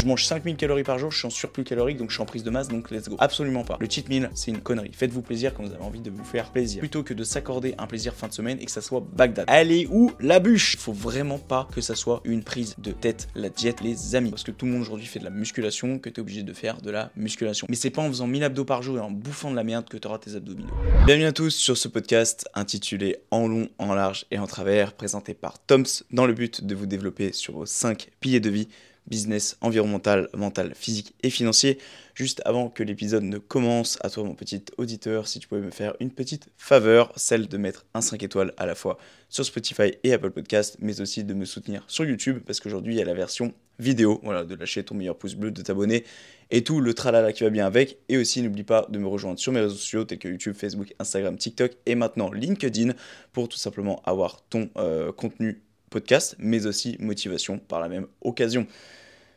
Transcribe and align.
Je 0.00 0.06
mange 0.06 0.24
5000 0.24 0.56
calories 0.56 0.84
par 0.84 0.98
jour, 0.98 1.10
je 1.10 1.18
suis 1.18 1.26
en 1.26 1.30
surplus 1.30 1.64
calorique, 1.64 1.96
donc 1.96 2.10
je 2.10 2.14
suis 2.14 2.22
en 2.22 2.26
prise 2.26 2.44
de 2.44 2.50
masse, 2.50 2.68
donc 2.68 2.90
let's 2.90 3.08
go. 3.08 3.16
Absolument 3.18 3.64
pas. 3.64 3.76
Le 3.80 3.86
cheat 3.88 4.08
meal, 4.08 4.30
c'est 4.34 4.50
une 4.50 4.60
connerie. 4.60 4.90
Faites-vous 4.92 5.22
plaisir 5.22 5.54
quand 5.54 5.64
vous 5.64 5.72
avez 5.72 5.82
envie 5.82 6.00
de 6.00 6.10
vous 6.10 6.24
faire 6.24 6.50
plaisir. 6.50 6.80
Plutôt 6.80 7.02
que 7.02 7.14
de 7.14 7.24
s'accorder 7.24 7.74
un 7.78 7.86
plaisir 7.86 8.14
fin 8.14 8.28
de 8.28 8.32
semaine 8.32 8.58
et 8.60 8.64
que 8.64 8.70
ça 8.70 8.82
soit 8.82 9.00
Bagdad. 9.00 9.44
Allez 9.48 9.88
où 9.90 10.12
la 10.20 10.40
bûche? 10.40 10.76
Faut 10.76 10.92
vraiment 10.92 11.38
pas 11.38 11.68
que 11.74 11.80
ça 11.80 11.94
soit 11.94 12.20
une 12.24 12.44
prise 12.44 12.74
de 12.78 12.92
tête, 12.92 13.28
la 13.34 13.48
diète, 13.48 13.80
les 13.80 14.14
amis. 14.14 14.30
Parce 14.30 14.44
que 14.44 14.50
tout 14.50 14.66
le 14.66 14.72
monde 14.72 14.82
aujourd'hui 14.82 15.06
fait 15.06 15.18
de 15.18 15.24
la 15.24 15.30
musculation, 15.30 15.98
que 15.98 16.08
tu 16.08 16.16
es 16.16 16.20
obligé 16.20 16.42
de 16.42 16.52
faire 16.52 16.80
de 16.80 16.90
la 16.90 17.10
musculation. 17.16 17.66
Mais 17.70 17.76
c'est 17.76 17.90
pas 17.90 18.02
en 18.02 18.08
faisant 18.08 18.26
1000 18.26 18.44
abdos 18.44 18.64
par 18.64 18.82
jour 18.82 18.98
et 18.98 19.00
en 19.00 19.10
bouffant 19.10 19.50
de 19.50 19.56
la 19.56 19.64
merde 19.64 19.88
que 19.88 19.96
tu 19.96 20.06
auras 20.06 20.18
tes 20.18 20.34
abdominaux. 20.34 20.74
Bienvenue 21.06 21.26
à 21.26 21.32
tous 21.32 21.50
sur 21.50 21.76
ce 21.76 21.88
podcast 21.88 22.48
intitulé 22.54 23.16
En 23.30 23.48
long, 23.48 23.68
en 23.78 23.94
large 23.94 24.26
et 24.30 24.38
en 24.38 24.46
travers, 24.46 24.92
présenté 24.92 25.34
par 25.34 25.58
Toms 25.58 26.04
dans 26.10 26.26
le 26.26 26.32
but 26.32 26.64
de 26.64 26.74
vous 26.74 26.86
développer 26.86 27.32
sur 27.32 27.54
vos 27.54 27.66
5 27.66 28.10
piliers 28.20 28.40
de 28.40 28.50
vie 28.50 28.68
business, 29.08 29.56
environnemental, 29.60 30.28
mental, 30.34 30.74
physique 30.74 31.14
et 31.22 31.30
financier. 31.30 31.78
Juste 32.14 32.40
avant 32.44 32.70
que 32.70 32.82
l'épisode 32.82 33.24
ne 33.24 33.38
commence, 33.38 33.98
à 34.02 34.08
toi 34.08 34.24
mon 34.24 34.34
petit 34.34 34.64
auditeur, 34.78 35.28
si 35.28 35.38
tu 35.38 35.48
pouvais 35.48 35.60
me 35.60 35.70
faire 35.70 35.94
une 36.00 36.10
petite 36.10 36.48
faveur, 36.56 37.12
celle 37.16 37.46
de 37.46 37.56
mettre 37.58 37.84
un 37.92 38.00
5 38.00 38.22
étoiles 38.22 38.54
à 38.56 38.64
la 38.64 38.74
fois 38.74 38.98
sur 39.28 39.44
Spotify 39.44 39.92
et 40.02 40.12
Apple 40.12 40.30
Podcast, 40.30 40.78
mais 40.80 41.00
aussi 41.00 41.24
de 41.24 41.34
me 41.34 41.44
soutenir 41.44 41.84
sur 41.88 42.04
YouTube, 42.04 42.40
parce 42.46 42.60
qu'aujourd'hui 42.60 42.94
il 42.94 42.98
y 42.98 43.02
a 43.02 43.04
la 43.04 43.14
version 43.14 43.52
vidéo, 43.78 44.20
voilà, 44.22 44.44
de 44.44 44.54
lâcher 44.54 44.82
ton 44.82 44.94
meilleur 44.94 45.18
pouce 45.18 45.34
bleu, 45.34 45.50
de 45.50 45.60
t'abonner, 45.60 46.04
et 46.50 46.64
tout 46.64 46.80
le 46.80 46.94
tralala 46.94 47.32
qui 47.32 47.44
va 47.44 47.50
bien 47.50 47.66
avec. 47.66 47.98
Et 48.08 48.16
aussi 48.16 48.42
n'oublie 48.42 48.64
pas 48.64 48.86
de 48.88 48.98
me 48.98 49.06
rejoindre 49.06 49.38
sur 49.38 49.52
mes 49.52 49.60
réseaux 49.60 49.74
sociaux 49.74 50.04
tels 50.04 50.18
que 50.18 50.28
YouTube, 50.28 50.54
Facebook, 50.54 50.94
Instagram, 50.98 51.36
TikTok 51.36 51.72
et 51.86 51.94
maintenant 51.94 52.30
LinkedIn 52.32 52.92
pour 53.32 53.48
tout 53.48 53.58
simplement 53.58 54.02
avoir 54.04 54.42
ton 54.48 54.70
euh, 54.76 55.12
contenu 55.12 55.62
podcast, 55.90 56.36
mais 56.38 56.66
aussi 56.66 56.96
motivation 57.00 57.58
par 57.58 57.80
la 57.80 57.88
même 57.88 58.06
occasion. 58.20 58.66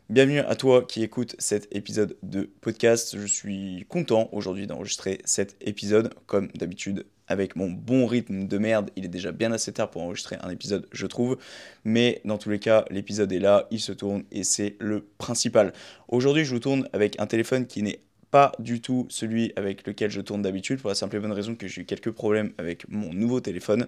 Bienvenue 0.09 0.39
à 0.39 0.55
toi 0.55 0.83
qui 0.83 1.03
écoute 1.03 1.35
cet 1.37 1.67
épisode 1.75 2.17
de 2.23 2.49
podcast. 2.61 3.15
Je 3.15 3.27
suis 3.27 3.85
content 3.89 4.27
aujourd'hui 4.31 4.65
d'enregistrer 4.65 5.19
cet 5.23 5.55
épisode, 5.61 6.13
comme 6.25 6.47
d'habitude, 6.55 7.05
avec 7.27 7.55
mon 7.55 7.69
bon 7.69 8.07
rythme 8.07 8.47
de 8.47 8.57
merde. 8.57 8.89
Il 8.95 9.05
est 9.05 9.09
déjà 9.09 9.31
bien 9.31 9.51
assez 9.51 9.71
tard 9.71 9.91
pour 9.91 10.01
enregistrer 10.01 10.37
un 10.41 10.49
épisode, 10.49 10.87
je 10.91 11.05
trouve. 11.05 11.37
Mais 11.83 12.21
dans 12.25 12.39
tous 12.39 12.49
les 12.49 12.57
cas, 12.57 12.85
l'épisode 12.89 13.31
est 13.31 13.39
là, 13.39 13.67
il 13.69 13.79
se 13.79 13.91
tourne 13.91 14.23
et 14.31 14.43
c'est 14.43 14.77
le 14.79 15.05
principal. 15.19 15.73
Aujourd'hui, 16.07 16.43
je 16.43 16.55
vous 16.55 16.59
tourne 16.59 16.89
avec 16.91 17.19
un 17.21 17.27
téléphone 17.27 17.67
qui 17.67 17.83
n'est 17.83 18.01
pas 18.31 18.51
du 18.59 18.81
tout 18.81 19.05
celui 19.09 19.53
avec 19.55 19.85
lequel 19.85 20.09
je 20.09 20.21
tourne 20.21 20.41
d'habitude, 20.41 20.79
pour 20.79 20.89
la 20.89 20.95
simple 20.95 21.17
et 21.17 21.19
bonne 21.19 21.31
raison 21.31 21.55
que 21.55 21.67
j'ai 21.67 21.81
eu 21.81 21.85
quelques 21.85 22.11
problèmes 22.11 22.51
avec 22.57 22.87
mon 22.89 23.13
nouveau 23.13 23.41
téléphone. 23.41 23.87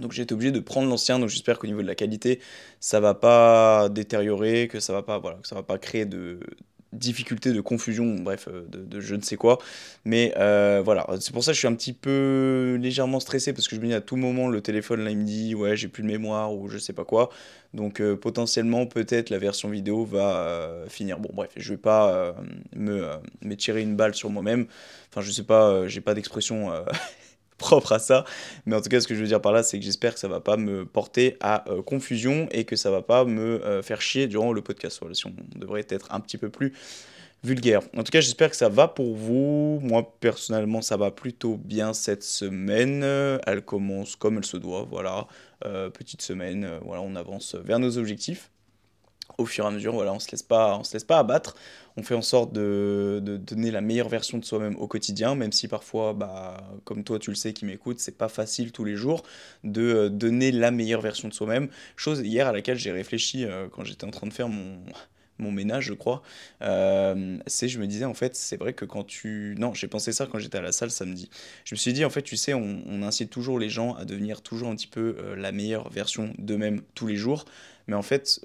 Donc 0.00 0.12
j'ai 0.12 0.22
été 0.22 0.34
obligé 0.34 0.50
de 0.52 0.60
prendre 0.60 0.88
l'ancien, 0.88 1.18
donc 1.18 1.28
j'espère 1.28 1.58
qu'au 1.58 1.66
niveau 1.66 1.82
de 1.82 1.86
la 1.86 1.94
qualité, 1.94 2.40
ça 2.80 3.00
va 3.00 3.14
pas 3.14 3.88
détériorer, 3.88 4.68
que 4.68 4.80
ça 4.80 4.92
va 4.92 5.02
pas, 5.02 5.18
voilà, 5.18 5.38
que 5.38 5.48
ça 5.48 5.54
va 5.54 5.62
pas 5.62 5.78
créer 5.78 6.04
de 6.06 6.40
difficultés, 6.94 7.52
de 7.52 7.60
confusion, 7.60 8.16
bref, 8.16 8.48
euh, 8.48 8.64
de, 8.68 9.00
je 9.00 9.14
ne 9.14 9.20
sais 9.20 9.36
quoi. 9.36 9.58
Mais 10.04 10.32
euh, 10.36 10.82
voilà, 10.84 11.06
c'est 11.20 11.32
pour 11.32 11.44
ça 11.44 11.50
que 11.50 11.54
je 11.54 11.58
suis 11.60 11.68
un 11.68 11.74
petit 11.74 11.92
peu 11.92 12.78
légèrement 12.80 13.20
stressé 13.20 13.52
parce 13.52 13.68
que 13.68 13.76
je 13.76 13.80
me 13.80 13.86
dis 13.86 13.94
à 13.94 14.00
tout 14.00 14.16
moment 14.16 14.48
le 14.48 14.60
téléphone 14.60 15.04
là 15.04 15.10
il 15.10 15.18
me 15.18 15.24
dit 15.24 15.54
ouais 15.54 15.76
j'ai 15.76 15.88
plus 15.88 16.02
de 16.02 16.08
mémoire 16.08 16.54
ou 16.54 16.68
je 16.68 16.78
sais 16.78 16.92
pas 16.92 17.04
quoi. 17.04 17.30
Donc 17.72 18.00
euh, 18.00 18.16
potentiellement 18.16 18.86
peut-être 18.86 19.30
la 19.30 19.38
version 19.38 19.68
vidéo 19.68 20.04
va 20.04 20.84
finir. 20.88 21.18
Bon 21.18 21.30
bref, 21.32 21.50
je 21.56 21.70
vais 21.70 21.78
pas 21.78 22.34
me, 22.76 23.54
tirer 23.56 23.82
une 23.82 23.96
balle 23.96 24.14
sur 24.14 24.30
moi-même. 24.30 24.66
Enfin 25.10 25.20
je 25.20 25.30
sais 25.30 25.42
pas, 25.42 25.86
j'ai 25.88 26.00
pas 26.00 26.14
d'expression 26.14 26.70
propre 27.58 27.92
à 27.92 27.98
ça. 27.98 28.24
Mais 28.66 28.76
en 28.76 28.80
tout 28.80 28.88
cas, 28.88 29.00
ce 29.00 29.08
que 29.08 29.14
je 29.14 29.20
veux 29.20 29.26
dire 29.26 29.40
par 29.40 29.52
là, 29.52 29.62
c'est 29.62 29.78
que 29.78 29.84
j'espère 29.84 30.14
que 30.14 30.20
ça 30.20 30.28
va 30.28 30.40
pas 30.40 30.56
me 30.56 30.84
porter 30.84 31.36
à 31.40 31.68
euh, 31.70 31.82
confusion 31.82 32.48
et 32.50 32.64
que 32.64 32.76
ça 32.76 32.90
va 32.90 33.02
pas 33.02 33.24
me 33.24 33.64
euh, 33.64 33.82
faire 33.82 34.00
chier 34.00 34.26
durant 34.26 34.52
le 34.52 34.62
podcast. 34.62 35.00
Si 35.12 35.26
on 35.26 35.34
devrait 35.56 35.86
être 35.88 36.12
un 36.12 36.20
petit 36.20 36.38
peu 36.38 36.48
plus 36.48 36.72
vulgaire. 37.42 37.82
En 37.94 38.02
tout 38.02 38.10
cas, 38.10 38.20
j'espère 38.20 38.50
que 38.50 38.56
ça 38.56 38.70
va 38.70 38.88
pour 38.88 39.14
vous. 39.14 39.78
Moi, 39.82 40.16
personnellement, 40.20 40.80
ça 40.80 40.96
va 40.96 41.10
plutôt 41.10 41.56
bien 41.56 41.92
cette 41.92 42.22
semaine. 42.22 43.02
Elle 43.46 43.62
commence 43.62 44.16
comme 44.16 44.38
elle 44.38 44.46
se 44.46 44.56
doit. 44.56 44.86
Voilà, 44.90 45.26
euh, 45.64 45.90
petite 45.90 46.22
semaine. 46.22 46.78
voilà, 46.82 47.02
on 47.02 47.14
avance 47.16 47.54
vers 47.54 47.78
nos 47.78 47.98
objectifs 47.98 48.50
au 49.38 49.46
fur 49.46 49.64
et 49.64 49.68
à 49.68 49.70
mesure, 49.70 49.92
voilà, 49.92 50.12
on 50.12 50.20
se 50.20 50.30
laisse 50.30 50.42
pas, 50.42 50.80
se 50.84 50.92
laisse 50.92 51.04
pas 51.04 51.18
abattre. 51.18 51.54
On 51.96 52.02
fait 52.02 52.14
en 52.14 52.22
sorte 52.22 52.52
de, 52.52 53.20
donner 53.22 53.70
la 53.70 53.80
meilleure 53.80 54.08
version 54.08 54.38
de 54.38 54.44
soi-même 54.44 54.76
au 54.76 54.88
quotidien, 54.88 55.34
même 55.34 55.52
si 55.52 55.68
parfois, 55.68 56.12
bah, 56.12 56.56
comme 56.84 57.04
toi 57.04 57.18
tu 57.18 57.30
le 57.30 57.36
sais 57.36 57.52
qui 57.52 57.64
m'écoute, 57.64 58.00
c'est 58.00 58.18
pas 58.18 58.28
facile 58.28 58.72
tous 58.72 58.84
les 58.84 58.96
jours 58.96 59.22
de 59.62 59.82
euh, 59.82 60.08
donner 60.08 60.50
la 60.50 60.70
meilleure 60.70 61.00
version 61.00 61.28
de 61.28 61.34
soi-même. 61.34 61.68
Chose 61.96 62.20
hier 62.20 62.48
à 62.48 62.52
laquelle 62.52 62.78
j'ai 62.78 62.92
réfléchi 62.92 63.44
euh, 63.44 63.68
quand 63.70 63.84
j'étais 63.84 64.04
en 64.04 64.10
train 64.10 64.26
de 64.26 64.32
faire 64.32 64.48
mon, 64.48 64.78
mon 65.38 65.52
ménage, 65.52 65.84
je 65.84 65.94
crois, 65.94 66.22
euh, 66.62 67.38
c'est 67.46 67.68
je 67.68 67.78
me 67.78 67.86
disais 67.86 68.04
en 68.04 68.14
fait, 68.14 68.34
c'est 68.34 68.56
vrai 68.56 68.72
que 68.72 68.84
quand 68.84 69.04
tu... 69.04 69.54
Non, 69.58 69.72
j'ai 69.72 69.88
pensé 69.88 70.12
ça 70.12 70.26
quand 70.26 70.40
j'étais 70.40 70.58
à 70.58 70.62
la 70.62 70.72
salle 70.72 70.90
samedi. 70.90 71.30
Je 71.64 71.76
me 71.76 71.78
suis 71.78 71.92
dit 71.92 72.04
en 72.04 72.10
fait, 72.10 72.22
tu 72.22 72.36
sais, 72.36 72.54
on, 72.54 72.82
on 72.86 73.02
incite 73.02 73.30
toujours 73.30 73.60
les 73.60 73.68
gens 73.68 73.94
à 73.94 74.04
devenir 74.04 74.42
toujours 74.42 74.68
un 74.68 74.74
petit 74.74 74.88
peu 74.88 75.16
la 75.36 75.52
meilleure 75.52 75.90
version 75.90 76.32
d'eux-mêmes 76.38 76.82
tous 76.94 77.06
les 77.06 77.16
jours. 77.16 77.44
Mais 77.86 77.94
en 77.94 78.02
fait, 78.02 78.40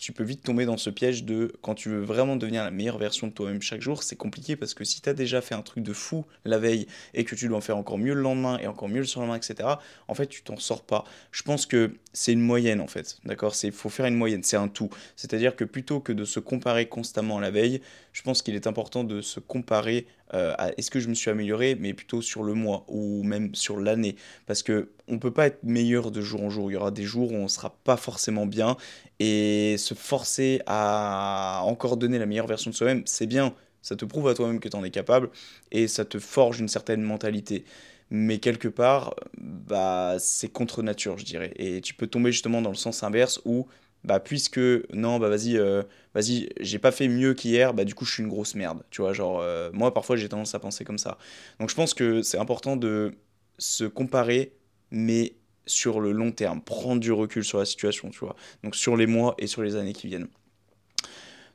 tu 0.00 0.12
peux 0.12 0.24
vite 0.24 0.42
tomber 0.42 0.64
dans 0.64 0.76
ce 0.76 0.90
piège 0.90 1.24
de 1.24 1.52
quand 1.62 1.74
tu 1.74 1.88
veux 1.88 2.00
vraiment 2.00 2.36
devenir 2.36 2.64
la 2.64 2.70
meilleure 2.70 2.98
version 2.98 3.26
de 3.26 3.32
toi-même 3.32 3.62
chaque 3.62 3.80
jour, 3.80 4.02
c'est 4.02 4.16
compliqué 4.16 4.56
parce 4.56 4.74
que 4.74 4.84
si 4.84 5.00
tu 5.00 5.08
as 5.08 5.14
déjà 5.14 5.40
fait 5.40 5.54
un 5.54 5.62
truc 5.62 5.84
de 5.84 5.92
fou 5.92 6.24
la 6.44 6.58
veille 6.58 6.86
et 7.14 7.24
que 7.24 7.34
tu 7.34 7.48
dois 7.48 7.58
en 7.58 7.60
faire 7.60 7.76
encore 7.76 7.98
mieux 7.98 8.14
le 8.14 8.22
lendemain 8.22 8.58
et 8.58 8.66
encore 8.66 8.88
mieux 8.88 9.00
le 9.00 9.06
surlendemain, 9.06 9.36
etc., 9.36 9.68
en 10.08 10.14
fait, 10.14 10.26
tu 10.26 10.42
t'en 10.42 10.56
sors 10.56 10.82
pas. 10.82 11.04
Je 11.32 11.42
pense 11.42 11.66
que 11.66 11.92
c'est 12.18 12.32
une 12.32 12.40
moyenne 12.40 12.80
en 12.80 12.88
fait, 12.88 13.18
d'accord? 13.24 13.54
Il 13.62 13.70
faut 13.70 13.88
faire 13.88 14.06
une 14.06 14.16
moyenne, 14.16 14.42
c'est 14.42 14.56
un 14.56 14.66
tout. 14.66 14.90
C'est-à-dire 15.14 15.54
que 15.54 15.62
plutôt 15.62 16.00
que 16.00 16.12
de 16.12 16.24
se 16.24 16.40
comparer 16.40 16.86
constamment 16.88 17.38
la 17.38 17.52
veille, 17.52 17.80
je 18.12 18.22
pense 18.22 18.42
qu'il 18.42 18.56
est 18.56 18.66
important 18.66 19.04
de 19.04 19.20
se 19.20 19.38
comparer 19.38 20.08
euh, 20.34 20.52
à 20.58 20.72
est-ce 20.76 20.90
que 20.90 20.98
je 20.98 21.08
me 21.08 21.14
suis 21.14 21.30
amélioré, 21.30 21.76
mais 21.78 21.94
plutôt 21.94 22.20
sur 22.20 22.42
le 22.42 22.54
mois 22.54 22.84
ou 22.88 23.22
même 23.22 23.54
sur 23.54 23.78
l'année. 23.78 24.16
Parce 24.46 24.64
que 24.64 24.90
on 25.06 25.20
peut 25.20 25.30
pas 25.30 25.46
être 25.46 25.62
meilleur 25.62 26.10
de 26.10 26.20
jour 26.20 26.42
en 26.42 26.50
jour. 26.50 26.72
Il 26.72 26.74
y 26.74 26.76
aura 26.76 26.90
des 26.90 27.04
jours 27.04 27.30
où 27.30 27.36
on 27.36 27.46
sera 27.46 27.76
pas 27.84 27.96
forcément 27.96 28.46
bien 28.46 28.76
et 29.20 29.76
se 29.78 29.94
forcer 29.94 30.60
à 30.66 31.60
encore 31.66 31.98
donner 31.98 32.18
la 32.18 32.26
meilleure 32.26 32.48
version 32.48 32.72
de 32.72 32.74
soi-même, 32.74 33.02
c'est 33.06 33.26
bien. 33.28 33.54
Ça 33.80 33.94
te 33.94 34.04
prouve 34.04 34.26
à 34.26 34.34
toi-même 34.34 34.58
que 34.58 34.68
tu 34.68 34.76
en 34.76 34.82
es 34.82 34.90
capable 34.90 35.30
et 35.70 35.86
ça 35.86 36.04
te 36.04 36.18
forge 36.18 36.58
une 36.58 36.68
certaine 36.68 37.02
mentalité 37.02 37.64
mais 38.10 38.38
quelque 38.38 38.68
part, 38.68 39.14
bah, 39.38 40.16
c'est 40.18 40.48
contre 40.48 40.82
nature, 40.82 41.18
je 41.18 41.24
dirais. 41.24 41.52
Et 41.56 41.80
tu 41.80 41.94
peux 41.94 42.06
tomber 42.06 42.32
justement 42.32 42.62
dans 42.62 42.70
le 42.70 42.76
sens 42.76 43.02
inverse 43.02 43.40
où, 43.44 43.66
bah, 44.04 44.20
puisque 44.20 44.60
non, 44.92 45.18
bah, 45.18 45.28
vas-y, 45.28 45.58
euh, 45.58 45.82
vas-y, 46.14 46.48
j'ai 46.60 46.78
pas 46.78 46.92
fait 46.92 47.08
mieux 47.08 47.34
qu'hier, 47.34 47.74
bah, 47.74 47.84
du 47.84 47.94
coup, 47.94 48.04
je 48.04 48.12
suis 48.14 48.22
une 48.22 48.28
grosse 48.28 48.54
merde. 48.54 48.82
Tu 48.90 49.02
vois, 49.02 49.12
genre, 49.12 49.40
euh, 49.40 49.70
moi, 49.72 49.92
parfois, 49.92 50.16
j'ai 50.16 50.28
tendance 50.28 50.54
à 50.54 50.60
penser 50.60 50.84
comme 50.84 50.98
ça. 50.98 51.18
Donc, 51.60 51.70
je 51.70 51.74
pense 51.74 51.94
que 51.94 52.22
c'est 52.22 52.38
important 52.38 52.76
de 52.76 53.12
se 53.58 53.84
comparer, 53.84 54.52
mais 54.90 55.34
sur 55.66 56.00
le 56.00 56.12
long 56.12 56.32
terme, 56.32 56.62
prendre 56.62 57.00
du 57.00 57.12
recul 57.12 57.44
sur 57.44 57.58
la 57.58 57.66
situation, 57.66 58.10
tu 58.10 58.20
vois. 58.20 58.36
Donc, 58.64 58.74
sur 58.76 58.96
les 58.96 59.06
mois 59.06 59.34
et 59.38 59.46
sur 59.46 59.62
les 59.62 59.76
années 59.76 59.92
qui 59.92 60.06
viennent. 60.06 60.28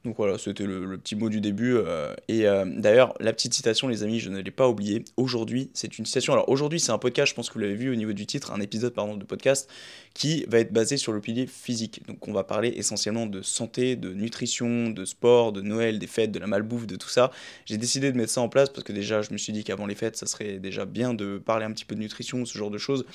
Donc 0.06 0.18
voilà, 0.18 0.38
c'était 0.38 0.66
le, 0.66 0.98
petit 0.98 1.16
mot 1.16 1.30
du 1.30 1.40
début. 1.40 1.76
Euh, 1.76 2.14
et 2.28 2.46
euh, 2.46 2.66
d'ailleurs, 2.66 3.14
la 3.22 3.32
petite 3.32 3.54
citation, 3.54 3.88
les 3.88 4.04
amis, 4.04 4.20
je 4.20 4.30
ne 4.30 4.40
l'ai 4.42 4.52
pas 4.52 4.68
oublié. 4.68 5.06
Aujourd'hui, 5.16 5.70
c'est 5.74 5.98
une 5.98 6.06
citation. 6.06 6.34
Alors 6.34 6.50
aujourd'hui, 6.50 6.82
c'est 6.82 6.92
un 6.92 6.98
podcast, 6.98 7.30
je 7.30 7.36
pense 7.36 7.48
que 7.48 7.54
vous 7.54 7.62
l'avez 7.62 7.76
vu 7.76 7.90
au 7.90 7.96
niveau 7.96 8.12
du 8.12 8.26
titre, 8.26 8.52
un 8.52 8.60
épisode 8.60 8.94
pardon, 8.94 9.16
de 9.16 9.24
podcast 9.24 9.70
qui 10.14 10.46
va 10.50 10.60
être 10.60 10.74
basé 10.74 10.98
sur 10.98 11.14
le 11.14 11.22
pilier 11.22 11.48
physique. 11.48 12.06
Donc 12.06 12.28
on 12.28 12.34
va 12.34 12.44
parler 12.44 12.74
essentiellement 12.76 13.28
de 13.28 13.42
santé, 13.42 13.96
de 13.96 14.14
nutrition, 14.14 14.90
de 14.90 15.06
sport, 15.06 15.54
de 15.54 15.62
Noël, 15.62 16.00
des 16.00 16.08
fêtes, 16.08 16.34
de 16.34 16.40
la 16.40 16.48
malbouffe, 16.48 16.86
de 16.86 16.98
tout 16.98 17.10
ça. 17.10 17.32
J'ai 17.66 17.78
décidé 17.78 18.12
de 18.12 18.18
mettre 18.18 18.32
ça 18.32 18.42
en 18.42 18.50
place 18.50 18.70
parce 18.70 18.84
que 18.84 18.92
déjà, 18.92 19.22
je 19.22 19.32
me 19.32 19.38
suis 19.38 19.54
dit 19.54 19.64
qu'avant 19.64 19.86
les 19.86 19.96
fêtes, 19.96 20.18
ça 20.18 20.26
serait 20.26 20.60
déjà 20.60 20.84
bien 20.84 21.14
de 21.14 21.38
parler 21.38 21.66
un 21.66 21.72
petit 21.72 21.86
peu 21.86 21.96
de 21.96 22.02
nutrition, 22.02 22.46
ce 22.46 22.58
genre 22.58 22.70
de 22.70 22.78
choses, 22.78 23.06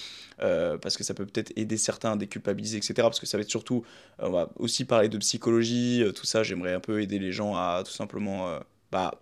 euh, 0.40 0.78
parce 0.78 0.96
que 0.96 1.04
ça 1.04 1.12
peut 1.12 1.26
peut-être 1.26 1.52
aider 1.56 1.76
certains 1.76 2.12
à 2.12 2.16
déculpabiliser, 2.16 2.78
etc. 2.78 2.94
Parce 2.96 3.20
que 3.20 3.26
ça 3.26 3.36
va 3.36 3.42
être 3.42 3.50
surtout, 3.50 3.84
on 4.18 4.30
va 4.30 4.50
aussi 4.56 4.86
parler 4.86 5.10
de 5.10 5.18
psychologie, 5.18 6.02
tout 6.16 6.26
ça. 6.26 6.42
J'aimerais 6.42 6.77
peu 6.80 7.02
aider 7.02 7.18
les 7.18 7.32
gens 7.32 7.54
à 7.54 7.82
tout 7.84 7.92
simplement 7.92 8.48
euh, 8.48 8.60
bah, 8.90 9.20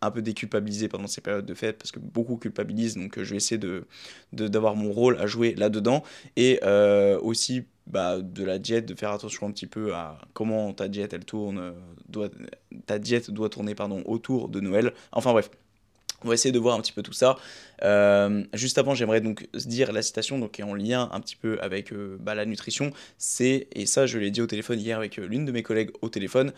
un 0.00 0.10
peu 0.10 0.22
déculpabiliser 0.22 0.88
pendant 0.88 1.06
ces 1.06 1.20
périodes 1.20 1.46
de 1.46 1.54
fête 1.54 1.78
parce 1.78 1.90
que 1.90 1.98
beaucoup 1.98 2.36
culpabilisent 2.36 2.96
donc 2.96 3.18
euh, 3.18 3.24
je 3.24 3.30
vais 3.30 3.36
essayer 3.36 3.58
de 3.58 3.84
d'avoir 4.32 4.76
mon 4.76 4.92
rôle 4.92 5.18
à 5.18 5.26
jouer 5.26 5.54
là 5.54 5.68
dedans 5.68 6.04
et 6.36 6.60
euh, 6.62 7.18
aussi 7.20 7.64
bah, 7.86 8.20
de 8.20 8.44
la 8.44 8.58
diète 8.58 8.86
de 8.86 8.94
faire 8.94 9.10
attention 9.10 9.46
un 9.46 9.50
petit 9.50 9.66
peu 9.66 9.94
à 9.94 10.18
comment 10.34 10.72
ta 10.72 10.88
diète 10.88 11.12
elle 11.14 11.24
tourne 11.24 11.74
doit 12.08 12.28
ta 12.86 12.98
diète 12.98 13.30
doit 13.30 13.48
tourner 13.48 13.74
pardon 13.74 14.02
autour 14.06 14.48
de 14.48 14.60
Noël 14.60 14.92
enfin 15.12 15.32
bref 15.32 15.50
On 16.24 16.28
va 16.28 16.34
essayer 16.34 16.52
de 16.52 16.58
voir 16.58 16.76
un 16.76 16.80
petit 16.80 16.92
peu 16.92 17.02
tout 17.02 17.12
ça. 17.12 17.36
Juste 18.52 18.78
avant, 18.78 18.92
j'aimerais 18.96 19.20
donc 19.20 19.46
dire 19.54 19.92
la 19.92 20.02
citation, 20.02 20.36
donc 20.40 20.50
qui 20.50 20.62
est 20.62 20.64
en 20.64 20.74
lien 20.74 21.08
un 21.12 21.20
petit 21.20 21.36
peu 21.36 21.60
avec 21.60 21.94
bah, 21.94 22.34
la 22.34 22.44
nutrition. 22.44 22.90
C'est, 23.18 23.68
et 23.72 23.86
ça 23.86 24.04
je 24.06 24.18
l'ai 24.18 24.32
dit 24.32 24.42
au 24.42 24.48
téléphone 24.48 24.80
hier 24.80 24.98
avec 24.98 25.16
l'une 25.16 25.44
de 25.44 25.52
mes 25.52 25.62
collègues 25.62 25.92
au 26.02 26.08
téléphone, 26.08 26.52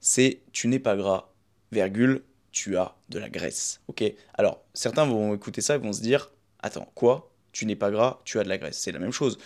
c'est 0.00 0.40
tu 0.52 0.68
n'es 0.68 0.78
pas 0.78 0.96
gras, 0.96 1.30
virgule, 1.72 2.22
tu 2.52 2.76
as 2.76 2.96
de 3.08 3.18
la 3.18 3.28
graisse. 3.28 3.80
Ok 3.88 4.02
Alors, 4.34 4.62
certains 4.74 5.06
vont 5.06 5.34
écouter 5.34 5.60
ça 5.60 5.76
et 5.76 5.78
vont 5.78 5.92
se 5.92 6.02
dire 6.02 6.30
Attends, 6.62 6.90
quoi? 6.94 7.32
Tu 7.52 7.66
n'es 7.66 7.76
pas 7.76 7.90
gras, 7.90 8.20
tu 8.24 8.38
as 8.38 8.44
de 8.44 8.48
la 8.48 8.58
graisse. 8.58 8.78
C'est 8.78 8.92
la 8.92 8.98
même 8.98 9.12
chose. 9.12 9.38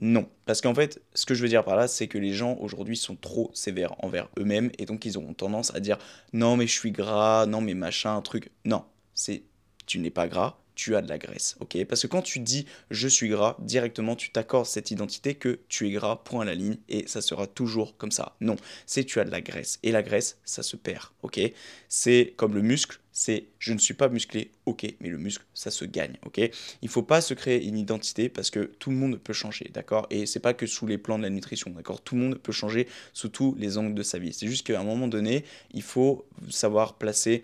Non, 0.00 0.28
parce 0.44 0.60
qu'en 0.60 0.74
fait, 0.74 1.02
ce 1.14 1.26
que 1.26 1.34
je 1.34 1.42
veux 1.42 1.48
dire 1.48 1.64
par 1.64 1.74
là, 1.74 1.88
c'est 1.88 2.06
que 2.06 2.18
les 2.18 2.32
gens 2.32 2.56
aujourd'hui 2.60 2.96
sont 2.96 3.16
trop 3.16 3.50
sévères 3.52 3.96
envers 4.04 4.28
eux-mêmes 4.38 4.70
et 4.78 4.86
donc 4.86 5.04
ils 5.04 5.18
auront 5.18 5.34
tendance 5.34 5.74
à 5.74 5.80
dire 5.80 5.98
non 6.32 6.56
mais 6.56 6.68
je 6.68 6.72
suis 6.72 6.92
gras, 6.92 7.46
non 7.46 7.60
mais 7.60 7.74
machin, 7.74 8.20
truc. 8.22 8.50
Non, 8.64 8.84
c'est 9.14 9.42
tu 9.86 9.98
n'es 9.98 10.10
pas 10.10 10.28
gras, 10.28 10.58
tu 10.78 10.94
as 10.94 11.02
de 11.02 11.08
la 11.08 11.18
graisse, 11.18 11.56
ok? 11.58 11.84
Parce 11.86 12.02
que 12.02 12.06
quand 12.06 12.22
tu 12.22 12.38
dis 12.38 12.64
je 12.92 13.08
suis 13.08 13.28
gras, 13.28 13.56
directement 13.58 14.14
tu 14.14 14.30
t'accordes 14.30 14.66
cette 14.66 14.92
identité 14.92 15.34
que 15.34 15.58
tu 15.68 15.88
es 15.88 15.90
gras, 15.90 16.16
point 16.16 16.42
à 16.42 16.44
la 16.44 16.54
ligne, 16.54 16.76
et 16.88 17.08
ça 17.08 17.20
sera 17.20 17.48
toujours 17.48 17.96
comme 17.96 18.12
ça. 18.12 18.36
Non, 18.40 18.54
c'est 18.86 19.02
tu 19.04 19.18
as 19.18 19.24
de 19.24 19.30
la 19.30 19.40
graisse. 19.40 19.80
Et 19.82 19.90
la 19.90 20.04
graisse, 20.04 20.38
ça 20.44 20.62
se 20.62 20.76
perd, 20.76 21.06
ok? 21.22 21.40
C'est 21.88 22.32
comme 22.36 22.54
le 22.54 22.62
muscle, 22.62 23.00
c'est 23.10 23.46
je 23.58 23.72
ne 23.72 23.78
suis 23.78 23.94
pas 23.94 24.08
musclé, 24.08 24.52
ok, 24.66 24.86
mais 25.00 25.08
le 25.08 25.18
muscle, 25.18 25.44
ça 25.52 25.72
se 25.72 25.84
gagne, 25.84 26.16
ok? 26.24 26.48
Il 26.80 26.88
faut 26.88 27.02
pas 27.02 27.20
se 27.20 27.34
créer 27.34 27.64
une 27.64 27.76
identité 27.76 28.28
parce 28.28 28.50
que 28.50 28.60
tout 28.60 28.90
le 28.90 28.96
monde 28.96 29.18
peut 29.18 29.32
changer, 29.32 29.68
d'accord? 29.74 30.06
Et 30.10 30.26
c'est 30.26 30.38
pas 30.38 30.54
que 30.54 30.66
sous 30.66 30.86
les 30.86 30.96
plans 30.96 31.18
de 31.18 31.24
la 31.24 31.30
nutrition, 31.30 31.72
d'accord? 31.72 32.00
Tout 32.00 32.14
le 32.14 32.20
monde 32.20 32.38
peut 32.38 32.52
changer 32.52 32.86
sous 33.12 33.30
tous 33.30 33.56
les 33.58 33.78
angles 33.78 33.94
de 33.94 34.04
sa 34.04 34.20
vie. 34.20 34.32
C'est 34.32 34.46
juste 34.46 34.64
qu'à 34.64 34.78
un 34.78 34.84
moment 34.84 35.08
donné, 35.08 35.44
il 35.74 35.82
faut 35.82 36.24
savoir 36.48 36.94
placer 36.94 37.42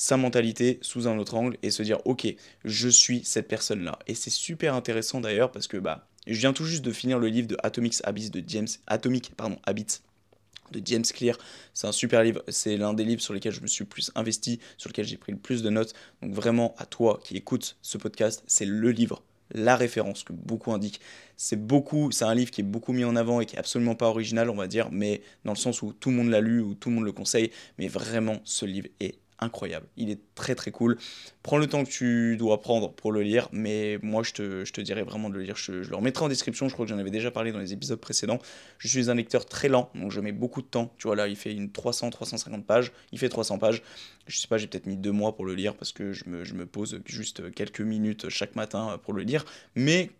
sa 0.00 0.16
mentalité 0.16 0.78
sous 0.80 1.08
un 1.08 1.18
autre 1.18 1.34
angle 1.34 1.56
et 1.64 1.72
se 1.72 1.82
dire 1.82 1.98
ok 2.04 2.32
je 2.64 2.88
suis 2.88 3.24
cette 3.24 3.48
personne 3.48 3.82
là 3.82 3.98
et 4.06 4.14
c'est 4.14 4.30
super 4.30 4.74
intéressant 4.74 5.20
d'ailleurs 5.20 5.50
parce 5.50 5.66
que 5.66 5.76
bah 5.76 6.06
je 6.28 6.38
viens 6.38 6.52
tout 6.52 6.64
juste 6.64 6.84
de 6.84 6.92
finir 6.92 7.18
le 7.18 7.26
livre 7.26 7.48
de 7.48 7.56
Atomic 7.64 7.96
Habits 8.04 8.30
de 8.30 8.40
James 8.46 8.68
Atomic 8.86 9.32
pardon 9.36 9.58
Habits 9.64 9.98
de 10.70 10.80
James 10.84 11.02
Clear. 11.02 11.36
C'est 11.74 11.88
un 11.88 11.92
super 11.92 12.22
livre, 12.22 12.44
c'est 12.46 12.76
l'un 12.76 12.92
des 12.92 13.04
livres 13.04 13.22
sur 13.22 13.32
lesquels 13.32 13.54
je 13.54 13.62
me 13.62 13.66
suis 13.66 13.86
plus 13.86 14.12
investi, 14.14 14.60
sur 14.76 14.90
lequel 14.90 15.06
j'ai 15.06 15.16
pris 15.16 15.32
le 15.32 15.38
plus 15.38 15.62
de 15.62 15.70
notes. 15.70 15.94
Donc 16.22 16.32
vraiment 16.32 16.74
à 16.76 16.84
toi 16.84 17.18
qui 17.24 17.36
écoutes 17.36 17.78
ce 17.80 17.96
podcast, 17.96 18.44
c'est 18.46 18.66
le 18.66 18.90
livre, 18.90 19.22
la 19.50 19.76
référence 19.76 20.24
que 20.24 20.34
beaucoup 20.34 20.70
indiquent. 20.72 21.00
C'est 21.38 21.56
beaucoup, 21.56 22.12
c'est 22.12 22.26
un 22.26 22.34
livre 22.34 22.50
qui 22.50 22.60
est 22.60 22.64
beaucoup 22.64 22.92
mis 22.92 23.04
en 23.04 23.16
avant 23.16 23.40
et 23.40 23.46
qui 23.46 23.56
est 23.56 23.58
absolument 23.58 23.94
pas 23.94 24.08
original, 24.08 24.50
on 24.50 24.56
va 24.56 24.66
dire, 24.66 24.90
mais 24.92 25.22
dans 25.46 25.52
le 25.52 25.58
sens 25.58 25.80
où 25.80 25.94
tout 25.94 26.10
le 26.10 26.16
monde 26.16 26.28
l'a 26.28 26.42
lu 26.42 26.60
ou 26.60 26.74
tout 26.74 26.90
le 26.90 26.96
monde 26.96 27.04
le 27.04 27.12
conseille, 27.12 27.50
mais 27.78 27.88
vraiment 27.88 28.40
ce 28.44 28.66
livre 28.66 28.88
est 29.00 29.18
incroyable. 29.40 29.86
Il 29.96 30.10
est 30.10 30.20
très 30.34 30.54
très 30.54 30.70
cool. 30.70 30.98
Prends 31.42 31.58
le 31.58 31.66
temps 31.66 31.84
que 31.84 31.90
tu 31.90 32.36
dois 32.36 32.60
prendre 32.60 32.92
pour 32.92 33.12
le 33.12 33.22
lire, 33.22 33.48
mais 33.52 33.98
moi 34.02 34.22
je 34.22 34.32
te, 34.32 34.64
je 34.64 34.72
te 34.72 34.80
dirais 34.80 35.02
vraiment 35.02 35.30
de 35.30 35.34
le 35.34 35.42
lire. 35.42 35.56
Je, 35.56 35.72
le 35.72 35.96
remettrai 35.96 36.24
en 36.24 36.28
description, 36.28 36.68
je 36.68 36.74
crois 36.74 36.86
que 36.86 36.90
j'en 36.90 36.98
avais 36.98 37.10
déjà 37.10 37.30
parlé 37.30 37.52
dans 37.52 37.58
les 37.58 37.72
épisodes 37.72 38.00
précédents. 38.00 38.38
Je 38.78 38.88
suis 38.88 39.10
un 39.10 39.14
lecteur 39.14 39.46
très 39.46 39.68
lent, 39.68 39.90
donc 39.94 40.10
je 40.10 40.20
mets 40.20 40.32
beaucoup 40.32 40.62
de 40.62 40.66
temps. 40.66 40.92
Tu 40.98 41.06
vois 41.06 41.16
là, 41.16 41.28
il 41.28 41.36
fait 41.36 41.52
une 41.52 41.68
300-350 41.68 42.62
pages, 42.64 42.92
il 43.12 43.18
fait 43.18 43.28
300 43.28 43.58
pages. 43.58 43.82
Je 44.26 44.38
sais 44.38 44.48
pas, 44.48 44.58
j'ai 44.58 44.66
peut-être 44.66 44.86
mis 44.86 44.96
deux 44.96 45.12
mois 45.12 45.34
pour 45.34 45.46
le 45.46 45.54
lire 45.54 45.74
parce 45.74 45.92
que 45.92 46.12
je 46.12 46.28
me, 46.28 46.44
je 46.44 46.54
me 46.54 46.66
pose 46.66 47.00
juste 47.06 47.52
quelques 47.52 47.80
minutes 47.80 48.28
chaque 48.28 48.56
matin 48.56 48.98
pour 49.02 49.14
le 49.14 49.22
lire. 49.22 49.44
Mais 49.74 50.10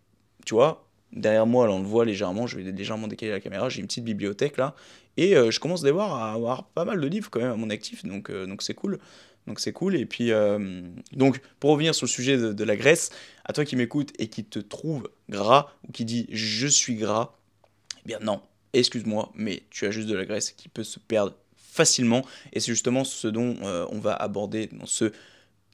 tu 0.45 0.55
vois, 0.55 0.89
derrière 1.11 1.45
moi, 1.45 1.67
là 1.67 1.73
on 1.73 1.79
le 1.79 1.85
voit 1.87 2.05
légèrement, 2.05 2.47
je 2.47 2.57
vais 2.57 2.71
légèrement 2.71 3.07
décaler 3.07 3.31
la 3.31 3.39
caméra, 3.39 3.69
j'ai 3.69 3.81
une 3.81 3.87
petite 3.87 4.05
bibliothèque 4.05 4.57
là, 4.57 4.75
et 5.19 5.35
euh, 5.35 5.51
je 5.51 5.59
commence 5.59 5.83
voir 5.83 6.13
à 6.13 6.31
avoir 6.31 6.63
pas 6.69 6.85
mal 6.85 7.01
de 7.01 7.07
livres 7.07 7.29
quand 7.29 7.41
même 7.41 7.51
à 7.51 7.57
mon 7.57 7.69
actif, 7.69 8.05
donc 8.05 8.29
euh, 8.29 8.45
donc 8.45 8.61
c'est 8.61 8.73
cool. 8.73 8.99
Donc 9.47 9.59
c'est 9.59 9.73
cool. 9.73 9.97
Et 9.97 10.05
puis, 10.05 10.31
euh, 10.31 10.81
donc 11.11 11.41
pour 11.59 11.71
revenir 11.71 11.93
sur 11.93 12.05
le 12.05 12.09
sujet 12.09 12.37
de, 12.37 12.63
la 12.63 12.77
graisse, 12.77 13.09
à 13.43 13.51
toi 13.51 13.65
qui 13.65 13.75
m'écoutes 13.75 14.13
et 14.17 14.27
qui 14.27 14.45
te 14.45 14.59
trouve 14.59 15.09
gras 15.27 15.73
ou 15.85 15.91
qui 15.91 16.05
dit 16.05 16.27
je 16.31 16.67
suis 16.67 16.95
gras, 16.95 17.33
eh 17.97 18.07
bien 18.07 18.19
non, 18.21 18.41
excuse-moi, 18.71 19.29
mais 19.35 19.63
tu 19.69 19.85
as 19.85 19.91
juste 19.91 20.07
de 20.07 20.15
la 20.15 20.23
graisse 20.23 20.51
qui 20.51 20.69
peut 20.69 20.85
se 20.85 20.99
perdre 20.99 21.35
facilement. 21.57 22.25
Et 22.53 22.61
c'est 22.61 22.71
justement 22.71 23.03
ce 23.03 23.27
dont 23.27 23.57
on 23.61 23.99
va 23.99 24.13
aborder 24.13 24.67
dans 24.67 24.85
ce 24.85 25.11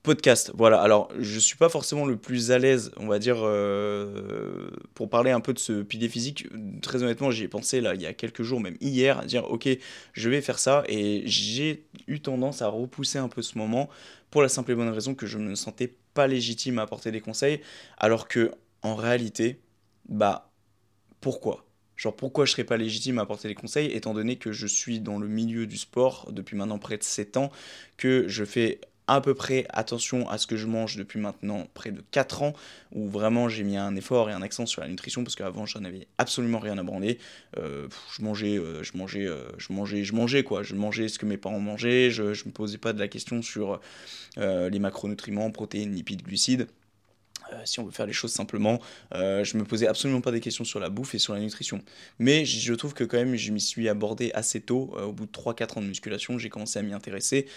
podcast. 0.05 0.51
Voilà, 0.55 0.79
alors 0.79 1.09
je 1.19 1.39
suis 1.39 1.57
pas 1.57 1.67
forcément 1.67 2.05
le 2.05 2.15
plus 2.15 2.51
à 2.51 2.59
l'aise, 2.59 2.91
on 2.97 3.07
va 3.07 3.19
dire, 3.19 3.37
euh, 3.41 4.69
pour 4.93 5.09
parler 5.09 5.31
un 5.31 5.41
peu 5.41 5.53
de 5.53 5.59
ce 5.59 5.81
pilier 5.81 6.07
physique. 6.07 6.47
Très 6.81 7.03
honnêtement, 7.03 7.31
j'y 7.31 7.43
ai 7.43 7.47
pensé 7.47 7.81
là 7.81 7.95
il 7.95 8.01
y 8.01 8.05
a 8.05 8.13
quelques 8.13 8.43
jours, 8.43 8.61
même 8.61 8.77
hier, 8.79 9.19
à 9.19 9.25
dire 9.25 9.49
ok, 9.51 9.67
je 10.13 10.29
vais 10.29 10.41
faire 10.41 10.59
ça 10.59 10.83
et 10.87 11.23
j'ai 11.25 11.85
eu 12.07 12.19
tendance 12.21 12.61
à 12.61 12.67
repousser 12.67 13.17
un 13.17 13.27
peu 13.27 13.41
ce 13.41 13.57
moment 13.57 13.89
pour 14.29 14.41
la 14.41 14.47
simple 14.47 14.71
et 14.71 14.75
bonne 14.75 14.89
raison 14.89 15.15
que 15.15 15.25
je 15.25 15.37
ne 15.37 15.49
me 15.49 15.55
sentais 15.55 15.95
pas 16.13 16.27
légitime 16.27 16.79
à 16.79 16.83
apporter 16.83 17.11
des 17.11 17.21
conseils, 17.21 17.59
alors 17.97 18.27
que 18.27 18.51
en 18.83 18.95
réalité, 18.95 19.59
bah 20.07 20.51
pourquoi? 21.19 21.65
Genre 21.95 22.15
pourquoi 22.15 22.45
je 22.45 22.51
serais 22.51 22.63
pas 22.63 22.77
légitime 22.77 23.19
à 23.19 23.23
apporter 23.23 23.47
des 23.47 23.55
conseils 23.55 23.91
étant 23.91 24.13
donné 24.13 24.35
que 24.35 24.51
je 24.51 24.67
suis 24.67 24.99
dans 24.99 25.17
le 25.17 25.27
milieu 25.27 25.65
du 25.65 25.77
sport 25.77 26.31
depuis 26.31 26.55
maintenant 26.55 26.77
près 26.77 26.97
de 26.97 27.03
7 27.03 27.37
ans, 27.37 27.51
que 27.97 28.27
je 28.27 28.43
fais 28.43 28.79
à 29.07 29.21
peu 29.21 29.33
près 29.33 29.65
attention 29.69 30.27
à 30.29 30.37
ce 30.37 30.47
que 30.47 30.57
je 30.57 30.67
mange 30.67 30.95
depuis 30.97 31.19
maintenant 31.19 31.67
près 31.73 31.91
de 31.91 32.03
4 32.11 32.41
ans, 32.41 32.53
où 32.91 33.07
vraiment 33.07 33.49
j'ai 33.49 33.63
mis 33.63 33.77
un 33.77 33.95
effort 33.95 34.29
et 34.29 34.33
un 34.33 34.41
accent 34.41 34.65
sur 34.65 34.81
la 34.81 34.87
nutrition, 34.87 35.23
parce 35.23 35.35
qu'avant 35.35 35.65
j'en 35.65 35.83
avais 35.83 36.07
absolument 36.17 36.59
rien 36.59 36.77
à 36.77 36.83
branler. 36.83 37.19
Euh, 37.57 37.87
je 38.17 38.23
mangeais, 38.23 38.57
euh, 38.57 38.83
je 38.83 38.97
mangeais, 38.97 39.27
euh, 39.27 39.43
je 39.57 39.73
mangeais, 39.73 40.03
je 40.03 40.13
mangeais 40.13 40.43
quoi. 40.43 40.63
Je 40.63 40.75
mangeais 40.75 41.07
ce 41.07 41.19
que 41.19 41.25
mes 41.25 41.37
parents 41.37 41.59
mangeaient, 41.59 42.09
je 42.09 42.23
ne 42.23 42.29
me 42.29 42.51
posais 42.51 42.77
pas 42.77 42.93
de 42.93 42.99
la 42.99 43.07
question 43.07 43.41
sur 43.41 43.79
les 44.37 44.79
macronutriments, 44.79 45.49
protéines, 45.51 45.93
lipides, 45.93 46.23
glucides. 46.23 46.67
Euh, 47.55 47.61
si 47.65 47.79
on 47.79 47.85
veut 47.85 47.91
faire 47.91 48.05
les 48.05 48.13
choses 48.13 48.31
simplement, 48.31 48.79
euh, 49.13 49.43
je 49.43 49.57
me 49.57 49.63
posais 49.63 49.87
absolument 49.87 50.21
pas 50.21 50.31
des 50.31 50.39
questions 50.39 50.63
sur 50.63 50.79
la 50.79 50.89
bouffe 50.89 51.15
et 51.15 51.19
sur 51.19 51.33
la 51.33 51.39
nutrition. 51.39 51.81
Mais 52.19 52.45
je 52.45 52.73
trouve 52.73 52.93
que 52.93 53.03
quand 53.03 53.17
même, 53.17 53.35
je 53.35 53.51
m'y 53.51 53.61
suis 53.61 53.89
abordé 53.89 54.31
assez 54.33 54.61
tôt. 54.61 54.93
Euh, 54.97 55.05
au 55.05 55.13
bout 55.13 55.25
de 55.25 55.31
3-4 55.31 55.77
ans 55.77 55.81
de 55.81 55.87
musculation, 55.87 56.37
j'ai 56.37 56.49
commencé 56.49 56.79
à 56.79 56.81
m'y 56.81 56.93
intéresser. 56.93 57.47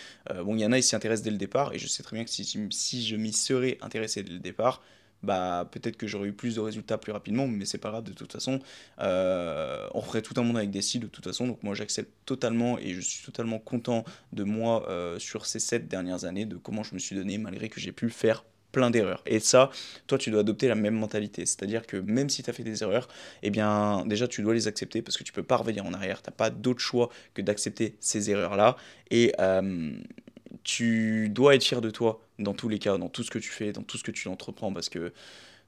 bon, 0.44 0.54
il 0.56 0.60
y 0.60 0.66
en 0.66 0.72
a, 0.72 0.78
ils 0.78 0.82
s'y 0.82 0.96
intéressent 0.96 1.24
dès 1.24 1.30
le 1.30 1.36
départ, 1.36 1.72
et 1.74 1.78
je 1.78 1.86
sais 1.86 2.02
très 2.02 2.16
bien 2.16 2.24
que 2.24 2.30
si, 2.30 2.44
si 2.70 3.06
je 3.06 3.16
m'y 3.16 3.32
serais 3.32 3.78
intéressé 3.80 4.22
dès 4.22 4.32
le 4.32 4.38
départ, 4.38 4.82
bah 5.22 5.68
peut-être 5.72 5.96
que 5.96 6.06
j'aurais 6.06 6.28
eu 6.28 6.32
plus 6.32 6.54
de 6.54 6.60
résultats 6.60 6.96
plus 6.96 7.12
rapidement, 7.12 7.48
mais 7.48 7.64
c'est 7.64 7.78
pas 7.78 7.90
grave 7.90 8.04
de 8.04 8.12
toute 8.12 8.32
façon. 8.32 8.60
on 8.98 10.02
ferait 10.02 10.22
tout 10.22 10.34
un 10.36 10.42
monde 10.42 10.56
avec 10.56 10.70
des 10.70 10.82
styles 10.82 11.00
de 11.00 11.06
toute 11.06 11.24
façon, 11.24 11.46
donc 11.46 11.62
moi 11.62 11.74
j'accepte 11.74 12.12
totalement 12.24 12.78
et 12.78 12.94
je 12.94 13.00
suis 13.00 13.24
totalement 13.24 13.58
content 13.58 14.04
de 14.32 14.44
moi 14.44 14.86
sur 15.18 15.46
ces 15.46 15.60
7 15.60 15.88
dernières 15.88 16.24
années, 16.24 16.44
de 16.44 16.56
comment 16.56 16.82
je 16.82 16.94
me 16.94 16.98
suis 16.98 17.16
donné, 17.16 17.38
malgré 17.38 17.68
que 17.68 17.80
j'ai 17.80 17.92
pu 17.92 18.10
faire 18.10 18.44
d'erreurs. 18.90 19.22
Et 19.26 19.40
ça, 19.40 19.70
toi, 20.06 20.18
tu 20.18 20.30
dois 20.30 20.40
adopter 20.40 20.68
la 20.68 20.74
même 20.74 20.94
mentalité. 20.94 21.46
C'est-à-dire 21.46 21.86
que 21.86 21.96
même 21.96 22.28
si 22.28 22.42
tu 22.42 22.50
as 22.50 22.52
fait 22.52 22.62
des 22.62 22.82
erreurs, 22.82 23.08
eh 23.42 23.50
bien, 23.50 24.04
déjà, 24.06 24.28
tu 24.28 24.42
dois 24.42 24.54
les 24.54 24.68
accepter 24.68 25.02
parce 25.02 25.16
que 25.16 25.24
tu 25.24 25.32
peux 25.32 25.42
pas 25.42 25.56
revenir 25.56 25.84
en 25.84 25.92
arrière. 25.92 26.22
Tu 26.22 26.30
n'as 26.30 26.36
pas 26.36 26.50
d'autre 26.50 26.80
choix 26.80 27.10
que 27.34 27.42
d'accepter 27.42 27.96
ces 28.00 28.30
erreurs-là. 28.30 28.76
Et 29.10 29.32
euh, 29.40 29.92
tu 30.64 31.28
dois 31.28 31.54
être 31.54 31.64
fier 31.64 31.80
de 31.80 31.90
toi 31.90 32.20
dans 32.38 32.54
tous 32.54 32.68
les 32.68 32.78
cas, 32.78 32.96
dans 32.98 33.08
tout 33.08 33.22
ce 33.22 33.30
que 33.30 33.38
tu 33.38 33.50
fais, 33.50 33.72
dans 33.72 33.82
tout 33.82 33.98
ce 33.98 34.04
que 34.04 34.12
tu 34.12 34.28
entreprends 34.28 34.72
parce 34.72 34.88
que. 34.88 35.12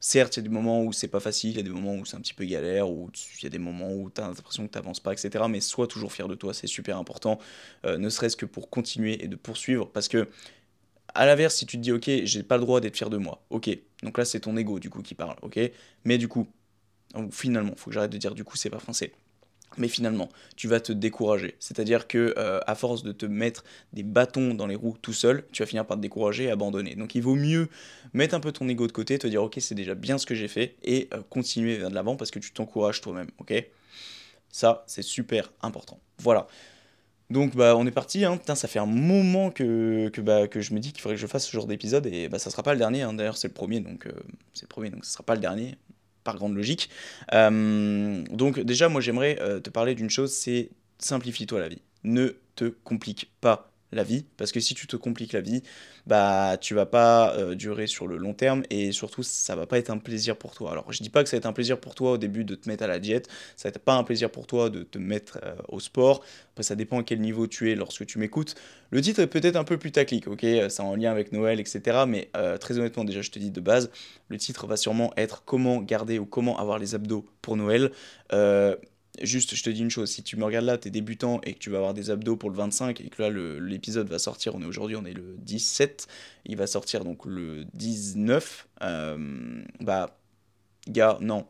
Certes, 0.03 0.39
il 0.39 0.41
y 0.41 0.41
a 0.41 0.43
des 0.45 0.55
moments 0.55 0.83
où 0.83 0.95
c'est 0.95 1.09
pas 1.09 1.21
facile, 1.21 1.51
il 1.51 1.57
y 1.59 1.61
a 1.61 1.63
des 1.63 1.69
moments 1.69 1.95
où 1.95 2.07
c'est 2.07 2.17
un 2.17 2.21
petit 2.21 2.33
peu 2.33 2.47
galère, 2.47 2.89
où 2.89 3.11
il 3.39 3.45
y 3.45 3.47
a 3.47 3.51
des 3.51 3.59
moments 3.59 3.93
où 3.93 4.09
tu 4.09 4.19
as 4.23 4.29
l'impression 4.29 4.67
que 4.67 4.73
tu 4.73 5.01
pas, 5.03 5.13
etc. 5.13 5.45
Mais 5.47 5.61
sois 5.61 5.87
toujours 5.87 6.11
fier 6.11 6.27
de 6.27 6.35
toi, 6.35 6.55
c'est 6.55 6.67
super 6.67 6.97
important, 6.97 7.39
euh, 7.85 7.99
ne 7.99 8.09
serait-ce 8.09 8.35
que 8.35 8.47
pour 8.47 8.71
continuer 8.71 9.23
et 9.23 9.29
de 9.29 9.37
poursuivre. 9.37 9.91
Parce 9.93 10.09
que 10.09 10.27
à 11.15 11.27
l'inverse, 11.27 11.57
si 11.57 11.67
tu 11.67 11.77
te 11.77 11.83
dis, 11.83 11.93
ok, 11.93 12.11
j'ai 12.25 12.43
pas 12.43 12.57
le 12.57 12.63
droit 12.63 12.81
d'être 12.81 12.97
fier 12.97 13.11
de 13.11 13.17
moi, 13.17 13.43
ok, 13.51 13.71
donc 14.03 14.19
là 14.19 14.25
c'est 14.25 14.41
ton 14.41 14.57
ego 14.57 14.79
du 14.79 14.91
coup 14.91 15.03
qui 15.03 15.15
parle, 15.15 15.37
ok, 15.43 15.59
mais 16.05 16.19
du 16.19 16.29
coup, 16.29 16.47
finalement, 17.31 17.73
faut 17.77 17.91
que 17.91 17.95
j'arrête 17.95 18.13
de 18.13 18.19
dire 18.19 18.35
du 18.35 18.45
coup 18.45 18.57
c'est 18.57 18.71
pas 18.71 18.79
français. 18.79 19.13
Mais 19.79 19.87
finalement, 19.87 20.29
tu 20.57 20.67
vas 20.67 20.81
te 20.81 20.93
décourager. 20.93 21.55
C'est-à-dire 21.61 22.09
que 22.09 22.35
euh, 22.37 22.59
à 22.67 22.75
force 22.75 23.05
de 23.05 23.13
te 23.13 23.25
mettre 23.25 23.65
des 23.93 24.03
bâtons 24.03 24.53
dans 24.55 24.67
les 24.67 24.75
roues 24.75 24.97
tout 25.01 25.13
seul, 25.13 25.45
tu 25.53 25.63
vas 25.63 25.67
finir 25.67 25.87
par 25.87 25.97
te 25.97 26.03
décourager 26.03 26.45
et 26.45 26.51
abandonner. 26.51 26.97
Donc 26.97 27.15
il 27.15 27.23
vaut 27.23 27.37
mieux 27.37 27.69
mettre 28.13 28.35
un 28.35 28.41
peu 28.41 28.51
ton 28.51 28.69
ego 28.69 28.89
de 28.89 28.93
côté, 28.93 29.17
te 29.19 29.29
dire 29.29 29.43
ok 29.45 29.59
c'est 29.61 29.77
déjà 29.77 29.95
bien 29.95 30.19
ce 30.19 30.27
que 30.27 30.35
j'ai 30.35 30.49
fait 30.49 30.75
et 30.83 31.09
euh, 31.15 31.23
continuer 31.31 31.77
vers 31.77 31.91
de 31.91 31.95
l'avant 31.95 32.17
parce 32.17 32.33
que 32.33 32.41
tu 32.41 32.51
t'encourages 32.53 33.01
toi-même. 33.01 33.29
Ok 33.39 33.53
Ça 34.51 34.83
c'est 34.89 35.03
super 35.03 35.53
important. 35.63 36.01
Voilà. 36.19 36.49
Donc 37.31 37.55
bah 37.55 37.77
on 37.77 37.87
est 37.87 37.93
parti, 37.93 38.25
hein. 38.25 38.37
Putain, 38.37 38.57
ça 38.57 38.67
fait 38.67 38.81
un 38.81 38.87
moment 38.87 39.51
que, 39.51 40.09
que, 40.09 40.21
bah, 40.21 40.49
que 40.49 40.61
je 40.61 40.75
me 40.75 40.81
dis 40.81 40.93
qu'il 40.93 41.01
faudrait 41.01 41.15
que 41.15 41.23
je 41.23 41.27
fasse 41.29 41.47
ce 41.47 41.53
genre 41.53 41.67
d'épisode 41.67 42.07
et 42.07 42.29
bah 42.29 42.39
ça 42.41 42.51
sera 42.51 42.63
pas 42.63 42.73
le 42.73 42.79
dernier, 42.79 43.03
hein. 43.03 43.13
d'ailleurs 43.13 43.37
c'est 43.37 43.49
le 43.49 43.55
premier 43.55 43.81
donc 43.81 44.07
euh, 44.07 44.13
c'est 44.53 44.69
premier 44.69 44.91
donc 44.91 45.05
ce 45.05 45.13
sera 45.13 45.23
pas 45.23 45.35
le 45.35 45.41
dernier 45.41 45.77
par 46.25 46.37
grande 46.37 46.55
logique. 46.55 46.91
Euh, 47.33 48.23
donc 48.31 48.61
déjà 48.61 48.89
moi 48.89 49.01
j'aimerais 49.01 49.39
euh, 49.41 49.61
te 49.61 49.71
parler 49.71 49.95
d'une 49.95 50.11
chose, 50.11 50.33
c'est 50.33 50.71
simplifie-toi 50.99 51.61
la 51.61 51.69
vie. 51.69 51.81
Ne 52.03 52.37
te 52.57 52.65
complique 52.65 53.31
pas 53.41 53.70
la 53.93 54.05
vie, 54.05 54.25
parce 54.37 54.53
que 54.53 54.61
si 54.61 54.75
tu 54.75 54.87
te 54.87 54.97
compliques 54.97 55.33
la 55.33 55.41
vie, 55.41 55.63
bah 56.07 56.57
tu 56.61 56.75
vas 56.75 56.87
pas 56.87 57.35
euh, 57.37 57.55
durer 57.55 57.87
sur 57.87 58.07
le 58.07 58.17
long 58.17 58.35
terme 58.35 58.63
et 58.71 58.93
surtout 58.93 59.23
ça 59.23 59.57
va 59.57 59.67
pas 59.67 59.79
être 59.79 59.91
un 59.91 59.99
plaisir 59.99 60.37
pour 60.37 60.55
toi. 60.55 60.73
Alors 60.73 60.93
je 60.93 61.03
dis 61.03 61.11
pas 61.11 61.23
que 61.23 61.29
ça 61.29 61.37
va 61.37 61.39
être 61.39 61.47
un 61.47 61.53
plaisir 61.53 61.79
pour 61.81 61.95
toi 61.95 62.13
au 62.13 62.19
début 62.19 62.45
de 62.45 62.55
te 62.55 62.69
mettre 62.69 62.85
à 62.85 62.87
la 62.87 62.99
diète, 62.99 63.29
ça 63.57 63.69
va 63.69 63.71
être 63.71 63.81
pas 63.81 63.95
un 63.95 64.05
plaisir 64.05 64.31
pour 64.31 64.47
toi 64.47 64.71
de 64.71 64.83
te 64.83 64.99
mettre 64.99 65.41
euh, 65.45 65.55
au 65.69 65.81
sport. 65.81 66.23
Après 66.53 66.63
ça 66.63 66.77
dépend 66.77 67.01
à 67.01 67.03
quel 67.03 67.21
niveau 67.21 67.47
tu 67.47 67.71
es 67.71 67.75
lorsque 67.75 68.07
tu 68.07 68.19
m'écoutes. 68.19 68.55
Le 68.91 69.01
titre 69.01 69.21
est 69.21 69.27
peut-être 69.27 69.57
un 69.57 69.65
peu 69.65 69.79
plus 69.79 69.93
taclique, 69.93 70.27
ok, 70.27 70.41
c'est 70.43 70.81
en 70.81 70.95
lien 70.97 71.11
avec 71.11 71.33
Noël, 71.33 71.61
etc. 71.61 72.05
Mais 72.07 72.31
euh, 72.37 72.59
très 72.59 72.79
honnêtement 72.79 73.05
déjà 73.05 73.23
je 73.23 73.31
te 73.31 73.39
dis 73.39 73.51
de 73.51 73.61
base, 73.61 73.91
le 74.29 74.39
titre 74.39 74.67
va 74.67 74.77
sûrement 74.77 75.13
être 75.17 75.43
comment 75.45 75.81
garder 75.81 76.19
ou 76.19 76.27
comment 76.27 76.59
avoir 76.59 76.79
les 76.79 76.95
abdos 76.95 77.27
pour 77.43 77.57
Noël. 77.57 77.91
Juste, 79.21 79.55
je 79.55 79.63
te 79.63 79.71
dis 79.71 79.81
une 79.81 79.91
chose, 79.91 80.11
si 80.11 80.23
tu 80.23 80.37
me 80.37 80.45
regardes 80.45 80.67
là, 80.67 80.79
tu 80.79 80.89
es 80.89 80.91
débutant 80.91 81.41
et 81.43 81.55
que 81.55 81.59
tu 81.59 81.69
vas 81.69 81.79
avoir 81.79 81.95
des 81.95 82.11
abdos 82.11 82.37
pour 82.37 82.49
le 82.49 82.57
25 82.57 83.01
et 83.01 83.09
que 83.09 83.23
là 83.23 83.31
l'épisode 83.61 84.09
va 84.09 84.19
sortir, 84.19 84.55
on 84.55 84.63
est 84.63 84.67
aujourd'hui, 84.67 84.97
on 84.97 85.05
est 85.05 85.13
le 85.13 85.37
17, 85.39 86.07
il 86.47 86.57
va 86.57 86.67
sortir 86.67 87.05
donc 87.05 87.27
le 87.27 87.65
19, 87.75 88.69
euh, 88.83 89.65
bah, 89.81 90.17
gars, 90.89 91.19
non. 91.21 91.47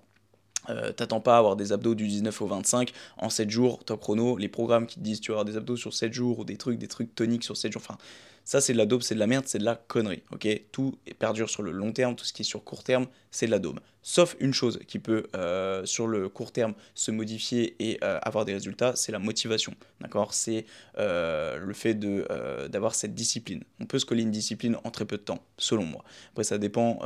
Euh, 0.69 0.93
t'attends 0.93 1.21
pas 1.21 1.37
à 1.37 1.38
avoir 1.38 1.57
des 1.57 1.73
abdos 1.73 1.95
du 1.95 2.07
19 2.07 2.43
au 2.43 2.47
25 2.47 2.93
en 3.17 3.31
7 3.31 3.49
jours, 3.50 3.83
top 3.85 4.00
chrono, 4.00 4.37
les 4.37 4.49
programmes 4.49 4.87
qui 4.87 4.97
te 4.97 5.00
disent 5.00 5.21
tu 5.21 5.31
vas 5.31 5.37
avoir 5.37 5.45
des 5.45 5.57
abdos 5.57 5.76
sur 5.76 5.95
7 5.95 6.12
jours 6.12 6.40
ou 6.40 6.45
des 6.45 6.57
trucs, 6.57 6.79
des 6.79 6.88
trucs 6.88 7.14
toniques 7.14 7.45
sur 7.45 7.57
7 7.57 7.73
jours, 7.73 7.83
enfin 7.85 7.99
ça, 8.45 8.61
c'est 8.61 8.73
de 8.73 8.79
la 8.79 8.87
daube, 8.87 9.02
c'est 9.02 9.14
de 9.14 9.21
la 9.21 9.29
merde, 9.29 9.45
c'est 9.47 9.59
de 9.59 9.64
la 9.64 9.76
connerie. 9.76 10.23
Ok? 10.33 10.49
Tout 10.73 10.99
perdure 11.19 11.49
sur 11.49 11.62
le 11.62 11.71
long 11.71 11.93
terme, 11.93 12.17
tout 12.17 12.25
ce 12.25 12.33
qui 12.33 12.43
est 12.43 12.45
sur 12.45 12.64
court 12.64 12.83
terme, 12.83 13.07
c'est 13.31 13.47
de 13.47 13.50
la 13.50 13.61
daube. 13.61 13.79
Sauf 14.02 14.35
une 14.40 14.52
chose 14.52 14.81
qui 14.88 14.99
peut, 14.99 15.29
euh, 15.37 15.85
sur 15.85 16.07
le 16.09 16.29
court 16.29 16.50
terme, 16.50 16.75
se 16.95 17.11
modifier 17.11 17.76
et 17.79 17.99
euh, 18.02 18.19
avoir 18.23 18.45
des 18.45 18.55
résultats, 18.55 18.97
c'est 18.97 19.12
la 19.12 19.21
motivation. 19.21 19.75
D'accord? 20.00 20.35
C'est 20.35 20.64
le 20.97 21.73
fait 21.75 21.95
d'avoir 21.95 22.95
cette 22.95 23.14
discipline. 23.14 23.62
On 23.79 23.87
peut 23.87 23.99
se 23.99 24.07
coller 24.07 24.23
une 24.23 24.33
discipline 24.33 24.76
en 24.83 24.90
très 24.90 25.05
peu 25.05 25.17
de 25.17 25.23
temps, 25.23 25.45
selon 25.57 25.85
moi. 25.85 26.02
Après, 26.33 26.45
ça 26.45 26.59
dépend 26.59 26.99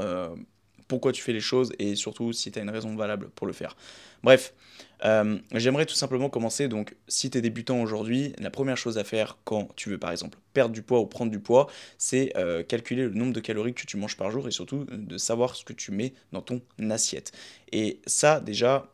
pourquoi 0.88 1.12
tu 1.12 1.23
fais 1.23 1.33
les 1.33 1.41
choses 1.41 1.73
et 1.79 1.95
surtout 1.95 2.33
si 2.33 2.53
tu 2.53 2.59
as 2.59 2.62
une 2.62 2.71
raison 2.71 2.95
valable 2.95 3.29
pour 3.31 3.47
le 3.47 3.53
faire. 3.53 3.76
Bref, 4.23 4.55
euh, 5.05 5.38
j'aimerais 5.53 5.87
tout 5.87 5.95
simplement 5.95 6.31
commencer. 6.31 6.69
Donc, 6.69 6.97
si 7.09 7.31
tu 7.31 7.38
es 7.38 7.41
débutant 7.41 7.81
aujourd'hui, 7.83 8.35
la 8.38 8.50
première 8.50 8.76
chose 8.76 8.97
à 8.99 9.05
faire 9.05 9.38
quand 9.45 9.69
tu 9.76 9.91
veux 9.91 9.99
par 9.99 10.11
exemple 10.11 10.38
perdre 10.53 10.73
du 10.73 10.83
poids 10.83 11.00
ou 11.00 11.07
prendre 11.07 11.31
du 11.31 11.41
poids, 11.41 11.69
c'est 11.99 12.33
euh, 12.37 12.62
calculer 12.62 13.03
le 13.03 13.11
nombre 13.11 13.33
de 13.33 13.41
calories 13.41 13.75
que 13.75 13.85
tu 13.85 13.97
manges 13.97 14.17
par 14.17 14.31
jour 14.31 14.49
et 14.49 14.50
surtout 14.50 14.85
de 14.85 15.19
savoir 15.19 15.57
ce 15.57 15.64
que 15.64 15.73
tu 15.73 15.91
mets 15.91 16.14
dans 16.33 16.43
ton 16.43 16.61
assiette. 16.91 17.33
Et 17.73 18.00
ça, 18.07 18.41
déjà, 18.41 18.91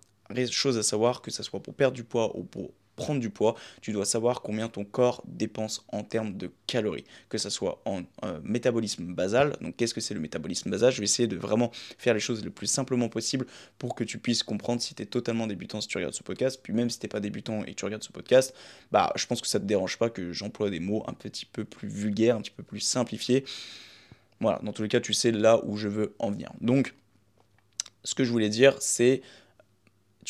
chose 0.51 0.79
à 0.79 0.83
savoir, 0.83 1.23
que 1.23 1.31
ce 1.31 1.43
soit 1.43 1.61
pour 1.61 1.75
perdre 1.75 1.95
du 1.95 2.05
poids 2.05 2.37
ou 2.37 2.45
pour 2.45 2.71
prendre 3.00 3.19
du 3.19 3.30
poids, 3.30 3.54
tu 3.80 3.92
dois 3.92 4.04
savoir 4.04 4.42
combien 4.42 4.69
ton 4.69 4.85
corps 4.85 5.23
dépense 5.26 5.85
en 5.88 6.04
termes 6.04 6.37
de 6.37 6.50
calories, 6.66 7.04
que 7.30 7.38
ce 7.38 7.49
soit 7.49 7.80
en 7.87 8.02
euh, 8.25 8.38
métabolisme 8.45 9.14
basal. 9.14 9.57
Donc 9.62 9.76
qu'est-ce 9.76 9.95
que 9.95 10.02
c'est 10.02 10.12
le 10.12 10.21
métabolisme 10.21 10.71
basal 10.71 10.92
Je 10.92 10.99
vais 10.99 11.04
essayer 11.04 11.26
de 11.26 11.37
vraiment 11.37 11.71
faire 11.97 12.12
les 12.12 12.21
choses 12.21 12.45
le 12.45 12.50
plus 12.50 12.66
simplement 12.66 13.09
possible 13.09 13.47
pour 13.78 13.95
que 13.95 14.04
tu 14.04 14.19
puisses 14.19 14.42
comprendre 14.42 14.83
si 14.83 14.95
tu 14.95 15.02
es 15.02 15.07
totalement 15.07 15.47
débutant 15.47 15.80
si 15.80 15.88
tu 15.88 15.97
regardes 15.97 16.14
ce 16.14 16.23
podcast. 16.23 16.61
Puis 16.62 16.75
même 16.75 16.90
si 16.90 16.99
tu 16.99 17.09
pas 17.09 17.21
débutant 17.21 17.64
et 17.64 17.71
que 17.71 17.76
tu 17.76 17.85
regardes 17.87 18.02
ce 18.02 18.12
podcast, 18.12 18.54
bah 18.92 19.12
je 19.16 19.26
pense 19.26 19.40
que 19.40 19.47
ça 19.47 19.59
ne 19.59 19.64
te 19.64 19.69
dérange 19.69 19.97
pas 19.97 20.11
que 20.11 20.33
j'emploie 20.33 20.69
des 20.69 20.80
mots 20.80 21.02
un 21.09 21.14
petit 21.14 21.47
peu 21.47 21.64
plus 21.64 21.88
vulgaires, 21.88 22.37
un 22.37 22.42
petit 22.42 22.50
peu 22.50 22.62
plus 22.62 22.80
simplifiés. 22.80 23.45
Voilà, 24.40 24.61
dans 24.62 24.73
tous 24.73 24.83
les 24.83 24.88
cas, 24.88 25.00
tu 25.00 25.14
sais 25.14 25.33
là 25.33 25.64
où 25.64 25.76
je 25.76 25.88
veux 25.88 26.14
en 26.19 26.30
venir. 26.30 26.50
Donc, 26.61 26.95
ce 28.04 28.14
que 28.14 28.25
je 28.25 28.30
voulais 28.30 28.49
dire, 28.49 28.76
c'est 28.80 29.23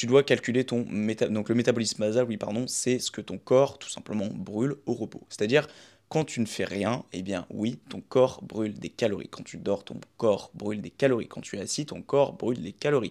tu 0.00 0.06
dois 0.06 0.22
calculer 0.22 0.64
ton 0.64 0.86
métabolisme. 0.88 1.34
Donc 1.34 1.50
le 1.50 1.54
métabolisme 1.54 2.00
basal, 2.00 2.24
oui, 2.24 2.38
pardon, 2.38 2.66
c'est 2.66 2.98
ce 2.98 3.10
que 3.10 3.20
ton 3.20 3.36
corps 3.36 3.78
tout 3.78 3.90
simplement 3.90 4.28
brûle 4.28 4.76
au 4.86 4.94
repos. 4.94 5.26
C'est-à-dire, 5.28 5.66
quand 6.08 6.24
tu 6.24 6.40
ne 6.40 6.46
fais 6.46 6.64
rien, 6.64 7.04
eh 7.12 7.20
bien 7.20 7.46
oui, 7.50 7.78
ton 7.90 8.00
corps 8.00 8.42
brûle 8.42 8.72
des 8.78 8.88
calories. 8.88 9.28
Quand 9.28 9.42
tu 9.42 9.58
dors, 9.58 9.84
ton 9.84 10.00
corps 10.16 10.52
brûle 10.54 10.80
des 10.80 10.88
calories. 10.88 11.28
Quand 11.28 11.42
tu 11.42 11.58
es 11.58 11.60
assis, 11.60 11.84
ton 11.84 12.00
corps 12.00 12.32
brûle 12.32 12.62
des 12.62 12.72
calories. 12.72 13.10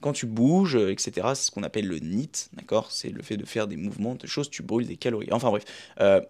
Quand 0.00 0.12
tu 0.12 0.26
bouges, 0.26 0.74
etc., 0.74 1.36
c'est 1.36 1.46
ce 1.46 1.50
qu'on 1.52 1.62
appelle 1.62 1.86
le 1.86 2.00
NIT, 2.00 2.48
d'accord? 2.54 2.90
C'est 2.90 3.10
le 3.10 3.22
fait 3.22 3.36
de 3.36 3.46
faire 3.46 3.68
des 3.68 3.76
mouvements, 3.76 4.16
de 4.16 4.26
choses, 4.26 4.50
tu 4.50 4.64
brûles 4.64 4.88
des 4.88 4.96
calories. 4.96 5.28
Enfin 5.30 5.50
bref, 5.50 5.64
euh, 6.00 6.20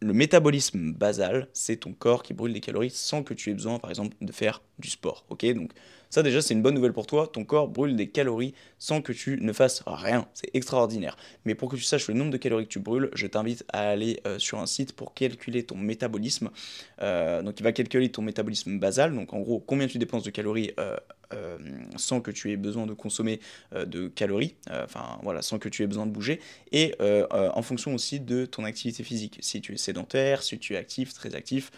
le 0.00 0.12
métabolisme 0.12 0.92
basal, 0.92 1.48
c'est 1.52 1.78
ton 1.78 1.94
corps 1.94 2.22
qui 2.22 2.32
brûle 2.32 2.52
des 2.52 2.60
calories 2.60 2.90
sans 2.90 3.24
que 3.24 3.34
tu 3.34 3.50
aies 3.50 3.54
besoin, 3.54 3.80
par 3.80 3.90
exemple, 3.90 4.16
de 4.20 4.30
faire 4.30 4.62
du 4.78 4.88
sport. 4.88 5.24
Ok, 5.30 5.44
donc 5.46 5.72
ça 6.12 6.22
déjà 6.22 6.42
c'est 6.42 6.52
une 6.52 6.60
bonne 6.60 6.74
nouvelle 6.74 6.92
pour 6.92 7.06
toi. 7.06 7.26
Ton 7.26 7.46
corps 7.46 7.68
brûle 7.68 7.96
des 7.96 8.10
calories 8.10 8.52
sans 8.78 9.00
que 9.00 9.14
tu 9.14 9.38
ne 9.40 9.50
fasses 9.54 9.82
rien. 9.86 10.28
C'est 10.34 10.50
extraordinaire. 10.52 11.16
Mais 11.46 11.54
pour 11.54 11.70
que 11.70 11.76
tu 11.76 11.82
saches 11.82 12.08
le 12.08 12.12
nombre 12.12 12.30
de 12.30 12.36
calories 12.36 12.64
que 12.64 12.72
tu 12.72 12.80
brûles, 12.80 13.08
je 13.14 13.26
t'invite 13.26 13.64
à 13.72 13.88
aller 13.88 14.20
euh, 14.26 14.38
sur 14.38 14.58
un 14.58 14.66
site 14.66 14.92
pour 14.92 15.14
calculer 15.14 15.62
ton 15.62 15.78
métabolisme. 15.78 16.50
Euh, 17.00 17.40
donc 17.40 17.58
il 17.58 17.62
va 17.62 17.72
calculer 17.72 18.10
ton 18.10 18.20
métabolisme 18.20 18.78
basal. 18.78 19.14
Donc 19.14 19.32
en 19.32 19.40
gros 19.40 19.58
combien 19.58 19.86
tu 19.86 19.96
dépenses 19.96 20.24
de 20.24 20.30
calories 20.30 20.72
euh, 21.32 21.58
sans 21.96 22.20
que 22.20 22.30
tu 22.30 22.50
aies 22.50 22.56
besoin 22.56 22.86
de 22.86 22.94
consommer 22.94 23.40
euh, 23.74 23.84
de 23.84 24.08
calories, 24.08 24.54
euh, 24.70 24.84
enfin 24.84 25.18
voilà, 25.22 25.42
sans 25.42 25.58
que 25.58 25.68
tu 25.68 25.82
aies 25.82 25.86
besoin 25.86 26.06
de 26.06 26.12
bouger, 26.12 26.40
et 26.72 26.94
en 27.30 27.62
fonction 27.62 27.94
aussi 27.94 28.20
de 28.20 28.46
ton 28.46 28.64
activité 28.64 29.02
physique. 29.02 29.38
Si 29.40 29.60
tu 29.60 29.74
es 29.74 29.76
sédentaire, 29.76 30.42
si 30.42 30.58
tu 30.58 30.74
es 30.74 30.76
actif, 30.76 31.12
très 31.12 31.34
actif, 31.34 31.70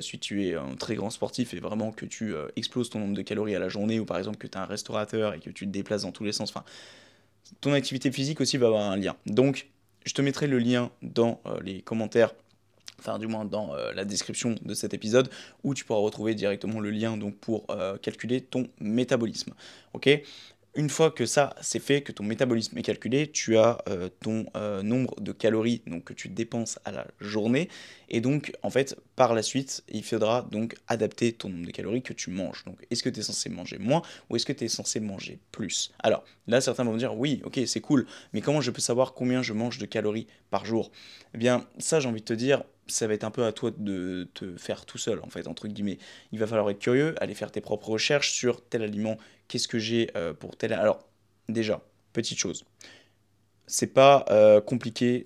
si 0.00 0.18
tu 0.18 0.46
es 0.46 0.54
un 0.54 0.74
très 0.74 0.94
grand 0.94 1.10
sportif 1.10 1.54
et 1.54 1.60
vraiment 1.60 1.92
que 1.92 2.06
tu 2.06 2.34
exploses 2.56 2.90
ton 2.90 2.98
nombre 3.00 3.14
de 3.14 3.22
calories 3.22 3.54
à 3.54 3.58
la 3.58 3.68
journée, 3.68 4.00
ou 4.00 4.04
par 4.04 4.18
exemple 4.18 4.38
que 4.38 4.46
tu 4.46 4.56
es 4.56 4.60
un 4.60 4.66
restaurateur 4.66 5.34
et 5.34 5.40
que 5.40 5.50
tu 5.50 5.66
te 5.66 5.70
déplaces 5.70 6.02
dans 6.02 6.12
tous 6.12 6.24
les 6.24 6.32
sens, 6.32 6.50
enfin, 6.50 6.64
ton 7.60 7.72
activité 7.72 8.10
physique 8.10 8.40
aussi 8.40 8.56
va 8.56 8.68
avoir 8.68 8.90
un 8.90 8.96
lien. 8.96 9.16
Donc, 9.26 9.68
je 10.04 10.14
te 10.14 10.22
mettrai 10.22 10.46
le 10.46 10.58
lien 10.58 10.90
dans 11.02 11.40
les 11.62 11.82
commentaires 11.82 12.34
enfin 13.02 13.18
du 13.18 13.26
moins 13.26 13.44
dans 13.44 13.74
euh, 13.74 13.92
la 13.92 14.04
description 14.04 14.54
de 14.62 14.74
cet 14.74 14.94
épisode, 14.94 15.28
où 15.64 15.74
tu 15.74 15.84
pourras 15.84 16.00
retrouver 16.00 16.34
directement 16.34 16.80
le 16.80 16.90
lien 16.90 17.16
donc, 17.16 17.36
pour 17.36 17.66
euh, 17.70 17.96
calculer 17.98 18.40
ton 18.40 18.68
métabolisme. 18.80 19.54
Une 20.74 20.88
fois 20.88 21.10
que 21.10 21.26
ça 21.26 21.54
c'est 21.60 21.80
fait, 21.80 22.00
que 22.00 22.12
ton 22.12 22.24
métabolisme 22.24 22.78
est 22.78 22.82
calculé, 22.82 23.30
tu 23.30 23.58
as 23.58 23.76
euh, 23.90 24.08
ton 24.20 24.46
nombre 24.82 25.20
de 25.20 25.32
calories 25.32 25.82
donc, 25.86 26.04
que 26.04 26.14
tu 26.14 26.30
dépenses 26.30 26.78
à 26.86 26.92
la 26.92 27.06
journée. 27.20 27.68
Et 28.08 28.22
donc, 28.22 28.52
en 28.62 28.70
fait, 28.70 28.98
par 29.14 29.34
la 29.34 29.42
suite, 29.42 29.84
il 29.88 30.02
faudra 30.02 30.48
donc 30.50 30.76
adapter 30.88 31.32
ton 31.34 31.50
nombre 31.50 31.66
de 31.66 31.72
calories 31.72 32.02
que 32.02 32.14
tu 32.14 32.30
manges. 32.30 32.64
Donc, 32.64 32.86
est-ce 32.90 33.02
que 33.02 33.10
tu 33.10 33.20
es 33.20 33.22
censé 33.22 33.50
manger 33.50 33.76
moins 33.76 34.00
ou 34.30 34.36
est-ce 34.36 34.46
que 34.46 34.52
tu 34.54 34.64
es 34.64 34.68
censé 34.68 34.98
manger 34.98 35.40
plus? 35.50 35.92
Alors, 35.98 36.24
là, 36.46 36.62
certains 36.62 36.84
vont 36.84 36.94
me 36.94 36.98
dire, 36.98 37.14
oui, 37.18 37.42
ok, 37.44 37.60
c'est 37.66 37.82
cool, 37.82 38.06
mais 38.32 38.40
comment 38.40 38.62
je 38.62 38.70
peux 38.70 38.80
savoir 38.80 39.12
combien 39.12 39.42
je 39.42 39.52
mange 39.52 39.76
de 39.76 39.84
calories 39.84 40.26
par 40.48 40.64
jour? 40.64 40.90
Eh 41.34 41.38
bien, 41.38 41.66
ça, 41.78 42.00
j'ai 42.00 42.08
envie 42.08 42.20
de 42.20 42.26
te 42.26 42.32
dire, 42.32 42.64
ça 42.92 43.06
va 43.06 43.14
être 43.14 43.24
un 43.24 43.30
peu 43.30 43.44
à 43.44 43.52
toi 43.52 43.70
de 43.76 44.28
te 44.34 44.56
faire 44.56 44.84
tout 44.86 44.98
seul, 44.98 45.20
en 45.22 45.28
fait, 45.28 45.46
entre 45.46 45.68
guillemets. 45.68 45.98
Il 46.32 46.38
va 46.38 46.46
falloir 46.46 46.70
être 46.70 46.78
curieux, 46.78 47.14
aller 47.22 47.34
faire 47.34 47.50
tes 47.50 47.60
propres 47.60 47.88
recherches 47.90 48.32
sur 48.32 48.64
tel 48.64 48.82
aliment, 48.82 49.16
qu'est-ce 49.48 49.68
que 49.68 49.78
j'ai 49.78 50.10
euh, 50.16 50.32
pour 50.32 50.56
tel... 50.56 50.72
Alors, 50.72 51.06
déjà, 51.48 51.82
petite 52.12 52.38
chose, 52.38 52.64
c'est 53.66 53.92
pas 53.92 54.24
euh, 54.30 54.60
compliqué 54.60 55.24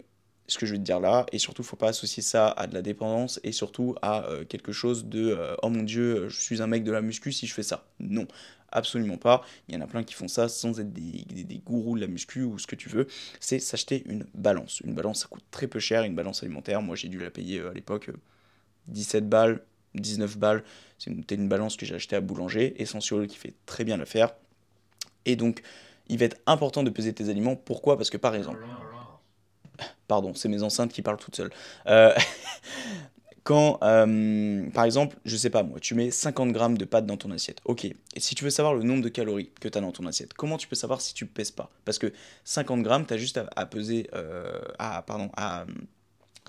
ce 0.49 0.59
que 0.59 0.67
je 0.67 0.73
vais 0.73 0.79
te 0.79 0.85
dire 0.85 1.01
là, 1.01 1.27
et 1.33 1.39
surtout, 1.39 1.65
faut 1.65 1.77
pas 1.77 1.89
associer 1.89 2.23
ça 2.23 2.49
à 2.49 2.69
de 2.69 2.75
la 2.75 2.83
dépendance 2.83 3.41
et 3.43 3.51
surtout 3.51 3.97
à 4.01 4.27
euh, 4.27 4.45
quelque 4.45 4.71
chose 4.71 5.07
de 5.07 5.37
oh 5.63 5.69
mon 5.69 5.83
dieu, 5.83 6.29
je 6.29 6.41
suis 6.41 6.63
un 6.63 6.69
mec 6.69 6.85
de 6.85 6.93
la 6.93 7.03
muscu 7.03 7.33
si 7.33 7.49
je 7.49 7.55
fais 7.55 7.65
ça. 7.65 7.89
Non, 7.99 8.29
Absolument 8.73 9.17
pas. 9.17 9.43
Il 9.69 9.75
y 9.75 9.79
en 9.79 9.81
a 9.81 9.87
plein 9.87 10.03
qui 10.03 10.15
font 10.15 10.29
ça 10.29 10.49
sans 10.49 10.81
être 10.81 10.93
des, 10.93 11.25
des, 11.45 11.59
gourous 11.59 11.97
de 11.97 12.01
la 12.01 12.07
muscu 12.07 12.43
ou 12.43 12.59
ce 12.59 12.67
que 12.67 12.75
tu 12.75 12.89
veux. 12.89 13.07
C'est 13.41 13.59
s'acheter 13.59 14.03
une 14.07 14.27
balance. 14.35 14.81
Une 14.81 14.95
balance, 14.95 15.23
ça 15.23 15.29
coûte 15.29 15.45
très 15.51 15.67
peu 15.67 15.79
cher, 15.79 16.03
une 16.03 16.15
balance 16.15 16.43
alimentaire. 16.43 16.83
Moi, 16.83 16.97
j'ai 16.97 17.09
dû 17.09 17.19
la 17.19 17.31
payer 17.31 17.61
euh, 17.61 17.71
à 17.71 17.75
l'époque 17.75 18.11
17 18.89 19.23
euh, 19.23 19.27
balles, 19.27 19.63
19 19.95 20.37
balles. 20.39 20.65
C'était 20.99 21.35
une, 21.37 21.49
balance 21.49 21.77
que 21.77 21.87
j'ai 21.87 21.95
achetée 21.95 22.17
à 22.17 22.21
Boulanger, 22.21 22.81
Essential, 22.83 23.27
qui 23.27 23.37
fait 23.37 23.55
très 23.67 23.85
bien 23.85 23.97
l'affaire. 23.97 24.35
Et 25.25 25.37
donc, 25.37 25.63
il 26.09 26.19
va 26.19 26.25
être 26.27 26.39
important 26.47 26.83
de 26.83 26.91
peser 26.91 27.13
tes 27.13 27.29
aliments. 27.29 27.57
Pourquoi? 27.57 27.97
Parce 27.97 28.11
que 28.11 28.17
par 28.17 28.35
exemple... 28.35 28.65
Pardon, 30.09 30.35
c'est 30.35 30.49
mes 30.49 30.63
enceintes 30.63 30.93
qui 30.93 31.03
parlent 31.03 31.19
toutes 31.19 31.37
seules. 31.37 31.51
Euh, 31.87 32.15
quand, 33.47 33.79
euh, 33.85 34.69
par 34.71 34.85
exemple, 34.85 35.17
je 35.25 35.37
sais 35.37 35.51
pas 35.51 35.63
moi, 35.63 35.79
tu 35.79 35.95
mets 35.95 36.11
50 36.11 36.51
grammes 36.51 36.77
de 36.77 36.85
pâtes 36.85 37.07
dans 37.07 37.17
ton 37.17 37.31
assiette. 37.31 37.61
Ok. 37.65 37.85
Et 37.85 37.95
si 38.17 38.35
tu 38.35 38.43
veux 38.43 38.51
savoir 38.51 38.75
le 38.75 38.83
nombre 38.83 39.05
de 39.05 39.09
calories 39.09 39.51
que 39.61 39.69
tu 39.69 39.79
as 39.79 39.81
dans 39.81 39.93
ton 39.93 40.05
assiette, 40.05 40.35
comment 40.35 40.57
tu 40.59 40.67
peux 40.67 40.75
savoir 40.75 41.01
si 41.01 41.15
tu 41.15 41.27
pèses 41.27 41.53
pas? 41.53 41.71
Parce 41.85 42.01
que 42.01 42.13
50 42.43 42.83
grammes, 42.83 43.07
tu 43.07 43.15
as 43.15 43.19
juste 43.19 43.39
à, 43.55 43.67
peser, 43.67 44.11
euh, 44.15 44.61
euh, 44.81 45.65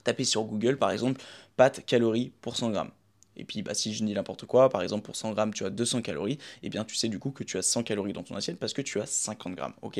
taper 0.03 0.23
sur 0.23 0.43
Google, 0.45 0.77
par 0.77 0.89
exemple, 0.89 1.21
pâtes 1.55 1.85
calories 1.85 2.31
pour 2.41 2.57
100 2.57 2.71
grammes. 2.71 2.91
Et 3.35 3.43
puis, 3.43 3.61
bah, 3.61 3.75
si 3.75 3.93
je 3.93 4.03
dis 4.03 4.13
n'importe 4.13 4.45
quoi, 4.47 4.67
par 4.69 4.81
exemple, 4.81 5.05
pour 5.05 5.15
100 5.15 5.33
grammes, 5.33 5.53
tu 5.53 5.65
as 5.65 5.69
200 5.69 6.01
calories, 6.01 6.33
et 6.33 6.39
eh 6.63 6.69
bien, 6.69 6.83
tu 6.83 6.95
sais 6.95 7.09
du 7.09 7.19
coup 7.19 7.29
que 7.29 7.43
tu 7.43 7.59
as 7.59 7.61
100 7.61 7.83
calories 7.83 8.13
dans 8.13 8.23
ton 8.23 8.33
assiette 8.35 8.57
parce 8.57 8.73
que 8.73 8.81
tu 8.81 8.99
as 8.99 9.05
50 9.05 9.53
grammes. 9.53 9.73
Ok 9.83 9.99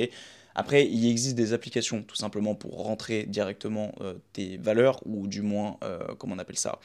après, 0.58 0.88
il 0.88 1.08
existe 1.08 1.36
des 1.36 1.54
applications 1.54 2.02
tout 2.02 2.16
simplement 2.16 2.56
pour 2.56 2.84
rentrer 2.84 3.28
directement 3.28 3.94
euh, 4.02 4.16
tes 4.34 4.58
valeurs, 4.58 5.00
ou 5.06 5.28
du 5.28 5.44
moins, 5.44 5.78
euh, 5.84 6.00
comment 6.18 6.34
on 6.34 6.40
appelle 6.40 6.58
ça, 6.58 6.80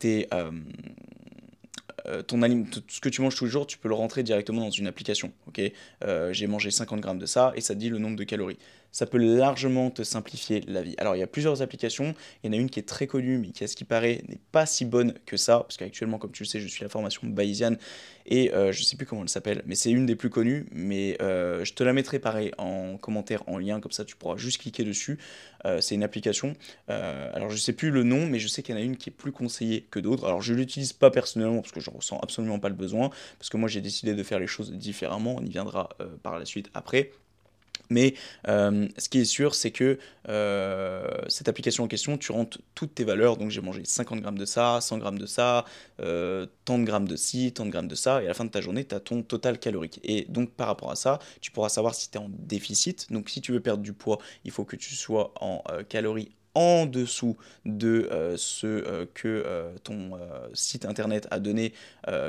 tes, 0.00 0.26
euh, 0.34 0.50
ton 2.26 2.42
ce 2.88 3.00
que 3.00 3.08
tu 3.08 3.22
manges 3.22 3.36
tous 3.36 3.44
les 3.44 3.50
jours, 3.52 3.68
tu 3.68 3.78
peux 3.78 3.88
le 3.88 3.94
rentrer 3.94 4.24
directement 4.24 4.62
dans 4.62 4.70
une 4.70 4.88
application. 4.88 5.32
J'ai 6.32 6.46
mangé 6.48 6.72
50 6.72 7.00
grammes 7.00 7.20
de 7.20 7.26
ça 7.26 7.52
et 7.54 7.60
ça 7.60 7.76
dit 7.76 7.88
le 7.88 7.98
nombre 7.98 8.16
de 8.16 8.24
calories. 8.24 8.58
Ça 8.94 9.06
peut 9.06 9.18
largement 9.18 9.90
te 9.90 10.04
simplifier 10.04 10.62
la 10.68 10.82
vie. 10.82 10.94
Alors 10.98 11.16
il 11.16 11.18
y 11.18 11.22
a 11.22 11.26
plusieurs 11.26 11.62
applications, 11.62 12.14
il 12.42 12.46
y 12.46 12.50
en 12.50 12.56
a 12.56 12.60
une 12.60 12.70
qui 12.70 12.78
est 12.78 12.88
très 12.88 13.08
connue 13.08 13.38
mais 13.38 13.48
qui 13.48 13.64
à 13.64 13.66
ce 13.66 13.74
qui 13.74 13.82
paraît 13.82 14.22
n'est 14.28 14.38
pas 14.52 14.66
si 14.66 14.84
bonne 14.84 15.14
que 15.26 15.36
ça, 15.36 15.58
parce 15.58 15.76
qu'actuellement 15.76 16.18
comme 16.18 16.30
tu 16.30 16.44
le 16.44 16.48
sais 16.48 16.60
je 16.60 16.68
suis 16.68 16.84
la 16.84 16.88
formation 16.88 17.26
bayésienne 17.26 17.76
et 18.26 18.54
euh, 18.54 18.70
je 18.70 18.84
sais 18.84 18.96
plus 18.96 19.04
comment 19.04 19.22
elle 19.22 19.28
s'appelle, 19.28 19.62
mais 19.66 19.74
c'est 19.74 19.90
une 19.90 20.06
des 20.06 20.14
plus 20.14 20.30
connues, 20.30 20.66
mais 20.70 21.16
euh, 21.20 21.64
je 21.64 21.74
te 21.74 21.82
la 21.82 21.92
mettrai 21.92 22.20
pareil 22.20 22.52
en 22.56 22.96
commentaire, 22.96 23.42
en 23.48 23.58
lien, 23.58 23.80
comme 23.80 23.90
ça 23.90 24.04
tu 24.04 24.14
pourras 24.14 24.36
juste 24.36 24.60
cliquer 24.60 24.84
dessus. 24.84 25.18
Euh, 25.66 25.80
c'est 25.80 25.96
une 25.96 26.04
application, 26.04 26.54
alors 26.86 27.50
je 27.50 27.56
sais 27.56 27.72
plus 27.72 27.90
le 27.90 28.04
nom, 28.04 28.26
mais 28.26 28.38
je 28.38 28.46
sais 28.46 28.62
qu'il 28.62 28.76
y 28.76 28.78
en 28.78 28.80
a 28.80 28.84
une 28.84 28.96
qui 28.96 29.10
est 29.10 29.12
plus 29.12 29.32
conseillée 29.32 29.88
que 29.90 29.98
d'autres. 29.98 30.24
Alors 30.24 30.40
je 30.40 30.54
l'utilise 30.54 30.92
pas 30.92 31.10
personnellement 31.10 31.60
parce 31.60 31.72
que 31.72 31.80
je 31.80 31.90
ressens 31.90 32.20
absolument 32.20 32.60
pas 32.60 32.68
le 32.68 32.76
besoin, 32.76 33.10
parce 33.38 33.50
que 33.50 33.56
moi 33.56 33.68
j'ai 33.68 33.80
décidé 33.80 34.14
de 34.14 34.22
faire 34.22 34.38
les 34.38 34.46
choses 34.46 34.72
différemment, 34.72 35.34
on 35.36 35.44
y 35.44 35.50
viendra 35.50 35.88
par 36.22 36.38
la 36.38 36.44
suite 36.44 36.70
après. 36.74 37.10
Mais 37.90 38.14
euh, 38.48 38.88
ce 38.98 39.08
qui 39.08 39.18
est 39.20 39.24
sûr, 39.24 39.54
c'est 39.54 39.70
que 39.70 39.98
euh, 40.28 41.06
cette 41.28 41.48
application 41.48 41.84
en 41.84 41.88
question, 41.88 42.18
tu 42.18 42.32
rentres 42.32 42.58
toutes 42.74 42.94
tes 42.94 43.04
valeurs. 43.04 43.36
Donc 43.36 43.50
j'ai 43.50 43.60
mangé 43.60 43.82
50 43.84 44.20
grammes 44.20 44.38
de 44.38 44.44
ça, 44.44 44.80
100 44.80 44.98
grammes 44.98 45.18
de 45.18 45.26
ça, 45.26 45.64
euh, 46.00 46.46
tant 46.64 46.78
de 46.78 46.84
grammes 46.84 47.08
de 47.08 47.16
ci, 47.16 47.52
tant 47.52 47.66
de 47.66 47.70
grammes 47.70 47.88
de 47.88 47.94
ça. 47.94 48.22
Et 48.22 48.26
à 48.26 48.28
la 48.28 48.34
fin 48.34 48.44
de 48.44 48.50
ta 48.50 48.60
journée, 48.60 48.84
tu 48.84 48.94
as 48.94 49.00
ton 49.00 49.22
total 49.22 49.58
calorique. 49.58 50.00
Et 50.02 50.26
donc 50.28 50.50
par 50.52 50.66
rapport 50.68 50.90
à 50.90 50.96
ça, 50.96 51.18
tu 51.40 51.50
pourras 51.50 51.68
savoir 51.68 51.94
si 51.94 52.10
tu 52.10 52.18
es 52.18 52.20
en 52.20 52.28
déficit. 52.30 53.12
Donc 53.12 53.30
si 53.30 53.40
tu 53.40 53.52
veux 53.52 53.60
perdre 53.60 53.82
du 53.82 53.92
poids, 53.92 54.18
il 54.44 54.50
faut 54.50 54.64
que 54.64 54.76
tu 54.76 54.94
sois 54.94 55.32
en 55.40 55.62
calories 55.88 56.30
en 56.54 56.86
dessous 56.86 57.36
de 57.64 58.08
euh, 58.10 58.36
ce 58.36 58.66
euh, 58.66 59.06
que 59.12 59.42
euh, 59.44 59.72
ton 59.82 60.12
site 60.52 60.84
internet 60.84 61.26
a 61.30 61.40
donné 61.40 61.72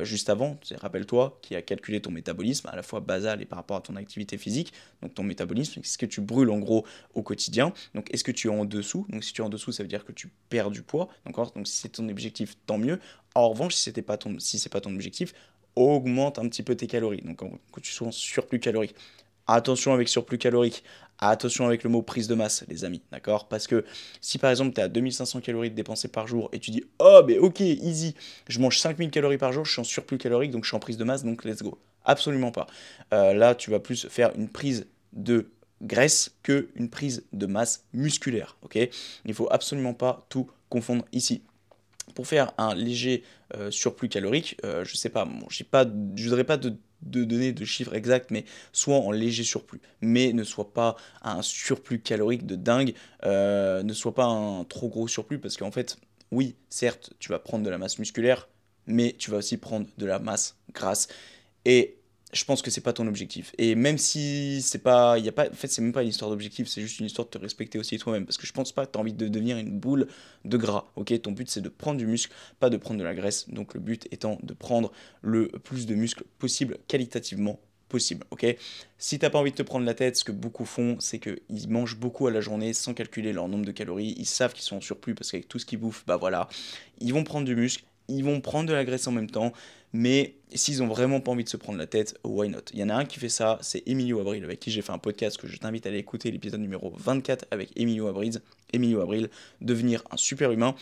juste 0.02 0.30
avant. 0.30 0.58
Rappelle-toi 0.78 1.38
qui 1.42 1.56
a 1.56 1.62
calculé 1.62 2.02
ton 2.02 2.12
métabolisme 2.12 2.68
à 2.68 2.76
la 2.76 2.84
fois 2.84 3.00
basal 3.00 3.42
et 3.42 3.46
par 3.46 3.58
rapport 3.58 3.78
à 3.78 3.82
ton 3.82 3.96
activité 3.96 4.38
physique. 4.38 4.74
Donc 5.02 5.14
ton 5.14 5.24
métabolisme, 5.24 5.82
c'est 5.84 5.94
ce 5.94 5.98
que 5.98 6.06
tu 6.06 6.22
brûles 6.22 6.50
en 6.50 6.60
gros 6.60 6.86
au 7.14 7.22
quotidien. 7.22 7.74
Donc 7.94 8.14
est-ce 8.14 8.24
que 8.24 8.32
tu 8.32 8.48
es 8.48 8.52
en 8.52 8.66
dessous? 8.66 9.06
Donc 9.10 9.24
si 9.24 9.34
tu 9.34 9.42
es 9.42 9.46
en 9.46 9.50
dessous, 9.50 9.72
ça 9.72 9.84
veut 9.84 9.90
dire 9.90 10.06
que 10.06 10.12
tu 10.12 10.32
perds 10.50 10.72
du 10.72 10.82
poids. 10.82 11.10
Donc 11.26 11.36
si 11.68 11.78
c'est 11.78 11.90
ton 11.90 12.08
objectif, 12.10 12.56
tant 12.66 12.78
mieux. 12.78 13.00
En 13.36 13.50
revanche, 13.50 13.76
si 13.76 13.92
pas, 13.92 14.18
ton, 14.18 14.40
si 14.40 14.70
pas 14.70 14.82
ton 14.82 14.94
objectif, 14.94 15.34
augmente 15.76 16.40
un 16.40 16.48
petit 16.48 16.64
peu 16.64 16.76
tes 16.76 16.88
calories. 16.88 17.22
Donc 17.22 17.42
que 17.72 17.80
tu 17.80 17.92
sois 17.92 18.08
en 18.08 18.12
surplus 18.12 18.60
calorique. 18.60 18.96
Attention 19.48 19.94
avec 19.94 20.10
surplus 20.10 20.40
calorique. 20.40 20.84
Attention 21.20 21.66
avec 21.66 21.84
le 21.84 21.90
mot 21.90 22.02
prise 22.02 22.28
de 22.28 22.36
masse, 22.36 22.66
les 22.68 22.84
amis, 22.84 23.02
d'accord? 23.12 23.48
Parce 23.48 23.68
que 23.68 23.86
si 24.22 24.38
par 24.38 24.50
exemple 24.52 24.74
tu 24.74 24.82
as 24.82 24.88
2500 24.88 25.42
calories 25.42 25.72
dépensées 25.72 26.10
par 26.10 26.28
jour 26.28 26.50
et 26.52 26.60
tu 26.60 26.72
dis 26.72 26.84
Oh, 27.00 27.22
mais 27.26 27.38
ok, 27.38 27.62
easy, 27.62 28.16
je 28.48 28.60
mange 28.60 28.80
5000 28.80 29.12
calories 29.12 29.38
par 29.38 29.54
jour, 29.54 29.66
je 29.66 29.72
suis 29.72 29.82
en 29.82 29.86
surplus 29.86 30.18
calorique, 30.18 30.52
donc 30.52 30.64
je 30.64 30.70
suis 30.70 30.76
en 30.76 30.80
prise 30.80 30.98
de 30.98 31.04
masse, 31.04 31.24
donc 31.24 31.46
let's 31.46 31.64
go. 31.64 31.78
Absolument 32.04 32.52
pas. 32.52 32.68
Euh, 33.14 33.34
là, 33.34 33.56
tu 33.56 33.72
vas 33.72 33.80
plus 33.80 34.08
faire 34.10 34.32
une 34.36 34.50
prise 34.50 34.88
de 35.14 35.50
graisse 35.82 36.36
que 36.44 36.70
une 36.76 36.90
prise 36.90 37.26
de 37.34 37.46
masse 37.46 37.86
musculaire, 37.94 38.58
ok? 38.62 38.78
Il 39.26 39.34
faut 39.34 39.48
absolument 39.52 39.94
pas 39.94 40.26
tout 40.30 40.50
confondre 40.70 41.06
ici 41.12 41.42
pour 42.14 42.28
faire 42.28 42.52
un 42.58 42.76
léger 42.76 43.24
euh, 43.56 43.72
surplus 43.72 44.10
calorique, 44.10 44.58
euh, 44.64 44.84
je 44.86 44.96
sais 44.96 45.10
pas, 45.10 45.26
bon, 45.26 45.46
j'ai 45.50 45.64
pas, 45.64 45.86
je 46.16 46.24
voudrais 46.30 46.44
pas 46.44 46.58
de 46.58 46.76
de 47.06 47.24
donner 47.24 47.54
de 47.54 47.66
chiffres 47.66 47.94
exacts, 47.96 48.32
mais 48.32 48.46
soit 48.74 48.98
en 48.98 49.12
léger 49.12 49.44
surplus, 49.44 49.82
mais 50.02 50.34
ne 50.34 50.44
soit 50.44 50.74
pas 50.74 50.96
un 51.22 51.42
surplus 51.42 52.00
calorique 52.00 52.46
de 52.46 52.56
dingue, 52.56 52.94
euh, 53.24 53.84
ne 53.84 53.94
soit 53.94 54.16
pas 54.16 54.26
un 54.26 54.64
trop 54.64 54.90
gros 54.90 55.08
surplus, 55.08 55.40
parce 55.40 55.58
qu'en 55.58 55.72
fait, 55.72 55.98
oui, 56.32 56.56
certes, 56.70 57.14
tu 57.20 57.30
vas 57.30 57.40
prendre 57.40 57.64
de 57.64 57.70
la 57.70 57.78
masse 57.78 58.00
musculaire, 58.00 58.50
mais 58.88 59.16
tu 59.18 59.32
vas 59.32 59.38
aussi 59.38 59.58
prendre 59.58 59.88
de 59.98 60.06
la 60.06 60.20
masse 60.20 60.58
grasse. 60.74 61.08
Et 61.66 61.98
je 62.36 62.44
pense 62.44 62.62
que 62.62 62.70
c'est 62.70 62.82
pas 62.82 62.94
ton 62.94 63.08
objectif. 63.08 63.54
Et 63.58 63.76
même 63.76 63.98
si 63.98 64.62
c'est 64.62 64.84
pas, 64.84 65.18
y 65.18 65.30
a 65.30 65.32
pas, 65.32 65.50
en 65.50 65.54
fait, 65.54 65.68
c'est 65.68 65.82
même 65.82 65.94
pas 65.94 66.04
une 66.04 66.10
histoire 66.10 66.30
d'objectif, 66.30 66.68
c'est 66.68 66.82
juste 66.82 67.00
une 67.00 67.06
histoire 67.06 67.26
de 67.28 67.32
te 67.32 67.38
respecter 67.38 67.80
aussi 67.80 67.98
toi-même. 67.98 68.26
Parce 68.26 68.38
que 68.38 68.46
je 68.46 68.52
pense 68.52 68.74
pas 68.74 68.86
que 68.86 68.92
tu 68.92 69.00
envie 69.00 69.14
de 69.14 69.28
devenir 69.28 69.58
une 69.58 69.80
boule 69.80 70.08
de 70.44 70.58
gras. 70.58 70.92
Ok, 70.98 71.14
ton 71.22 71.32
but 71.32 71.50
c'est 71.50 71.62
de 71.62 71.70
prendre 71.70 71.98
du 71.98 72.06
muscle, 72.06 72.34
pas 72.60 72.70
de 72.70 72.78
prendre 72.78 73.00
de 73.00 73.06
la 73.06 73.16
graisse. 73.16 73.50
Donc 73.50 73.74
le 73.74 73.80
but 73.80 74.08
étant 74.12 74.38
de 74.44 74.54
prendre 74.54 74.92
le 75.22 75.48
plus 75.48 75.86
de 75.86 75.96
muscle 75.96 76.26
possible, 76.38 76.78
qualitativement 76.88 77.60
possible. 77.88 78.26
Ok, 78.32 78.46
si 78.98 79.18
t'as 79.18 79.30
pas 79.30 79.40
envie 79.40 79.52
de 79.52 79.56
te 79.56 79.64
prendre 79.64 79.86
la 79.86 79.94
tête, 79.94 80.18
ce 80.18 80.26
que 80.26 80.34
beaucoup 80.34 80.66
font, 80.66 80.98
c'est 81.00 81.20
qu'ils 81.20 81.70
mangent 81.70 81.98
beaucoup 81.98 82.28
à 82.28 82.32
la 82.32 82.42
journée 82.42 82.74
sans 82.74 82.94
calculer 82.94 83.32
leur 83.32 83.48
nombre 83.48 83.66
de 83.66 83.72
calories. 83.72 84.14
Ils 84.18 84.26
savent 84.26 84.54
qu'ils 84.54 84.64
sont 84.64 84.78
en 84.78 84.82
surplus 84.82 85.16
parce 85.16 85.32
qu'avec 85.32 85.48
tout 85.48 85.60
ce 85.60 85.66
qu'ils 85.66 85.80
bouffent, 85.80 86.04
bah 86.06 86.18
voilà, 86.18 86.50
ils 87.00 87.14
vont 87.14 87.24
prendre 87.24 87.46
du 87.46 87.56
muscle, 87.56 87.86
ils 88.08 88.24
vont 88.24 88.42
prendre 88.42 88.68
de 88.68 88.74
la 88.74 88.84
graisse 88.84 89.08
en 89.08 89.12
même 89.12 89.30
temps 89.30 89.54
mais 89.96 90.36
s'ils 90.54 90.84
ont 90.84 90.88
vraiment 90.88 91.22
pas 91.22 91.32
envie 91.32 91.46
de 91.46 91.50
se 91.50 91.56
prendre 91.56 91.78
la 91.78 91.88
tête, 91.88 92.20
why 92.26 92.50
not? 92.50 92.60
Il 92.74 92.80
y 92.80 92.84
en 92.84 92.90
a 92.90 92.96
un 92.96 93.06
qui 93.06 93.18
fait 93.18 93.30
ça, 93.30 93.58
c'est 93.62 93.82
Emilio 93.86 94.20
Abril, 94.20 94.44
avec 94.44 94.60
qui 94.60 94.70
j'ai 94.70 94.82
fait 94.82 94.92
un 94.92 94.98
podcast 94.98 95.38
que 95.38 95.48
je 95.48 95.56
t'invite 95.56 95.86
à 95.86 95.90
aller 95.90 96.00
écouter, 96.00 96.32
l'épisode 96.32 96.60
numéro 96.60 96.94
24 96.98 97.46
avec 97.50 97.72
Emilio 97.78 98.08
Abril. 98.08 98.42
Emilio 98.74 99.00
Abril, 99.00 99.30
devenir 99.62 100.04
un 100.12 100.18
super 100.18 100.52
humain. 100.52 100.76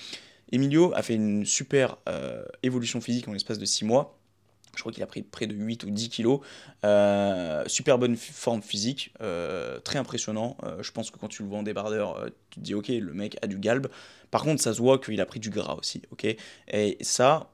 Emilio 0.51 0.93
a 0.95 1.03
fait 1.03 1.13
une 1.13 1.45
super 1.45 1.97
euh, 2.09 2.43
évolution 2.63 3.01
physique 3.01 3.27
en 3.27 3.33
l'espace 3.33 3.59
de 3.59 3.65
6 3.65 3.85
mois. 3.85 4.17
Je 4.75 4.79
crois 4.79 4.91
qu'il 4.91 5.03
a 5.03 5.07
pris 5.07 5.21
près 5.21 5.45
de 5.45 5.53
8 5.53 5.83
ou 5.83 5.91
10 5.91 6.09
kilos. 6.09 6.39
Euh, 6.83 7.63
super 7.67 7.99
bonne 7.99 8.15
forme 8.15 8.63
physique, 8.63 9.13
euh, 9.21 9.79
très 9.79 9.99
impressionnant. 9.99 10.57
je 10.81 10.89
pense 10.89 11.11
que 11.11 11.19
quand 11.19 11.27
tu 11.27 11.43
le 11.43 11.49
vois 11.49 11.59
en 11.59 11.63
débardeur, 11.63 12.25
tu 12.49 12.59
te 12.59 12.65
dis 12.65 12.73
ok, 12.73 12.87
le 12.87 13.13
mec 13.13 13.37
a 13.43 13.47
du 13.47 13.59
galbe. 13.59 13.89
Par 14.31 14.41
contre, 14.41 14.63
ça 14.63 14.73
se 14.73 14.79
voit 14.79 14.97
qu'il 14.97 15.21
a 15.21 15.27
pris 15.27 15.39
du 15.39 15.51
gras 15.51 15.75
aussi, 15.75 16.01
ok? 16.11 16.25
Et 16.69 16.97
ça, 17.01 17.52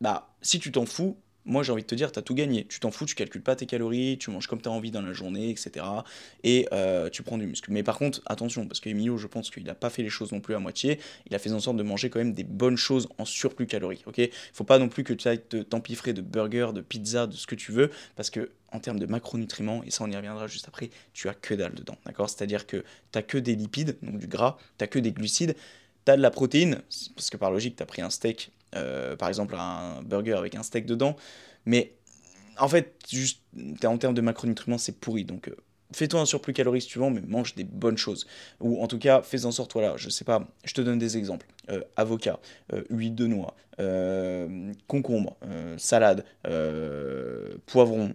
bah, 0.00 0.34
si 0.42 0.58
tu 0.58 0.72
t'en 0.72 0.86
fous, 0.86 1.16
moi 1.48 1.62
j'ai 1.62 1.72
envie 1.72 1.82
de 1.82 1.86
te 1.86 1.94
dire, 1.94 2.12
tu 2.12 2.18
as 2.18 2.22
tout 2.22 2.34
gagné. 2.34 2.66
Tu 2.66 2.78
t'en 2.78 2.90
fous, 2.90 3.06
tu 3.06 3.14
calcules 3.14 3.42
pas 3.42 3.56
tes 3.56 3.66
calories, 3.66 4.18
tu 4.18 4.30
manges 4.30 4.46
comme 4.46 4.60
tu 4.60 4.68
as 4.68 4.72
envie 4.72 4.90
dans 4.90 5.02
la 5.02 5.12
journée, 5.12 5.50
etc. 5.50 5.84
Et 6.44 6.68
euh, 6.72 7.08
tu 7.10 7.22
prends 7.22 7.38
du 7.38 7.46
muscle. 7.46 7.72
Mais 7.72 7.82
par 7.82 7.98
contre, 7.98 8.20
attention, 8.26 8.66
parce 8.66 8.80
qu'Emilio, 8.80 9.16
je 9.16 9.26
pense 9.26 9.50
qu'il 9.50 9.64
n'a 9.64 9.74
pas 9.74 9.90
fait 9.90 10.02
les 10.02 10.10
choses 10.10 10.30
non 10.30 10.40
plus 10.40 10.54
à 10.54 10.58
moitié. 10.58 11.00
Il 11.28 11.34
a 11.34 11.38
fait 11.38 11.50
en 11.50 11.58
sorte 11.58 11.76
de 11.76 11.82
manger 11.82 12.10
quand 12.10 12.18
même 12.18 12.34
des 12.34 12.44
bonnes 12.44 12.76
choses 12.76 13.08
en 13.18 13.24
surplus 13.24 13.66
calorique. 13.66 14.04
Ok? 14.06 14.20
Faut 14.52 14.64
pas 14.64 14.78
non 14.78 14.88
plus 14.88 15.04
que 15.04 15.14
tu 15.14 15.26
ailles 15.26 15.40
t'empiffrer 15.40 16.12
de 16.12 16.20
burgers, 16.20 16.72
de 16.74 16.82
pizza, 16.82 17.26
de 17.26 17.34
ce 17.34 17.46
que 17.46 17.54
tu 17.54 17.72
veux, 17.72 17.90
parce 18.14 18.30
que 18.30 18.50
en 18.70 18.80
termes 18.80 18.98
de 18.98 19.06
macronutriments, 19.06 19.82
et 19.84 19.90
ça 19.90 20.04
on 20.04 20.10
y 20.10 20.16
reviendra 20.16 20.46
juste 20.46 20.68
après, 20.68 20.90
tu 21.14 21.28
as 21.30 21.34
que 21.34 21.54
dalle 21.54 21.74
dedans. 21.74 21.96
C'est-à-dire 22.26 22.66
que 22.66 22.84
tu 23.12 23.18
as 23.18 23.22
que 23.22 23.38
des 23.38 23.56
lipides, 23.56 23.96
donc 24.02 24.18
du 24.18 24.26
gras, 24.26 24.58
tu 24.76 24.84
as 24.84 24.86
que 24.86 24.98
des 24.98 25.12
glucides, 25.12 25.56
tu 26.04 26.12
as 26.12 26.18
de 26.18 26.22
la 26.22 26.30
protéine, 26.30 26.82
parce 27.16 27.30
que 27.30 27.38
par 27.38 27.50
logique, 27.50 27.76
tu 27.76 27.82
as 27.82 27.86
pris 27.86 28.02
un 28.02 28.10
steak 28.10 28.50
euh, 28.74 29.16
par 29.16 29.28
exemple 29.28 29.54
un 29.58 30.02
burger 30.02 30.34
avec 30.34 30.54
un 30.54 30.62
steak 30.62 30.86
dedans. 30.86 31.16
Mais 31.66 31.94
en 32.58 32.68
fait, 32.68 32.94
juste 33.10 33.42
en 33.84 33.98
termes 33.98 34.14
de 34.14 34.20
macronutriments, 34.20 34.78
c'est 34.78 34.98
pourri. 34.98 35.24
Donc 35.24 35.48
euh, 35.48 35.56
fais-toi 35.92 36.20
un 36.20 36.26
surplus 36.26 36.52
calorique 36.52 36.82
si 36.82 36.88
tu 36.88 36.98
veux, 36.98 37.08
mais 37.10 37.20
mange 37.20 37.54
des 37.54 37.64
bonnes 37.64 37.96
choses. 37.96 38.26
Ou 38.60 38.82
en 38.82 38.86
tout 38.86 38.98
cas, 38.98 39.22
fais 39.22 39.44
en 39.44 39.52
sorte, 39.52 39.72
voilà, 39.72 39.96
je 39.96 40.08
sais 40.10 40.24
pas, 40.24 40.46
je 40.64 40.74
te 40.74 40.80
donne 40.80 40.98
des 40.98 41.16
exemples. 41.16 41.46
Euh, 41.70 41.82
avocat, 41.96 42.40
huile 42.90 43.14
de 43.14 43.26
noix, 43.26 43.54
concombre, 44.86 45.36
salade, 45.76 46.24
poivron, 47.66 48.14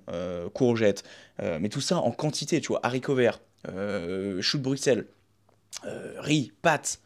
courgette, 0.54 1.04
mais 1.40 1.70
tout 1.70 1.82
ça 1.82 1.98
en 1.98 2.12
quantité, 2.12 2.60
tu 2.62 2.70
vois, 2.70 2.80
haricots 2.84 3.16
verts, 3.16 3.40
chou 4.42 4.58
de 4.58 4.64
Bruxelles, 4.64 5.06
riz, 6.18 6.52
pâtes, 6.62 7.00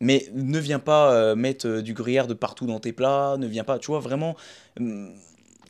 mais 0.00 0.28
ne 0.34 0.58
viens 0.58 0.78
pas 0.78 1.12
euh, 1.12 1.34
mettre 1.34 1.66
euh, 1.66 1.82
du 1.82 1.94
gruyère 1.94 2.26
de 2.26 2.34
partout 2.34 2.66
dans 2.66 2.80
tes 2.80 2.92
plats, 2.92 3.36
ne 3.38 3.46
viens 3.46 3.64
pas, 3.64 3.78
tu 3.78 3.88
vois, 3.88 4.00
vraiment 4.00 4.36
hum, 4.78 5.12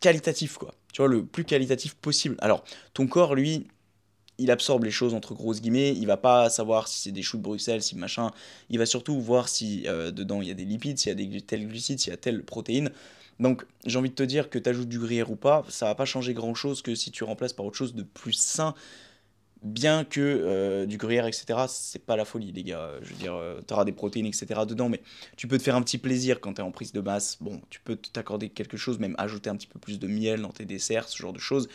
qualitatif, 0.01 0.59
quoi. 0.59 0.75
Tu 0.93 1.03
vois, 1.03 1.09
le 1.09 1.25
plus 1.25 1.45
qualitatif 1.45 1.95
possible. 1.95 2.37
Alors, 2.41 2.65
ton 2.95 3.07
corps, 3.07 3.35
lui, 3.35 3.67
il 4.39 4.51
absorbe 4.51 4.85
les 4.85 4.91
choses 4.91 5.15
entre 5.15 5.35
grosses 5.35 5.61
guillemets, 5.61 5.93
il 5.95 6.07
va 6.07 6.17
pas 6.17 6.49
savoir 6.49 6.89
si 6.89 7.01
c'est 7.01 7.13
des 7.13 7.23
choux 7.23 7.37
de 7.37 7.43
Bruxelles, 7.43 7.83
si 7.83 7.97
machin, 7.97 8.31
il 8.71 8.79
va 8.79 8.87
surtout 8.87 9.21
voir 9.21 9.49
si 9.49 9.85
euh, 9.87 10.11
dedans 10.11 10.41
il 10.41 10.49
y 10.49 10.51
a 10.51 10.55
des 10.55 10.65
lipides, 10.65 10.99
s'il 10.99 11.09
y 11.09 11.13
a 11.13 11.15
des 11.15 11.41
tels 11.41 11.67
glucides, 11.67 11.99
s'il 11.99 12.11
y 12.11 12.15
a 12.15 12.17
telle 12.17 12.45
protéine. 12.45 12.91
Donc 13.41 13.67
j'ai 13.85 13.99
envie 13.99 14.11
de 14.11 14.15
te 14.15 14.23
dire 14.23 14.49
que 14.49 14.59
tu 14.59 14.69
ajoutes 14.69 14.89
du 14.89 14.99
gruyère 14.99 15.31
ou 15.31 15.37
pas, 15.37 15.65
ça 15.69 15.87
va 15.87 15.95
pas 15.95 16.05
changer 16.05 16.35
grand 16.35 16.55
chose 16.55 16.83
que 16.83 16.95
si 16.95 17.11
tu 17.11 17.25
remplaces 17.25 17.53
par 17.53 17.67
autre 17.67 17.77
chose 17.77 17.95
de 17.95 18.03
plus 18.03 18.33
sain 18.33 18.75
bien 19.63 20.05
que 20.05 20.21
euh, 20.21 20.87
du 20.87 20.99
gruyère, 20.99 21.27
etc., 21.27 21.61
c'est 21.69 22.05
pas 22.05 22.17
la 22.17 22.25
folie, 22.25 22.53
les 22.53 22.63
gars. 22.63 22.93
Je 23.03 23.11
veux 23.11 23.17
dire, 23.17 23.35
euh, 23.35 23.61
tu 23.67 23.75
auras 23.75 23.85
des 23.85 23.93
protéines, 23.93 24.27
etc. 24.27 24.47
dedans, 24.67 24.89
mais 24.89 25.01
tu 25.37 25.49
peux 25.49 25.59
te 25.59 25.63
faire 25.63 25.77
un 25.77 25.83
petit 25.83 25.99
plaisir 25.99 26.41
quand 26.41 26.55
tu 26.55 26.61
es 26.61 26.65
en 26.65 26.71
prise 26.71 26.93
de 26.93 27.01
masse. 27.01 27.39
Bon, 27.41 27.61
tu 27.71 27.81
peux 27.81 27.97
t'accorder 27.97 28.49
quelque 28.49 28.77
chose, 28.77 28.99
même 28.99 29.15
ajouter 29.19 29.51
un 29.51 29.57
petit 29.57 29.67
peu 29.67 29.79
plus 29.79 29.99
de 29.99 30.07
miel 30.07 30.43
dans 30.43 30.53
tes 30.53 30.65
desserts, 30.65 31.09
ce 31.09 31.19
genre 31.19 31.33
de 31.33 31.39
choses. 31.39 31.69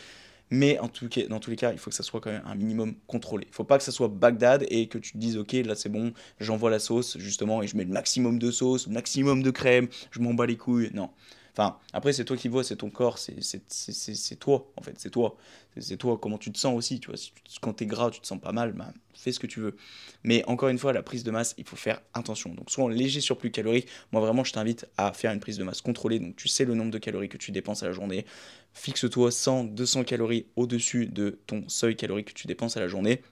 Mais 0.50 0.78
en 0.78 0.88
tout 0.88 1.08
cas, 1.08 1.26
dans 1.26 1.40
tous 1.40 1.50
les 1.50 1.56
cas, 1.56 1.72
il 1.72 1.78
faut 1.78 1.90
que 1.90 1.96
ça 1.96 2.02
soit 2.02 2.20
quand 2.20 2.30
même 2.30 2.42
un 2.44 2.54
minimum 2.54 2.94
contrôlé. 3.06 3.46
Il 3.48 3.54
faut 3.54 3.64
pas 3.64 3.78
que 3.78 3.84
ça 3.84 3.92
soit 3.92 4.08
Bagdad 4.08 4.66
et 4.68 4.88
que 4.88 4.98
tu 4.98 5.12
te 5.12 5.18
dises, 5.18 5.36
ok, 5.36 5.52
là 5.52 5.74
c'est 5.74 5.88
bon, 5.88 6.12
j'envoie 6.38 6.70
la 6.70 6.78
sauce, 6.78 7.18
justement, 7.18 7.62
et 7.62 7.66
je 7.66 7.76
mets 7.76 7.84
le 7.84 7.90
maximum 7.90 8.38
de 8.38 8.50
sauce, 8.50 8.86
le 8.86 8.92
maximum 8.92 9.42
de 9.42 9.50
crème, 9.50 9.88
je 10.10 10.20
m'en 10.20 10.34
bats 10.34 10.46
les 10.46 10.56
couilles. 10.56 10.90
Non. 10.92 11.10
Enfin, 11.56 11.78
après, 11.92 12.12
c'est 12.12 12.24
toi 12.24 12.36
qui 12.36 12.48
vois, 12.48 12.64
c'est 12.64 12.76
ton 12.76 12.90
corps, 12.90 13.16
c'est 13.16 14.38
toi, 14.40 14.72
en 14.76 14.82
fait, 14.82 14.94
c'est 14.98 15.10
toi. 15.10 15.36
C'est 15.78 15.96
toi, 15.96 16.18
comment 16.20 16.36
tu 16.36 16.50
te 16.50 16.58
sens 16.58 16.76
aussi, 16.76 16.98
tu 16.98 17.08
vois. 17.08 17.16
Si 17.16 17.32
tu, 17.32 17.60
quand 17.60 17.74
t'es 17.74 17.86
gras, 17.86 18.10
tu 18.10 18.20
te 18.20 18.26
sens 18.26 18.40
pas 18.40 18.50
mal, 18.50 18.72
bah, 18.72 18.92
fais 19.12 19.30
ce 19.30 19.38
que 19.38 19.46
tu 19.46 19.60
veux. 19.60 19.76
Mais 20.24 20.44
encore 20.46 20.68
une 20.68 20.78
fois, 20.78 20.92
la 20.92 21.02
prise 21.02 21.22
de 21.22 21.30
masse, 21.30 21.54
il 21.56 21.64
faut 21.64 21.76
faire 21.76 22.00
attention. 22.12 22.52
Donc, 22.54 22.70
soit 22.70 22.84
en 22.84 22.88
léger 22.88 23.20
surplus 23.20 23.52
calorique, 23.52 23.86
moi 24.10 24.20
vraiment, 24.20 24.42
je 24.42 24.52
t'invite 24.52 24.86
à 24.96 25.12
faire 25.12 25.32
une 25.32 25.38
prise 25.38 25.56
de 25.56 25.62
masse 25.62 25.80
contrôlée. 25.80 26.18
Donc, 26.18 26.34
tu 26.34 26.48
sais 26.48 26.64
le 26.64 26.74
nombre 26.74 26.90
de 26.90 26.98
calories 26.98 27.28
que 27.28 27.36
tu 27.36 27.52
dépenses 27.52 27.84
à 27.84 27.86
la 27.86 27.92
journée. 27.92 28.26
Fixe-toi 28.72 29.30
100, 29.30 29.64
200 29.64 30.02
calories 30.04 30.46
au-dessus 30.56 31.06
de 31.06 31.38
ton 31.46 31.68
seuil 31.68 31.94
calorique 31.94 32.28
que 32.28 32.34
tu 32.34 32.48
dépenses 32.48 32.76
à 32.76 32.80
la 32.80 32.88
journée. 32.88 33.22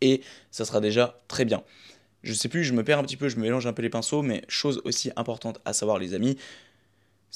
Et 0.00 0.20
ça 0.50 0.64
sera 0.64 0.80
déjà 0.80 1.20
très 1.28 1.44
bien 1.44 1.62
je 2.26 2.32
sais 2.32 2.48
plus, 2.48 2.64
je 2.64 2.72
me 2.72 2.82
perds 2.82 2.98
un 2.98 3.04
petit 3.04 3.16
peu, 3.16 3.28
je 3.28 3.36
me 3.36 3.42
mélange 3.42 3.66
un 3.66 3.72
peu 3.72 3.82
les 3.82 3.90
pinceaux, 3.90 4.20
mais 4.20 4.42
chose 4.48 4.82
aussi 4.84 5.12
importante 5.16 5.60
à 5.64 5.72
savoir, 5.72 5.98
les 5.98 6.12
amis, 6.12 6.36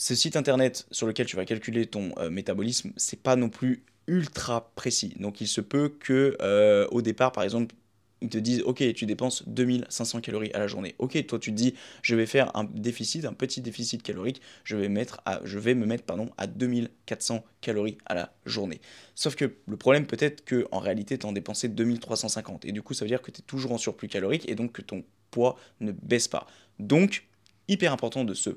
ce 0.00 0.14
site 0.14 0.34
internet 0.34 0.86
sur 0.90 1.06
lequel 1.06 1.26
tu 1.26 1.36
vas 1.36 1.44
calculer 1.44 1.84
ton 1.84 2.12
euh, 2.16 2.30
métabolisme, 2.30 2.90
c'est 2.96 3.22
pas 3.22 3.36
non 3.36 3.50
plus 3.50 3.84
ultra 4.06 4.72
précis. 4.74 5.14
Donc 5.20 5.42
il 5.42 5.46
se 5.46 5.60
peut 5.60 5.90
que 5.90 6.38
euh, 6.40 6.88
au 6.90 7.02
départ, 7.02 7.32
par 7.32 7.44
exemple, 7.44 7.74
ils 8.22 8.30
te 8.30 8.38
disent 8.38 8.62
ok 8.62 8.94
tu 8.94 9.04
dépenses 9.04 9.46
2500 9.46 10.22
calories 10.22 10.52
à 10.54 10.58
la 10.58 10.68
journée. 10.68 10.94
Ok 11.00 11.22
toi 11.26 11.38
tu 11.38 11.50
te 11.50 11.56
dis 11.56 11.74
je 12.00 12.16
vais 12.16 12.24
faire 12.24 12.50
un 12.56 12.64
déficit 12.64 13.26
un 13.26 13.34
petit 13.34 13.60
déficit 13.60 14.02
calorique 14.02 14.40
je 14.64 14.76
vais 14.76 14.88
mettre 14.88 15.20
à, 15.26 15.40
je 15.44 15.58
me 15.58 15.86
mettre 15.86 16.04
à 16.38 16.46
2400 16.46 17.44
calories 17.60 17.98
à 18.06 18.14
la 18.14 18.32
journée. 18.46 18.80
Sauf 19.14 19.36
que 19.36 19.54
le 19.66 19.76
problème 19.76 20.06
peut-être 20.06 20.44
que 20.46 20.66
en 20.72 20.78
réalité 20.78 21.18
tu 21.18 21.26
en 21.26 21.32
dépensé 21.32 21.68
2350 21.68 22.64
et 22.64 22.72
du 22.72 22.80
coup 22.80 22.94
ça 22.94 23.04
veut 23.04 23.10
dire 23.10 23.22
que 23.22 23.30
tu 23.30 23.40
es 23.40 23.44
toujours 23.44 23.72
en 23.72 23.78
surplus 23.78 24.08
calorique 24.08 24.48
et 24.48 24.54
donc 24.54 24.72
que 24.72 24.82
ton 24.82 25.04
poids 25.30 25.56
ne 25.80 25.92
baisse 25.92 26.28
pas. 26.28 26.46
Donc 26.78 27.26
hyper 27.68 27.92
important 27.92 28.24
de 28.24 28.34
se 28.34 28.50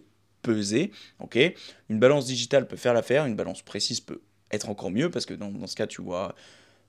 peser 0.43 0.91
ok? 1.19 1.39
Une 1.89 1.99
balance 1.99 2.25
digitale 2.25 2.67
peut 2.67 2.77
faire 2.77 2.93
l'affaire 2.93 3.25
une 3.25 3.35
balance 3.35 3.63
précise 3.63 3.99
peut 3.99 4.21
être 4.51 4.69
encore 4.69 4.91
mieux 4.91 5.09
parce 5.09 5.25
que 5.25 5.33
dans, 5.33 5.51
ce 5.65 5.75
cas 5.75 5.87
tu 5.87 6.01
vois 6.01 6.35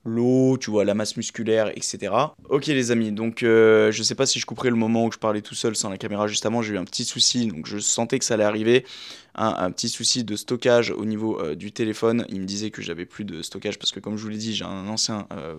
l'eau, 0.05 0.57
tu 0.57 0.69
vois, 0.69 0.85
la 0.85 0.93
masse 0.93 1.17
musculaire, 1.17 1.69
etc. 1.75 2.13
Ok 2.49 2.67
les 2.67 2.91
amis, 2.91 3.11
donc 3.11 3.41
euh, 3.41 3.91
je 3.91 4.03
sais 4.03 4.13
pas 4.13 4.27
si 4.27 4.39
je 4.39 4.45
couperai 4.45 4.69
le 4.69 4.75
moment 4.75 5.05
où 5.05 5.11
je 5.11 5.17
parlais 5.17 5.41
tout 5.41 5.55
seul 5.55 5.75
sans 5.75 5.89
la 5.89 5.97
caméra 5.97 6.27
juste 6.27 6.45
avant, 6.45 6.61
j'ai 6.61 6.75
eu 6.75 6.77
un 6.77 6.85
petit 6.85 7.05
souci, 7.05 7.47
donc 7.47 7.65
je 7.65 7.79
sentais 7.79 8.19
que 8.19 8.25
ça 8.25 8.35
allait 8.35 8.43
arriver, 8.43 8.85
un, 9.33 9.71
petit 9.71 9.89
souci 9.89 10.23
de 10.23 10.35
stockage 10.35 10.91
au 10.91 11.05
niveau 11.05 11.41
euh, 11.41 11.55
du 11.55 11.71
téléphone, 11.71 12.25
il 12.29 12.39
me 12.39 12.45
disait 12.45 12.69
que 12.69 12.81
j'avais 12.83 13.05
plus 13.05 13.25
de 13.25 13.41
stockage 13.41 13.79
parce 13.79 13.91
que 13.91 13.99
comme 13.99 14.15
je 14.15 14.23
vous 14.23 14.29
l'ai 14.29 14.37
dit, 14.37 14.55
j'ai 14.55 14.63
un 14.63 14.87
ancien 14.87 15.27
euh, 15.33 15.55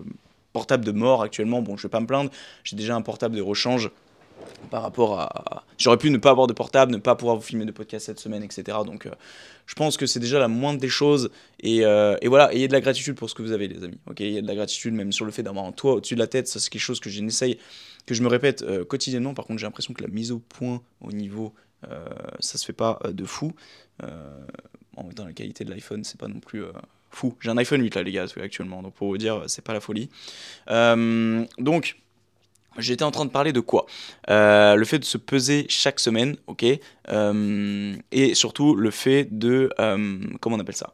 portable 0.53 0.85
de 0.85 0.93
mort 0.93 1.21
actuellement, 1.21 1.61
bon 1.61 1.75
je 1.75 1.83
vais 1.83 1.91
pas 1.91 1.99
me 1.99 2.07
plaindre, 2.07 2.31
j'ai 2.63 2.77
déjà 2.77 2.95
un 2.95 3.01
portable 3.01 3.35
de 3.35 3.41
rechange, 3.41 3.91
par 4.69 4.81
rapport 4.81 5.19
à. 5.19 5.63
J'aurais 5.77 5.97
pu 5.97 6.09
ne 6.09 6.17
pas 6.17 6.31
avoir 6.31 6.47
de 6.47 6.53
portable, 6.53 6.91
ne 6.91 6.97
pas 6.97 7.15
pouvoir 7.15 7.35
vous 7.35 7.41
filmer 7.41 7.65
de 7.65 7.71
podcast 7.71 8.05
cette 8.05 8.19
semaine, 8.19 8.43
etc. 8.43 8.79
Donc 8.85 9.05
euh, 9.05 9.11
je 9.65 9.75
pense 9.75 9.97
que 9.97 10.05
c'est 10.05 10.19
déjà 10.19 10.39
la 10.39 10.47
moindre 10.47 10.79
des 10.79 10.89
choses. 10.89 11.29
Et, 11.59 11.85
euh, 11.85 12.17
et 12.21 12.27
voilà, 12.27 12.53
ayez 12.53 12.67
de 12.67 12.73
la 12.73 12.81
gratitude 12.81 13.15
pour 13.15 13.29
ce 13.29 13.35
que 13.35 13.41
vous 13.41 13.51
avez, 13.51 13.67
les 13.67 13.83
amis. 13.83 13.99
Ok, 14.09 14.21
ayez 14.21 14.41
de 14.41 14.47
la 14.47 14.55
gratitude 14.55 14.93
même 14.93 15.11
sur 15.11 15.25
le 15.25 15.31
fait 15.31 15.43
d'avoir 15.43 15.65
un 15.65 15.71
toit 15.71 15.93
au-dessus 15.93 16.15
de 16.15 16.19
la 16.19 16.27
tête. 16.27 16.47
Ça, 16.47 16.59
c'est 16.59 16.69
quelque 16.69 16.81
chose 16.81 16.99
que 16.99 17.09
j'essaye, 17.09 17.57
que 18.05 18.13
je 18.13 18.23
me 18.23 18.27
répète 18.27 18.63
euh, 18.63 18.85
quotidiennement. 18.85 19.33
Par 19.33 19.45
contre, 19.45 19.59
j'ai 19.59 19.65
l'impression 19.65 19.93
que 19.93 20.03
la 20.03 20.09
mise 20.09 20.31
au 20.31 20.39
point 20.39 20.81
au 21.01 21.11
niveau, 21.11 21.53
ça 22.39 22.57
se 22.57 22.65
fait 22.65 22.73
pas 22.73 22.99
de 23.07 23.23
fou. 23.23 23.53
en 24.01 25.03
même 25.03 25.13
temps, 25.13 25.25
la 25.25 25.33
qualité 25.33 25.63
de 25.63 25.69
l'iPhone, 25.69 26.03
c'est 26.03 26.19
pas 26.19 26.27
non 26.27 26.39
plus 26.39 26.63
fou. 27.11 27.35
J'ai 27.39 27.49
un 27.49 27.57
iPhone 27.57 27.81
8 27.81 27.95
là, 27.95 28.03
les 28.03 28.11
gars, 28.11 28.25
actuellement. 28.41 28.81
Donc 28.81 28.95
pour 28.95 29.07
vous 29.07 29.17
dire, 29.17 29.43
c'est 29.47 29.63
pas 29.63 29.73
la 29.73 29.79
folie. 29.79 30.09
donc 30.67 31.97
J'étais 32.77 33.03
en 33.03 33.11
train 33.11 33.25
de 33.25 33.31
parler 33.31 33.53
de 33.53 33.59
quoi? 33.59 33.85
Euh, 34.29 34.75
Le 34.75 34.85
fait 34.85 34.99
de 34.99 35.05
se 35.05 35.17
peser 35.17 35.65
chaque 35.69 35.99
semaine, 35.99 36.37
ok? 36.47 36.65
Euh, 37.09 37.95
Et 38.11 38.35
surtout 38.35 38.75
le 38.75 38.91
fait 38.91 39.27
de... 39.31 39.71
Euh, 39.79 40.19
comment 40.41 40.57
on 40.57 40.59
appelle 40.59 40.75
ça? 40.75 40.93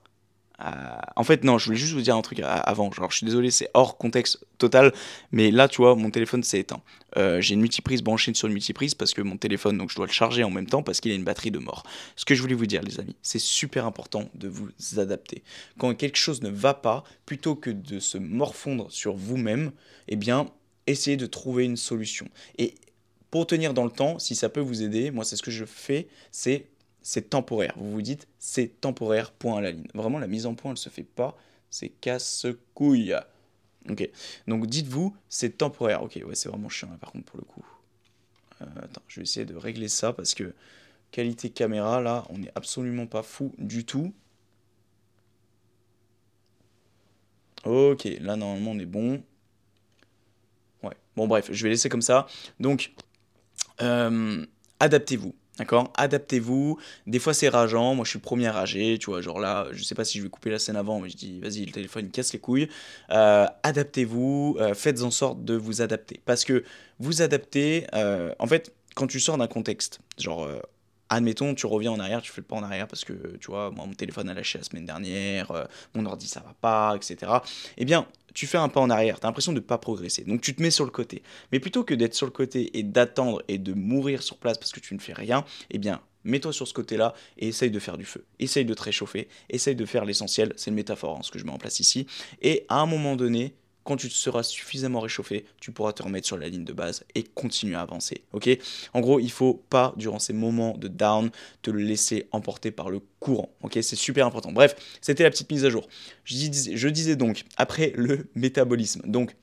En 1.17 1.26
fait, 1.26 1.43
non, 1.43 1.58
je 1.58 1.65
voulais 1.65 1.78
juste 1.78 1.91
vous 1.91 2.00
dire 2.00 2.15
un 2.15 2.22
truc 2.22 2.39
avant. 2.41 2.89
Genre, 2.89 3.12
je 3.12 3.17
suis 3.17 3.26
désolé, 3.26 3.52
c'est 3.52 3.69
hors 3.74 3.98
contexte 3.98 4.46
total. 4.60 4.93
Mais 5.34 5.52
là, 5.52 5.67
tu 5.67 5.82
vois, 5.82 5.93
mon 5.96 6.10
téléphone 6.10 6.41
s'est 6.41 6.60
éteint. 6.60 6.82
j'ai 7.17 7.56
une 7.56 7.60
multiprise 7.60 8.02
branchée 8.02 8.34
sur 8.34 8.48
une 8.48 8.54
multiprise 8.54 8.96
parce 8.96 9.13
que 9.13 9.22
mon 9.22 9.36
téléphone, 9.36 9.78
donc 9.78 9.89
je 9.89 9.96
dois 9.98 10.06
le 10.06 10.12
charger 10.13 10.41
en 10.46 10.50
même 10.52 10.67
temps 10.67 10.82
parce 10.82 11.02
qu'il 11.02 11.12
a 11.12 11.15
une 11.15 11.26
batterie 11.26 11.52
de 11.52 11.60
mort. 11.60 11.84
Ce 12.15 12.24
que 12.24 12.34
je 12.34 12.41
voulais 12.41 12.56
vous 12.56 12.67
dire, 12.67 12.82
les 12.82 12.98
amis, 13.02 13.17
c'est 13.22 13.41
super 13.41 13.86
important 13.86 14.30
de 14.36 14.48
vous 14.48 14.69
adapter. 14.98 15.43
Quand 15.80 15.93
quelque 15.96 16.17
chose 16.17 16.41
ne 16.41 16.50
va 16.50 16.74
pas, 16.74 17.04
plutôt 17.26 17.56
que 17.56 17.69
de 17.69 18.00
se 18.00 18.17
morfondre 18.17 18.89
sur 18.89 19.15
vous-même, 19.15 19.74
eh 20.08 20.15
bien, 20.15 20.48
essayez 20.88 21.17
de 21.17 21.26
trouver 21.26 21.65
une 21.65 21.78
solution. 21.78 22.28
Et 22.58 22.76
pour 23.32 23.48
tenir 23.48 23.74
dans 23.74 23.86
le 23.86 23.91
temps, 23.91 24.19
si 24.19 24.36
ça 24.36 24.50
peut 24.50 24.60
vous 24.60 24.84
aider, 24.84 25.12
moi 25.12 25.26
c'est 25.26 25.36
ce 25.36 25.43
que 25.43 25.52
je 25.52 25.65
fais, 25.65 26.08
c'est 26.32 26.67
c'est 27.02 27.30
temporaire. 27.30 27.74
Vous 27.78 27.91
vous 27.91 28.02
dites 28.02 28.28
c'est 28.39 28.80
temporaire, 28.82 29.32
point 29.32 29.58
à 29.58 29.62
la 29.62 29.72
ligne. 29.72 29.88
Vraiment 29.93 30.19
la 30.19 30.28
mise 30.28 30.46
en 30.46 30.56
point 30.56 30.72
elle 30.72 30.78
se 30.78 30.89
fait 30.89 31.04
pas, 31.04 31.38
c'est 31.69 31.89
casse-couille. 31.89 33.15
Ok, 33.89 34.10
donc 34.48 34.67
dites-vous 34.67 35.15
c'est 35.30 35.58
temporaire. 35.58 36.04
Ok, 36.04 36.19
ouais 36.26 36.36
c'est 36.36 36.50
vraiment 36.50 36.69
chiant 36.69 36.89
par 37.00 37.12
contre 37.12 37.26
pour 37.26 37.38
le 37.39 37.46
coup. 37.46 37.65
Euh, 38.62 38.65
attends, 38.82 39.02
je 39.08 39.19
vais 39.19 39.24
essayer 39.24 39.46
de 39.46 39.56
régler 39.56 39.88
ça 39.89 40.13
parce 40.13 40.34
que 40.34 40.54
qualité 41.12 41.50
caméra 41.50 42.02
là, 42.02 42.26
on 42.30 42.38
n'est 42.39 42.52
absolument 42.56 43.08
pas 43.08 43.24
fou 43.24 43.54
du 43.58 43.86
tout. 43.86 44.13
Ok, 47.65 48.06
là 48.22 48.36
normalement 48.36 48.72
on 48.72 48.80
est 48.80 48.86
bon. 48.86 49.24
Bon, 51.15 51.28
bref, 51.28 51.49
je 51.52 51.63
vais 51.63 51.69
laisser 51.69 51.89
comme 51.89 52.02
ça. 52.02 52.28
Donc, 52.60 52.93
euh, 53.82 54.45
adaptez-vous. 54.80 55.34
D'accord? 55.60 55.93
Adaptez-vous. 55.95 56.80
Des 57.06 57.19
fois, 57.19 57.34
c'est 57.36 57.49
rageant. 57.49 57.93
Moi, 57.93 58.06
je 58.06 58.10
suis 58.10 58.17
le 58.17 58.23
premier 58.23 58.47
à 58.47 58.52
rager. 58.52 58.97
Tu 58.97 59.12
vois, 59.12 59.21
genre 59.21 59.39
là, 59.39 59.67
je 59.71 59.84
sais 59.84 59.93
pas 59.93 60.04
si 60.04 60.17
je 60.17 60.23
vais 60.23 60.30
couper 60.30 60.49
la 60.49 60.58
scène 60.58 60.76
avant, 60.76 60.99
mais 60.99 61.10
je 61.10 61.17
dis, 61.17 61.39
vas-y, 61.39 61.65
le 61.65 61.71
téléphone, 61.71 62.10
casse 62.10 62.34
les 62.34 62.39
couilles. 62.39 62.69
Euh, 63.12 63.45
adaptez-vous. 63.62 64.58
Euh, 64.60 64.73
faites 64.73 65.04
en 65.04 65.12
sorte 65.12 65.45
de 65.45 65.56
vous 65.56 65.82
adapter. 65.84 66.21
Parce 66.26 66.43
que 66.43 66.63
vous 66.99 67.21
adaptez, 67.21 67.86
en 67.93 68.47
fait, 68.47 68.73
quand 68.95 69.08
tu 69.08 69.19
sors 69.19 69.38
d'un 69.38 69.47
contexte, 69.47 69.99
genre, 70.17 70.47
admettons, 71.10 71.54
tu 71.54 71.67
reviens 71.67 71.91
en 71.91 71.99
arrière, 71.99 72.23
tu 72.23 72.32
fais 72.32 72.41
le 72.41 72.47
pas 72.47 72.56
en 72.56 72.63
arrière 72.63 72.88
parce 72.88 73.06
que, 73.06 73.13
tu 73.38 73.52
vois, 73.52 73.69
moi, 73.69 73.86
mon 73.86 73.93
téléphone 73.93 74.30
a 74.30 74.34
lâché 74.34 74.58
la 74.58 74.63
semaine 74.63 74.86
dernière, 74.86 75.67
mon 75.93 76.06
ordi, 76.08 76.28
ça 76.28 76.39
va 76.39 76.56
pas, 76.60 76.95
etc. 76.95 77.32
Eh 77.78 77.86
bien, 77.86 78.08
tu 78.34 78.48
fais 78.48 78.58
un 78.58 78.69
pas 78.69 78.82
en 78.82 78.89
arrière, 78.89 79.19
tu 79.19 79.26
as 79.26 79.30
l'impression 79.30 79.54
de 79.54 79.60
ne 79.60 79.63
pas 79.63 79.78
progresser. 79.78 80.24
Donc 80.24 80.41
tu 80.41 80.56
te 80.56 80.62
mets 80.62 80.72
sur 80.72 80.86
le 80.86 80.91
côté. 80.91 81.24
Mais 81.52 81.60
plutôt 81.60 81.84
que 81.84 81.93
d'être 81.93 82.13
sur 82.13 82.26
le 82.26 82.32
côté 82.32 82.78
et 82.78 82.84
d'attendre 82.84 83.43
et 83.48 83.58
de 83.58 83.74
mourir 83.74 84.24
sur 84.24 84.38
place 84.38 84.58
parce 84.58 84.72
que 84.72 84.80
tu 84.80 84.93
ne 84.93 85.00
fais 85.00 85.13
rien, 85.13 85.46
eh 85.72 85.78
bien, 85.78 86.02
mets-toi 86.24 86.54
sur 86.54 86.67
ce 86.67 86.74
côté-là 86.74 87.13
et 87.38 87.50
essaye 87.50 87.72
de 87.72 87.80
faire 87.80 87.98
du 87.98 88.06
feu. 88.06 88.26
Essaye 88.39 88.65
de 88.65 88.74
te 88.74 88.84
réchauffer, 88.84 89.28
essaye 89.50 89.76
de 89.76 89.86
faire 89.86 90.06
l'essentiel, 90.06 90.54
c'est 90.56 90.72
une 90.72 90.76
métaphore, 90.76 91.17
hein, 91.17 91.22
ce 91.24 91.32
que 91.32 91.39
je 91.39 91.46
mets 91.46 91.52
en 91.52 91.58
place 91.58 91.80
ici. 91.80 92.08
Et 92.41 92.65
à 92.69 92.80
un 92.80 92.86
moment 92.86 93.15
donné, 93.15 93.56
quand 93.84 93.98
tu 93.98 94.10
seras 94.10 94.43
suffisamment 94.43 95.00
réchauffé, 95.00 95.46
tu 95.60 95.72
pourras 95.72 95.93
te 95.93 96.04
remettre 96.04 96.28
sur 96.28 96.38
la 96.38 96.48
ligne 96.48 96.63
de 96.63 96.74
base 96.74 97.04
et 97.15 97.24
continuer 97.24 97.76
à 97.76 97.82
avancer. 97.82 98.24
Ok? 98.32 98.50
En 98.93 99.02
gros, 99.02 99.19
il 99.19 99.32
faut 99.32 99.63
pas, 99.69 99.93
durant 99.98 100.19
ces 100.19 100.34
moments 100.34 100.78
de 100.78 100.88
down, 100.88 101.32
te 101.62 101.72
laisser 101.72 102.28
emporter 102.32 102.72
par 102.72 102.89
le 102.89 103.02
courant. 103.19 103.50
Ok? 103.62 103.78
C'est 103.82 103.96
super 103.96 104.26
important. 104.26 104.52
Bref, 104.52 104.76
c'était 105.02 105.24
la 105.24 105.32
petite 105.32 105.52
mise 105.52 105.65
à 105.65 105.69
jour. 105.69 105.88
Je 106.24 106.88
disais, 106.89 107.15
donc, 107.15 107.43
après 107.58 107.93
le 107.96 108.28
métabolisme. 108.36 109.02
Donc, 109.06 109.36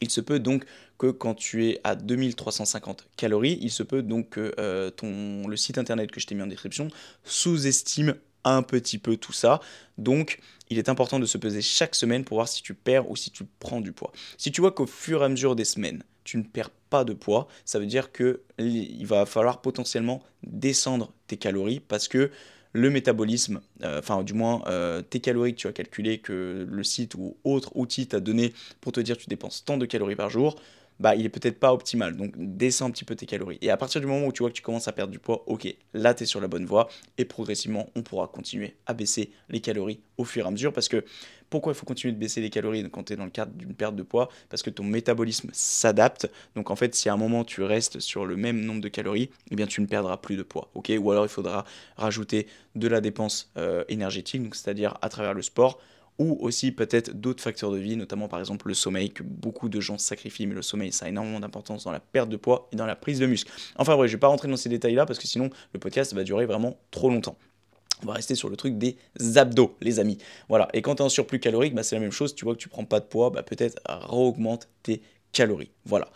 il 0.00 0.10
se 0.10 0.20
peut 0.20 0.40
donc 0.40 0.64
que 0.98 1.06
quand 1.08 1.34
tu 1.34 1.68
es 1.68 1.80
à 1.84 1.96
2350 1.96 3.08
calories, 3.16 3.58
il 3.60 3.70
se 3.70 3.82
peut 3.82 4.02
donc 4.02 4.30
que 4.30 4.54
euh, 4.58 4.90
ton, 4.90 5.48
le 5.48 5.56
site 5.56 5.78
internet 5.78 6.10
que 6.10 6.20
je 6.20 6.26
t'ai 6.26 6.34
mis 6.34 6.42
en 6.42 6.46
description 6.46 6.88
sous-estime 7.24 8.14
un 8.44 8.62
petit 8.62 8.98
peu 8.98 9.16
tout 9.16 9.32
ça. 9.32 9.60
Donc, 9.98 10.40
il 10.70 10.78
est 10.78 10.88
important 10.88 11.18
de 11.18 11.26
se 11.26 11.38
peser 11.38 11.62
chaque 11.62 11.94
semaine 11.94 12.24
pour 12.24 12.36
voir 12.38 12.48
si 12.48 12.62
tu 12.62 12.74
perds 12.74 13.10
ou 13.10 13.16
si 13.16 13.30
tu 13.30 13.44
prends 13.58 13.80
du 13.80 13.92
poids. 13.92 14.12
Si 14.38 14.50
tu 14.50 14.60
vois 14.60 14.72
qu'au 14.72 14.86
fur 14.86 15.22
et 15.22 15.26
à 15.26 15.28
mesure 15.28 15.56
des 15.56 15.64
semaines, 15.64 16.02
tu 16.24 16.38
ne 16.38 16.42
perds 16.42 16.70
pas 16.90 17.04
de 17.04 17.12
poids, 17.12 17.48
ça 17.64 17.78
veut 17.78 17.86
dire 17.86 18.12
que 18.12 18.42
il 18.58 19.06
va 19.06 19.26
falloir 19.26 19.60
potentiellement 19.60 20.22
descendre 20.42 21.12
tes 21.26 21.36
calories 21.36 21.80
parce 21.80 22.08
que 22.08 22.30
le 22.72 22.90
métabolisme, 22.90 23.60
euh, 23.82 24.00
enfin 24.00 24.22
du 24.24 24.32
moins 24.32 24.62
euh, 24.66 25.00
tes 25.00 25.20
calories 25.20 25.54
que 25.54 25.60
tu 25.60 25.68
as 25.68 25.72
calculé 25.72 26.18
que 26.18 26.66
le 26.68 26.84
site 26.84 27.14
ou 27.14 27.36
autre 27.44 27.70
outil 27.76 28.08
t'a 28.08 28.20
donné 28.20 28.52
pour 28.80 28.90
te 28.92 29.00
dire 29.00 29.16
tu 29.16 29.26
dépenses 29.28 29.64
tant 29.64 29.76
de 29.76 29.86
calories 29.86 30.16
par 30.16 30.30
jour, 30.30 30.56
bah, 31.00 31.14
il 31.14 31.26
est 31.26 31.30
peut-être 31.30 31.58
pas 31.58 31.72
optimal. 31.72 32.16
Donc, 32.16 32.32
descends 32.36 32.86
un 32.86 32.90
petit 32.90 33.04
peu 33.04 33.16
tes 33.16 33.26
calories. 33.26 33.58
Et 33.60 33.70
à 33.70 33.76
partir 33.76 34.00
du 34.00 34.06
moment 34.06 34.26
où 34.26 34.32
tu 34.32 34.42
vois 34.42 34.50
que 34.50 34.56
tu 34.56 34.62
commences 34.62 34.88
à 34.88 34.92
perdre 34.92 35.12
du 35.12 35.18
poids, 35.18 35.42
ok, 35.46 35.74
là, 35.92 36.14
tu 36.14 36.22
es 36.22 36.26
sur 36.26 36.40
la 36.40 36.48
bonne 36.48 36.66
voie. 36.66 36.88
Et 37.18 37.24
progressivement, 37.24 37.90
on 37.94 38.02
pourra 38.02 38.28
continuer 38.28 38.76
à 38.86 38.94
baisser 38.94 39.30
les 39.48 39.60
calories 39.60 40.00
au 40.18 40.24
fur 40.24 40.44
et 40.44 40.48
à 40.48 40.50
mesure. 40.50 40.72
Parce 40.72 40.88
que 40.88 41.04
pourquoi 41.50 41.72
il 41.72 41.76
faut 41.76 41.86
continuer 41.86 42.12
de 42.12 42.18
baisser 42.18 42.40
les 42.40 42.50
calories 42.50 42.88
quand 42.90 43.04
tu 43.04 43.12
es 43.12 43.16
dans 43.16 43.24
le 43.24 43.30
cadre 43.30 43.52
d'une 43.52 43.74
perte 43.74 43.96
de 43.96 44.02
poids? 44.02 44.28
Parce 44.48 44.62
que 44.62 44.70
ton 44.70 44.84
métabolisme 44.84 45.50
s'adapte. 45.52 46.30
Donc, 46.54 46.70
en 46.70 46.76
fait, 46.76 46.94
si 46.94 47.08
à 47.08 47.12
un 47.12 47.16
moment 47.16 47.44
tu 47.44 47.62
restes 47.62 48.00
sur 48.00 48.24
le 48.24 48.36
même 48.36 48.60
nombre 48.60 48.80
de 48.80 48.88
calories, 48.88 49.30
eh 49.50 49.56
bien, 49.56 49.66
tu 49.66 49.80
ne 49.80 49.86
perdras 49.86 50.16
plus 50.16 50.36
de 50.36 50.42
poids. 50.42 50.70
ok? 50.74 50.92
Ou 50.98 51.10
alors, 51.10 51.24
il 51.24 51.30
faudra 51.30 51.64
rajouter 51.96 52.46
de 52.74 52.88
la 52.88 53.00
dépense 53.00 53.50
euh, 53.56 53.84
énergétique, 53.88 54.54
c'est-à-dire 54.54 54.96
à 55.02 55.08
travers 55.08 55.34
le 55.34 55.42
sport 55.42 55.78
ou 56.18 56.36
aussi 56.40 56.72
peut-être 56.72 57.12
d'autres 57.12 57.42
facteurs 57.42 57.70
de 57.72 57.78
vie, 57.78 57.96
notamment 57.96 58.28
par 58.28 58.38
exemple 58.38 58.68
le 58.68 58.74
sommeil, 58.74 59.10
que 59.10 59.22
beaucoup 59.22 59.68
de 59.68 59.80
gens 59.80 59.98
sacrifient, 59.98 60.46
mais 60.46 60.54
le 60.54 60.62
sommeil, 60.62 60.92
ça 60.92 61.06
a 61.06 61.08
énormément 61.08 61.40
d'importance 61.40 61.84
dans 61.84 61.92
la 61.92 62.00
perte 62.00 62.28
de 62.28 62.36
poids 62.36 62.68
et 62.72 62.76
dans 62.76 62.86
la 62.86 62.96
prise 62.96 63.18
de 63.18 63.26
muscle. 63.26 63.50
Enfin 63.76 63.96
bref, 63.96 64.08
je 64.08 64.12
ne 64.12 64.16
vais 64.16 64.20
pas 64.20 64.28
rentrer 64.28 64.48
dans 64.48 64.56
ces 64.56 64.68
détails-là 64.68 65.06
parce 65.06 65.18
que 65.18 65.26
sinon 65.26 65.50
le 65.72 65.80
podcast 65.80 66.14
va 66.14 66.24
durer 66.24 66.46
vraiment 66.46 66.78
trop 66.90 67.10
longtemps. 67.10 67.36
On 68.02 68.06
va 68.06 68.14
rester 68.14 68.34
sur 68.34 68.48
le 68.48 68.56
truc 68.56 68.76
des 68.76 68.96
abdos, 69.36 69.76
les 69.80 69.98
amis. 69.98 70.18
Voilà. 70.48 70.68
Et 70.74 70.82
quand 70.82 70.96
tu 70.96 71.02
es 71.02 71.04
en 71.04 71.08
surplus 71.08 71.40
calorique, 71.40 71.74
bah, 71.74 71.82
c'est 71.82 71.96
la 71.96 72.00
même 72.00 72.10
chose. 72.10 72.34
Tu 72.34 72.44
vois 72.44 72.54
que 72.54 72.58
tu 72.60 72.68
prends 72.68 72.84
pas 72.84 73.00
de 73.00 73.06
poids, 73.06 73.30
bah, 73.30 73.42
peut-être 73.42 73.80
augmente 74.10 74.68
tes 74.82 75.00
calories. 75.32 75.70
Voilà. 75.84 76.10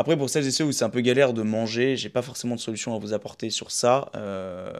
Après, 0.00 0.16
pour 0.16 0.30
celles 0.30 0.46
et 0.46 0.50
ceux 0.50 0.64
où 0.64 0.72
c'est 0.72 0.86
un 0.86 0.88
peu 0.88 1.02
galère 1.02 1.34
de 1.34 1.42
manger, 1.42 1.94
j'ai 1.94 2.08
pas 2.08 2.22
forcément 2.22 2.54
de 2.54 2.60
solution 2.60 2.96
à 2.96 2.98
vous 2.98 3.12
apporter 3.12 3.50
sur 3.50 3.70
ça. 3.70 4.10
Euh, 4.14 4.72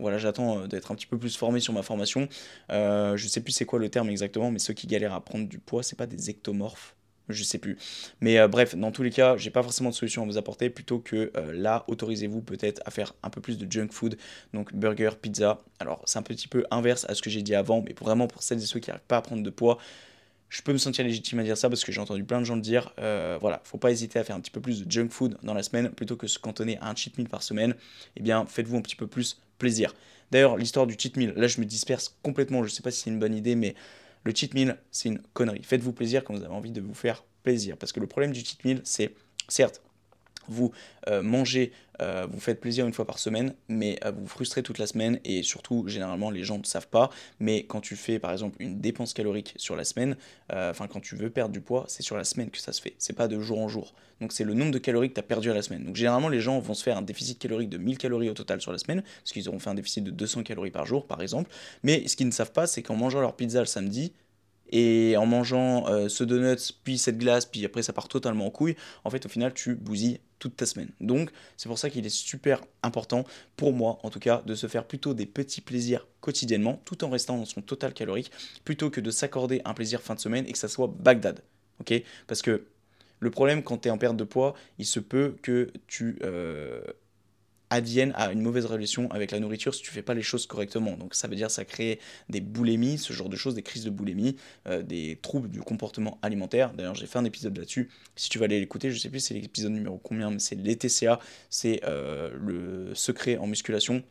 voilà, 0.00 0.18
j'attends 0.18 0.58
euh, 0.58 0.66
d'être 0.66 0.90
un 0.90 0.96
petit 0.96 1.06
peu 1.06 1.16
plus 1.16 1.36
formé 1.36 1.60
sur 1.60 1.72
ma 1.72 1.82
formation. 1.82 2.28
Euh, 2.72 3.16
je 3.16 3.28
sais 3.28 3.40
plus 3.40 3.52
c'est 3.52 3.66
quoi 3.66 3.78
le 3.78 3.88
terme 3.88 4.10
exactement, 4.10 4.50
mais 4.50 4.58
ceux 4.58 4.74
qui 4.74 4.88
galèrent 4.88 5.14
à 5.14 5.24
prendre 5.24 5.46
du 5.46 5.60
poids, 5.60 5.84
c'est 5.84 5.94
pas 5.94 6.08
des 6.08 6.28
ectomorphes 6.28 6.96
je 7.28 7.42
sais 7.44 7.58
plus. 7.58 7.78
Mais 8.20 8.38
euh, 8.38 8.48
bref, 8.48 8.74
dans 8.74 8.90
tous 8.90 9.04
les 9.04 9.10
cas, 9.10 9.36
j'ai 9.36 9.50
pas 9.50 9.62
forcément 9.62 9.90
de 9.90 9.94
solution 9.94 10.24
à 10.24 10.26
vous 10.26 10.38
apporter. 10.38 10.68
Plutôt 10.70 10.98
que 10.98 11.32
là, 11.52 11.84
autorisez-vous 11.86 12.42
peut-être 12.42 12.82
à 12.84 12.90
faire 12.90 13.14
un 13.22 13.30
peu 13.30 13.40
plus 13.40 13.56
de 13.56 13.70
junk 13.70 13.88
food, 13.92 14.18
donc 14.52 14.74
burger, 14.74 15.10
pizza. 15.22 15.62
Alors, 15.78 16.02
c'est 16.04 16.18
un 16.18 16.22
petit 16.22 16.48
peu 16.48 16.64
inverse 16.72 17.06
à 17.08 17.14
ce 17.14 17.22
que 17.22 17.30
j'ai 17.30 17.42
dit 17.42 17.54
avant, 17.54 17.80
mais 17.80 17.94
vraiment 17.98 18.26
pour 18.26 18.42
celles 18.42 18.58
et 18.58 18.66
ceux 18.66 18.80
qui 18.80 18.90
n'arrivent 18.90 19.06
pas 19.06 19.18
à 19.18 19.22
prendre 19.22 19.44
de 19.44 19.50
poids, 19.50 19.78
je 20.54 20.62
peux 20.62 20.72
me 20.72 20.78
sentir 20.78 21.04
légitime 21.04 21.40
à 21.40 21.42
dire 21.42 21.58
ça 21.58 21.68
parce 21.68 21.82
que 21.82 21.90
j'ai 21.90 22.00
entendu 22.00 22.22
plein 22.22 22.38
de 22.38 22.44
gens 22.44 22.54
le 22.54 22.60
dire. 22.60 22.92
Euh, 23.00 23.36
voilà, 23.40 23.60
faut 23.64 23.76
pas 23.76 23.90
hésiter 23.90 24.20
à 24.20 24.24
faire 24.24 24.36
un 24.36 24.40
petit 24.40 24.52
peu 24.52 24.60
plus 24.60 24.84
de 24.84 24.90
junk 24.90 25.08
food 25.10 25.36
dans 25.42 25.52
la 25.52 25.64
semaine 25.64 25.90
plutôt 25.90 26.14
que 26.14 26.28
se 26.28 26.38
cantonner 26.38 26.78
à 26.78 26.88
un 26.88 26.94
cheat 26.94 27.18
meal 27.18 27.28
par 27.28 27.42
semaine. 27.42 27.74
Eh 28.14 28.22
bien, 28.22 28.46
faites-vous 28.46 28.76
un 28.76 28.80
petit 28.80 28.94
peu 28.94 29.08
plus 29.08 29.40
plaisir. 29.58 29.96
D'ailleurs, 30.30 30.56
l'histoire 30.56 30.86
du 30.86 30.94
cheat 30.96 31.16
meal, 31.16 31.32
là, 31.34 31.48
je 31.48 31.60
me 31.60 31.66
disperse 31.66 32.16
complètement. 32.22 32.62
Je 32.62 32.68
sais 32.68 32.82
pas 32.82 32.92
si 32.92 33.02
c'est 33.02 33.10
une 33.10 33.18
bonne 33.18 33.34
idée, 33.34 33.56
mais 33.56 33.74
le 34.22 34.32
cheat 34.32 34.54
meal, 34.54 34.78
c'est 34.92 35.08
une 35.08 35.18
connerie. 35.32 35.64
Faites-vous 35.64 35.92
plaisir 35.92 36.22
quand 36.22 36.34
vous 36.34 36.44
avez 36.44 36.54
envie 36.54 36.70
de 36.70 36.80
vous 36.80 36.94
faire 36.94 37.24
plaisir. 37.42 37.76
Parce 37.76 37.90
que 37.90 37.98
le 37.98 38.06
problème 38.06 38.30
du 38.30 38.38
cheat 38.38 38.64
meal, 38.64 38.80
c'est, 38.84 39.12
certes, 39.48 39.82
vous 40.48 40.72
euh, 41.08 41.22
mangez, 41.22 41.72
euh, 42.00 42.26
vous 42.30 42.40
faites 42.40 42.60
plaisir 42.60 42.86
une 42.86 42.92
fois 42.92 43.06
par 43.06 43.18
semaine, 43.18 43.54
mais 43.68 43.98
euh, 44.04 44.10
vous 44.10 44.26
frustrez 44.26 44.62
toute 44.62 44.78
la 44.78 44.86
semaine 44.86 45.20
et 45.24 45.42
surtout, 45.42 45.86
généralement, 45.86 46.30
les 46.30 46.42
gens 46.42 46.58
ne 46.58 46.64
savent 46.64 46.88
pas. 46.88 47.10
Mais 47.40 47.64
quand 47.64 47.80
tu 47.80 47.96
fais, 47.96 48.18
par 48.18 48.32
exemple, 48.32 48.56
une 48.60 48.80
dépense 48.80 49.14
calorique 49.14 49.54
sur 49.56 49.76
la 49.76 49.84
semaine, 49.84 50.16
enfin, 50.50 50.86
quand 50.86 51.00
tu 51.00 51.16
veux 51.16 51.30
perdre 51.30 51.52
du 51.52 51.60
poids, 51.60 51.84
c'est 51.88 52.02
sur 52.02 52.16
la 52.16 52.24
semaine 52.24 52.50
que 52.50 52.58
ça 52.58 52.72
se 52.72 52.80
fait. 52.80 52.94
C'est 52.98 53.12
pas 53.12 53.28
de 53.28 53.38
jour 53.40 53.60
en 53.60 53.68
jour. 53.68 53.94
Donc, 54.20 54.32
c'est 54.32 54.44
le 54.44 54.54
nombre 54.54 54.70
de 54.70 54.78
calories 54.78 55.08
que 55.08 55.14
tu 55.14 55.20
as 55.20 55.24
perdu 55.24 55.50
à 55.50 55.54
la 55.54 55.62
semaine. 55.62 55.84
Donc, 55.84 55.96
généralement, 55.96 56.28
les 56.28 56.40
gens 56.40 56.58
vont 56.60 56.74
se 56.74 56.82
faire 56.82 56.96
un 56.96 57.02
déficit 57.02 57.38
calorique 57.38 57.68
de 57.68 57.78
1000 57.78 57.98
calories 57.98 58.30
au 58.30 58.34
total 58.34 58.60
sur 58.60 58.72
la 58.72 58.78
semaine, 58.78 59.02
parce 59.02 59.32
qu'ils 59.32 59.48
auront 59.48 59.58
fait 59.58 59.70
un 59.70 59.74
déficit 59.74 60.04
de 60.04 60.10
200 60.10 60.42
calories 60.42 60.70
par 60.70 60.86
jour, 60.86 61.06
par 61.06 61.20
exemple. 61.22 61.50
Mais 61.82 62.06
ce 62.08 62.16
qu'ils 62.16 62.26
ne 62.26 62.32
savent 62.32 62.52
pas, 62.52 62.66
c'est 62.66 62.82
qu'en 62.82 62.96
mangeant 62.96 63.20
leur 63.20 63.34
pizza 63.36 63.60
le 63.60 63.66
samedi, 63.66 64.12
et 64.74 65.16
en 65.16 65.24
mangeant 65.24 65.88
euh, 65.88 66.08
ce 66.08 66.24
donut, 66.24 66.58
puis 66.82 66.98
cette 66.98 67.16
glace, 67.16 67.46
puis 67.46 67.64
après 67.64 67.82
ça 67.82 67.92
part 67.92 68.08
totalement 68.08 68.46
en 68.46 68.50
couille, 68.50 68.76
en 69.04 69.10
fait 69.10 69.24
au 69.24 69.28
final 69.28 69.54
tu 69.54 69.76
bousilles 69.76 70.18
toute 70.40 70.56
ta 70.56 70.66
semaine. 70.66 70.90
Donc 71.00 71.30
c'est 71.56 71.68
pour 71.68 71.78
ça 71.78 71.88
qu'il 71.88 72.04
est 72.04 72.14
super 72.14 72.60
important, 72.82 73.24
pour 73.56 73.72
moi 73.72 74.00
en 74.02 74.10
tout 74.10 74.18
cas, 74.18 74.42
de 74.44 74.54
se 74.56 74.66
faire 74.66 74.84
plutôt 74.84 75.14
des 75.14 75.26
petits 75.26 75.60
plaisirs 75.60 76.06
quotidiennement, 76.20 76.82
tout 76.84 77.04
en 77.04 77.08
restant 77.08 77.38
dans 77.38 77.44
son 77.44 77.62
total 77.62 77.94
calorique, 77.94 78.32
plutôt 78.64 78.90
que 78.90 79.00
de 79.00 79.12
s'accorder 79.12 79.62
un 79.64 79.74
plaisir 79.74 80.02
fin 80.02 80.16
de 80.16 80.20
semaine 80.20 80.44
et 80.48 80.52
que 80.52 80.58
ça 80.58 80.68
soit 80.68 80.88
Bagdad. 80.88 81.40
Ok? 81.80 81.94
Parce 82.26 82.42
que 82.42 82.66
le 83.20 83.30
problème 83.30 83.62
quand 83.62 83.78
tu 83.78 83.88
es 83.88 83.90
en 83.92 83.98
perte 83.98 84.16
de 84.16 84.24
poids, 84.24 84.54
il 84.78 84.86
se 84.86 84.98
peut 84.98 85.36
que 85.40 85.72
tu 85.86 86.18
euh, 86.24 86.82
adviennent 87.74 88.12
à 88.16 88.32
une 88.32 88.40
mauvaise 88.40 88.66
relation 88.66 89.10
avec 89.10 89.30
la 89.30 89.40
nourriture 89.40 89.74
si 89.74 89.82
tu 89.82 89.90
fais 89.90 90.02
pas 90.02 90.14
les 90.14 90.22
choses 90.22 90.46
correctement. 90.46 90.96
Donc 90.96 91.14
ça 91.14 91.28
veut 91.28 91.36
dire 91.36 91.50
ça 91.50 91.64
crée 91.64 91.98
des 92.28 92.40
boulémies, 92.40 92.98
ce 92.98 93.12
genre 93.12 93.28
de 93.28 93.36
choses, 93.36 93.54
des 93.54 93.62
crises 93.62 93.84
de 93.84 93.90
boulémie, 93.90 94.36
euh, 94.66 94.82
des 94.82 95.18
troubles 95.22 95.50
du 95.50 95.60
comportement 95.60 96.18
alimentaire. 96.22 96.72
D'ailleurs 96.72 96.94
j'ai 96.94 97.06
fait 97.06 97.18
un 97.18 97.24
épisode 97.24 97.56
là-dessus. 97.56 97.90
Si 98.16 98.30
tu 98.30 98.38
vas 98.38 98.46
aller 98.46 98.60
l'écouter, 98.60 98.90
je 98.90 98.98
sais 98.98 99.10
plus 99.10 99.20
c'est 99.20 99.34
l'épisode 99.34 99.72
numéro 99.72 99.98
combien, 99.98 100.30
mais 100.30 100.38
c'est 100.38 100.54
les 100.54 100.76
TCA, 100.76 101.18
c'est 101.50 101.80
euh, 101.84 102.30
le 102.38 102.94
secret 102.94 103.36
en 103.36 103.46
musculation. 103.46 104.02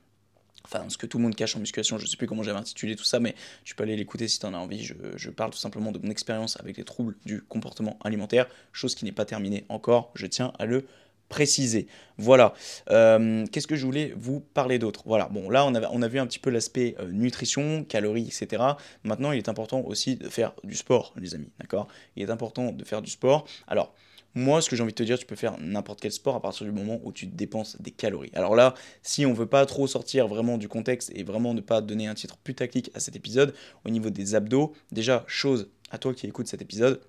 Enfin, 0.65 0.85
ce 0.87 0.97
que 0.97 1.05
tout 1.05 1.17
le 1.17 1.23
monde 1.23 1.35
cache 1.35 1.55
en 1.57 1.59
musculation, 1.59 1.97
je 1.97 2.05
sais 2.05 2.15
plus 2.15 2.25
comment 2.27 2.43
j'avais 2.43 2.57
intitulé 2.59 2.95
tout 2.95 3.03
ça, 3.03 3.19
mais 3.19 3.35
tu 3.65 3.75
peux 3.75 3.83
aller 3.83 3.97
l'écouter 3.97 4.29
si 4.29 4.39
tu 4.39 4.45
en 4.45 4.53
as 4.53 4.57
envie. 4.57 4.83
Je, 4.83 5.29
parle 5.29 5.51
tout 5.51 5.57
simplement 5.57 5.91
de 5.91 5.99
mon 5.99 6.09
expérience 6.09 6.57
avec 6.59 6.77
les 6.77 6.85
troubles 6.85 7.15
du 7.25 7.41
comportement 7.41 7.99
alimentaire, 8.03 8.47
chose 8.71 8.95
qui 8.95 9.03
n'est 9.03 9.11
pas 9.11 9.25
terminée 9.25 9.65
encore, 9.67 10.11
je 10.15 10.25
tiens 10.25 10.53
à 10.59 10.65
le 10.65 10.85
préciser. 11.29 11.87
Voilà. 12.17 12.53
Euh, 12.89 13.45
qu'est-ce 13.51 13.67
que 13.67 13.75
je 13.75 13.85
voulais 13.85 14.13
vous 14.15 14.39
parler 14.39 14.79
d'autre? 14.79 15.03
Voilà. 15.05 15.29
Bon, 15.29 15.49
là, 15.49 15.65
on 15.65 15.73
a, 15.75 15.89
on 15.89 16.01
a 16.01 16.07
vu 16.07 16.19
un 16.19 16.27
petit 16.27 16.39
peu 16.39 16.49
l'aspect 16.49 16.95
euh, 16.99 17.11
nutrition, 17.11 17.83
calories, 17.83 18.27
etc. 18.27 18.63
Maintenant, 19.03 19.31
il 19.31 19.37
est 19.37 19.49
important 19.49 19.81
aussi 19.81 20.15
de 20.15 20.29
faire 20.29 20.53
du 20.63 20.75
sport, 20.75 21.13
les 21.19 21.35
amis. 21.35 21.49
D'accord? 21.59 21.87
Il 22.15 22.23
est 22.23 22.29
important 22.29 22.71
de 22.71 22.83
faire 22.83 23.01
du 23.01 23.09
sport. 23.09 23.47
Alors, 23.67 23.93
moi, 24.35 24.61
ce 24.61 24.69
que 24.69 24.75
j'ai 24.75 24.81
envie 24.81 24.93
de 24.93 24.97
te 24.97 25.03
dire, 25.03 25.19
tu 25.19 25.27
peux 25.27 25.35
faire 25.35 25.57
n'importe 25.59 26.01
quel 26.01 26.11
sport 26.11 26.35
à 26.35 26.41
partir 26.41 26.65
du 26.65 26.71
moment 26.71 26.99
où 27.03 27.11
tu 27.11 27.27
dépenses 27.27 27.79
des 27.79 27.91
calories. 27.91 28.31
Alors 28.33 28.55
là, 28.55 28.73
si 29.03 29.27
on 29.27 29.33
veut 29.33 29.45
pas 29.45 29.65
trop 29.67 29.85
sortir 29.85 30.27
vraiment 30.27 30.57
du 30.57 30.67
contexte 30.67 31.11
et 31.13 31.23
vraiment 31.23 31.53
ne 31.53 31.61
pas 31.61 31.81
donner 31.81 32.07
un 32.07 32.15
titre 32.15 32.37
putaclic 32.37 32.89
à 32.95 32.99
cet 32.99 33.15
épisode, 33.15 33.53
au 33.85 33.91
niveau 33.91 34.09
des 34.09 34.33
abdos, 34.33 34.73
déjà, 34.91 35.23
chose 35.27 35.69
à 35.91 35.99
toi 35.99 36.15
qui 36.15 36.25
écoutes 36.25 36.47
cet 36.47 36.63
épisode, 36.63 36.99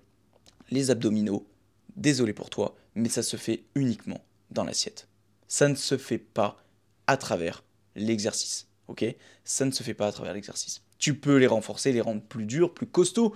les 0.70 0.90
abdominaux, 0.90 1.46
désolé 1.96 2.34
pour 2.34 2.50
toi, 2.50 2.74
mais 2.94 3.08
ça 3.08 3.22
se 3.22 3.36
fait 3.36 3.64
uniquement 3.74 4.24
dans 4.50 4.64
l'assiette. 4.64 5.08
Ça 5.48 5.68
ne 5.68 5.74
se 5.74 5.98
fait 5.98 6.18
pas 6.18 6.64
à 7.06 7.16
travers 7.16 7.64
l'exercice. 7.96 8.68
Ok? 8.88 9.04
Ça 9.44 9.64
ne 9.64 9.70
se 9.70 9.82
fait 9.82 9.94
pas 9.94 10.06
à 10.06 10.12
travers 10.12 10.34
l'exercice. 10.34 10.82
Tu 10.98 11.14
peux 11.14 11.36
les 11.36 11.46
renforcer, 11.46 11.92
les 11.92 12.00
rendre 12.00 12.22
plus 12.22 12.46
durs, 12.46 12.72
plus 12.72 12.86
costauds, 12.86 13.34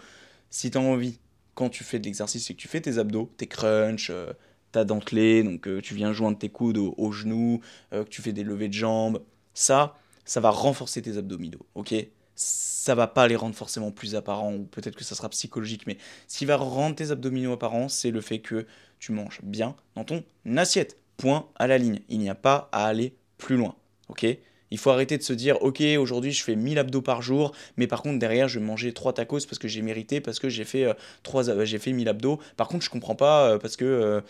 si 0.50 0.70
tu 0.70 0.78
as 0.78 0.80
envie. 0.80 1.18
Quand 1.54 1.68
tu 1.68 1.82
fais 1.82 1.98
de 1.98 2.04
l'exercice 2.04 2.48
et 2.50 2.54
que 2.54 2.60
tu 2.60 2.68
fais 2.68 2.80
tes 2.80 2.98
abdos, 2.98 3.32
tes 3.36 3.48
crunchs, 3.48 4.10
euh, 4.10 4.32
ta 4.70 4.84
dentelée, 4.84 5.42
donc 5.42 5.66
euh, 5.66 5.80
tu 5.80 5.94
viens 5.94 6.12
joindre 6.12 6.38
tes 6.38 6.50
coudes 6.50 6.78
aux, 6.78 7.12
genoux, 7.12 7.60
euh, 7.92 8.04
que 8.04 8.08
tu 8.08 8.22
fais 8.22 8.32
des 8.32 8.44
levées 8.44 8.68
de 8.68 8.74
jambes, 8.74 9.22
ça, 9.54 9.96
ça 10.24 10.40
va 10.40 10.50
renforcer 10.50 11.02
tes 11.02 11.16
abdominaux. 11.16 11.66
Ok? 11.74 11.94
Ça 12.36 12.94
va 12.94 13.08
pas 13.08 13.26
les 13.26 13.34
rendre 13.34 13.56
forcément 13.56 13.90
plus 13.90 14.14
apparents, 14.14 14.54
ou 14.54 14.64
peut-être 14.64 14.94
que 14.94 15.02
ça 15.02 15.16
sera 15.16 15.28
psychologique, 15.30 15.86
mais 15.88 15.98
ce 16.28 16.38
qui 16.38 16.44
va 16.44 16.56
rendre 16.56 16.94
tes 16.94 17.10
abdominaux 17.10 17.52
apparents, 17.52 17.88
c'est 17.88 18.12
le 18.12 18.20
fait 18.20 18.38
que 18.38 18.64
tu 18.98 19.12
manges 19.12 19.40
bien 19.42 19.74
dans 19.94 20.04
ton 20.04 20.24
assiette. 20.56 20.96
Point 21.16 21.48
à 21.56 21.66
la 21.66 21.78
ligne. 21.78 22.00
Il 22.08 22.18
n'y 22.20 22.28
a 22.28 22.34
pas 22.34 22.68
à 22.72 22.86
aller 22.86 23.16
plus 23.38 23.56
loin. 23.56 23.74
Ok? 24.08 24.24
Il 24.70 24.78
faut 24.78 24.90
arrêter 24.90 25.16
de 25.16 25.22
se 25.22 25.32
dire, 25.32 25.60
ok, 25.62 25.82
aujourd'hui 25.98 26.32
je 26.32 26.44
fais 26.44 26.56
1000 26.56 26.78
abdos 26.78 27.02
par 27.02 27.22
jour, 27.22 27.52
mais 27.76 27.86
par 27.86 28.02
contre 28.02 28.18
derrière 28.18 28.48
je 28.48 28.58
vais 28.58 28.64
manger 28.64 28.92
3 28.92 29.14
tacos 29.14 29.46
parce 29.46 29.58
que 29.58 29.68
j'ai 29.68 29.82
mérité, 29.82 30.20
parce 30.20 30.38
que 30.38 30.48
j'ai 30.48 30.64
fait, 30.64 30.84
euh, 30.84 30.94
3, 31.22 31.48
euh, 31.48 31.64
1000 31.86 32.08
abdos. 32.08 32.38
Par 32.56 32.68
contre 32.68 32.84
je 32.84 32.90
comprends 32.90 33.14
pas 33.14 33.52
euh, 33.52 33.58
parce 33.58 33.76
que, 33.76 33.84
euh, 33.84 34.20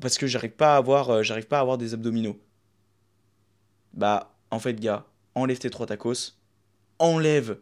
parce 0.00 0.18
que 0.18 0.26
j'arrive 0.26 0.52
pas, 0.52 0.74
à 0.74 0.76
avoir, 0.76 1.22
j'arrive 1.22 1.46
pas 1.46 1.58
à 1.58 1.60
avoir 1.60 1.78
des 1.78 1.94
abdominaux. 1.94 2.38
Bah 3.94 4.34
en 4.50 4.58
fait 4.58 4.78
gars, 4.78 5.06
enlève 5.34 5.58
tes 5.58 5.70
3 5.70 5.86
tacos, 5.86 6.36
enlève 6.98 7.58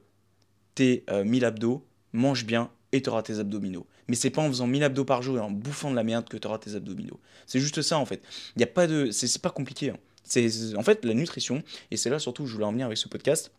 tes 0.74 1.04
1000 1.24 1.44
abdos, 1.44 1.86
mange 2.12 2.44
bien 2.44 2.70
et 2.92 3.02
tu 3.02 3.08
auras 3.08 3.22
tes 3.22 3.38
abdominaux. 3.38 3.86
Mais 4.10 4.16
c'est 4.16 4.30
pas 4.30 4.42
en 4.42 4.48
faisant 4.48 4.66
1000 4.66 4.82
abdos 4.82 5.04
par 5.04 5.22
jour 5.22 5.36
et 5.36 5.40
en 5.40 5.52
bouffant 5.52 5.88
de 5.88 5.94
la 5.94 6.02
merde 6.02 6.28
que 6.28 6.36
tu 6.36 6.48
auras 6.48 6.58
tes 6.58 6.74
abdominaux. 6.74 7.20
C'est 7.46 7.60
juste 7.60 7.80
ça 7.80 7.96
en 7.96 8.04
fait. 8.04 8.20
Il 8.56 8.60
y 8.60 8.64
a 8.64 8.66
pas 8.66 8.88
de 8.88 9.12
c'est 9.12 9.40
pas 9.40 9.50
compliqué. 9.50 9.90
Hein. 9.90 9.98
C'est 10.24 10.74
en 10.76 10.82
fait 10.82 11.04
la 11.04 11.14
nutrition 11.14 11.62
et 11.92 11.96
c'est 11.96 12.10
là 12.10 12.18
surtout 12.18 12.42
que 12.42 12.48
je 12.48 12.54
voulais 12.54 12.66
en 12.66 12.72
venir 12.72 12.86
avec 12.86 12.98
ce 12.98 13.06
podcast. 13.06 13.52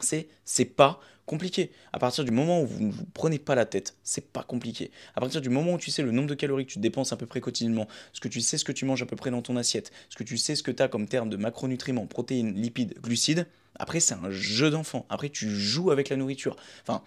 C'est 0.00 0.26
c'est 0.44 0.64
pas 0.64 0.98
compliqué. 1.26 1.70
À 1.92 2.00
partir 2.00 2.24
du 2.24 2.32
moment 2.32 2.60
où 2.60 2.66
vous 2.66 2.86
ne 2.86 2.90
vous 2.90 3.04
prenez 3.14 3.38
pas 3.38 3.54
la 3.54 3.66
tête, 3.66 3.94
c'est 4.02 4.32
pas 4.32 4.42
compliqué. 4.42 4.90
À 5.14 5.20
partir 5.20 5.40
du 5.40 5.48
moment 5.48 5.74
où 5.74 5.78
tu 5.78 5.92
sais 5.92 6.02
le 6.02 6.10
nombre 6.10 6.28
de 6.28 6.34
calories 6.34 6.66
que 6.66 6.72
tu 6.72 6.80
dépenses 6.80 7.12
à 7.12 7.16
peu 7.16 7.26
près 7.26 7.40
quotidiennement, 7.40 7.86
ce 8.12 8.18
que 8.18 8.26
tu 8.26 8.40
sais 8.40 8.58
ce 8.58 8.64
que 8.64 8.72
tu 8.72 8.86
manges 8.86 9.02
à 9.02 9.06
peu 9.06 9.14
près 9.14 9.30
dans 9.30 9.42
ton 9.42 9.54
assiette, 9.56 9.92
ce 10.08 10.16
que 10.16 10.24
tu 10.24 10.38
sais 10.38 10.56
ce 10.56 10.64
que 10.64 10.72
tu 10.72 10.82
as 10.82 10.88
comme 10.88 11.06
terme 11.06 11.30
de 11.30 11.36
macronutriments, 11.36 12.08
protéines, 12.08 12.52
lipides, 12.54 12.98
glucides, 13.00 13.46
après 13.76 14.00
c'est 14.00 14.14
un 14.14 14.30
jeu 14.30 14.70
d'enfant. 14.70 15.06
Après 15.08 15.28
tu 15.28 15.48
joues 15.48 15.92
avec 15.92 16.08
la 16.08 16.16
nourriture. 16.16 16.56
Enfin, 16.82 17.04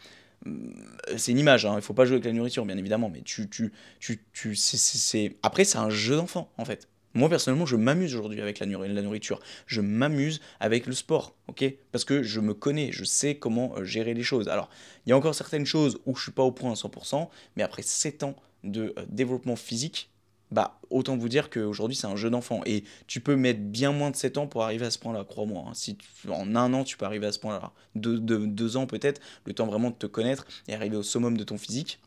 c'est 1.18 1.32
une 1.32 1.40
image, 1.40 1.66
hein. 1.66 1.74
il 1.74 1.78
ne 1.78 1.82
faut 1.82 1.94
pas 1.94 2.06
jouer 2.06 2.16
avec 2.16 2.26
la 2.26 2.34
nourriture, 2.34 2.66
bien 2.66 2.78
évidemment, 2.78 3.10
mais 3.10 3.22
tu, 3.22 3.50
tu, 3.50 3.72
tu, 4.00 4.24
tu 4.34 4.56
c'est, 4.56 5.36
après, 5.44 5.64
c'est 5.64 5.78
un 5.78 5.90
jeu 5.90 6.16
d'enfant, 6.16 6.52
en 6.58 6.66
fait. 6.66 6.88
Moi, 7.14 7.30
personnellement, 7.30 7.66
je 7.66 7.76
m'amuse 7.76 8.14
aujourd'hui 8.14 8.42
avec 8.42 8.60
la, 8.60 8.66
la, 8.68 9.02
nourriture. 9.02 9.40
Je 9.66 9.82
m'amuse 9.82 10.40
avec 10.60 10.86
le 10.86 10.94
sport, 10.94 11.36
ok? 11.48 11.66
Parce 11.92 12.06
que 12.06 12.22
je 12.22 12.40
me 12.40 12.54
connais, 12.54 12.92
je 12.92 13.04
sais 13.04 13.36
comment 13.36 13.76
euh, 13.76 13.84
gérer 13.84 14.14
les 14.14 14.22
choses. 14.22 14.48
Alors, 14.50 14.70
il 15.06 15.10
y 15.10 15.14
a 15.14 15.18
encore 15.18 15.34
certaines 15.34 15.66
choses 15.66 16.00
où 16.06 16.16
je 16.16 16.24
suis 16.24 16.32
pas 16.32 16.44
au 16.44 16.52
point 16.52 16.72
à 16.72 16.76
100%, 16.76 17.28
mais 17.56 17.64
après 17.64 17.82
7 17.82 18.24
ans 18.24 18.36
de 18.64 18.94
euh, 18.98 19.06
développement 19.10 19.56
physique, 19.56 20.12
bah 20.52 20.80
autant 20.90 21.18
vous 21.18 21.30
dire 21.30 21.50
qu'aujourd'hui 21.50 21.96
c'est 21.96 22.08
un 22.08 22.16
jeu 22.16 22.30
d'enfant 22.30 22.62
et 22.66 22.84
tu 23.08 23.20
peux 23.20 23.36
mettre 23.36 23.60
bien 23.60 23.92
moins 23.92 24.12
de 24.12 24.16
7 24.16 24.38
ans 24.38 24.48
pour 24.48 24.64
arriver 24.64 24.86
à 24.86 24.92
ce 24.92 25.00
point-là, 25.00 25.26
crois-moi. 25.26 25.66
Hein. 25.68 25.74
Si 25.74 25.98
en 26.30 26.56
un 26.56 26.74
an 26.74 26.84
tu 26.84 26.98
peux 26.98 27.06
arriver 27.06 27.28
à 27.28 27.32
ce 27.32 27.40
point-là, 27.40 27.72
deux, 27.96 28.20
deux, 28.20 28.78
ans 28.78 28.88
peut-être, 28.88 29.22
le 29.46 29.54
temps 29.54 29.66
vraiment 29.66 29.90
de 29.90 29.96
te 29.96 30.06
connaître 30.06 30.46
et 30.68 30.74
arriver 30.74 30.96
au 30.96 31.04
summum 31.04 31.38
de 31.38 31.44
ton 31.44 31.58
physique. 31.58 32.00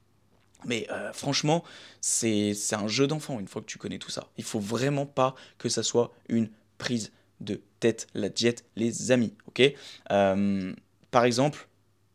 Mais 0.66 0.86
euh, 0.90 1.12
franchement, 1.12 1.64
c'est 2.00 2.54
un 2.72 2.86
jeu 2.86 3.06
d'enfant 3.06 3.40
une 3.40 3.48
fois 3.48 3.62
que 3.62 3.66
tu 3.66 3.78
connais 3.78 3.98
tout 3.98 4.10
ça. 4.10 4.28
Il 4.36 4.44
faut 4.44 4.60
vraiment 4.60 5.06
pas 5.06 5.34
que 5.58 5.70
ça 5.70 5.82
soit 5.82 6.12
une 6.28 6.50
prise 6.76 7.12
de 7.40 7.62
tête, 7.80 8.06
la 8.14 8.28
diète, 8.28 8.66
les 8.76 9.10
amis, 9.10 9.34
ok? 9.48 9.62
Euh, 10.12 10.74
Par 11.10 11.24
exemple, 11.24 11.66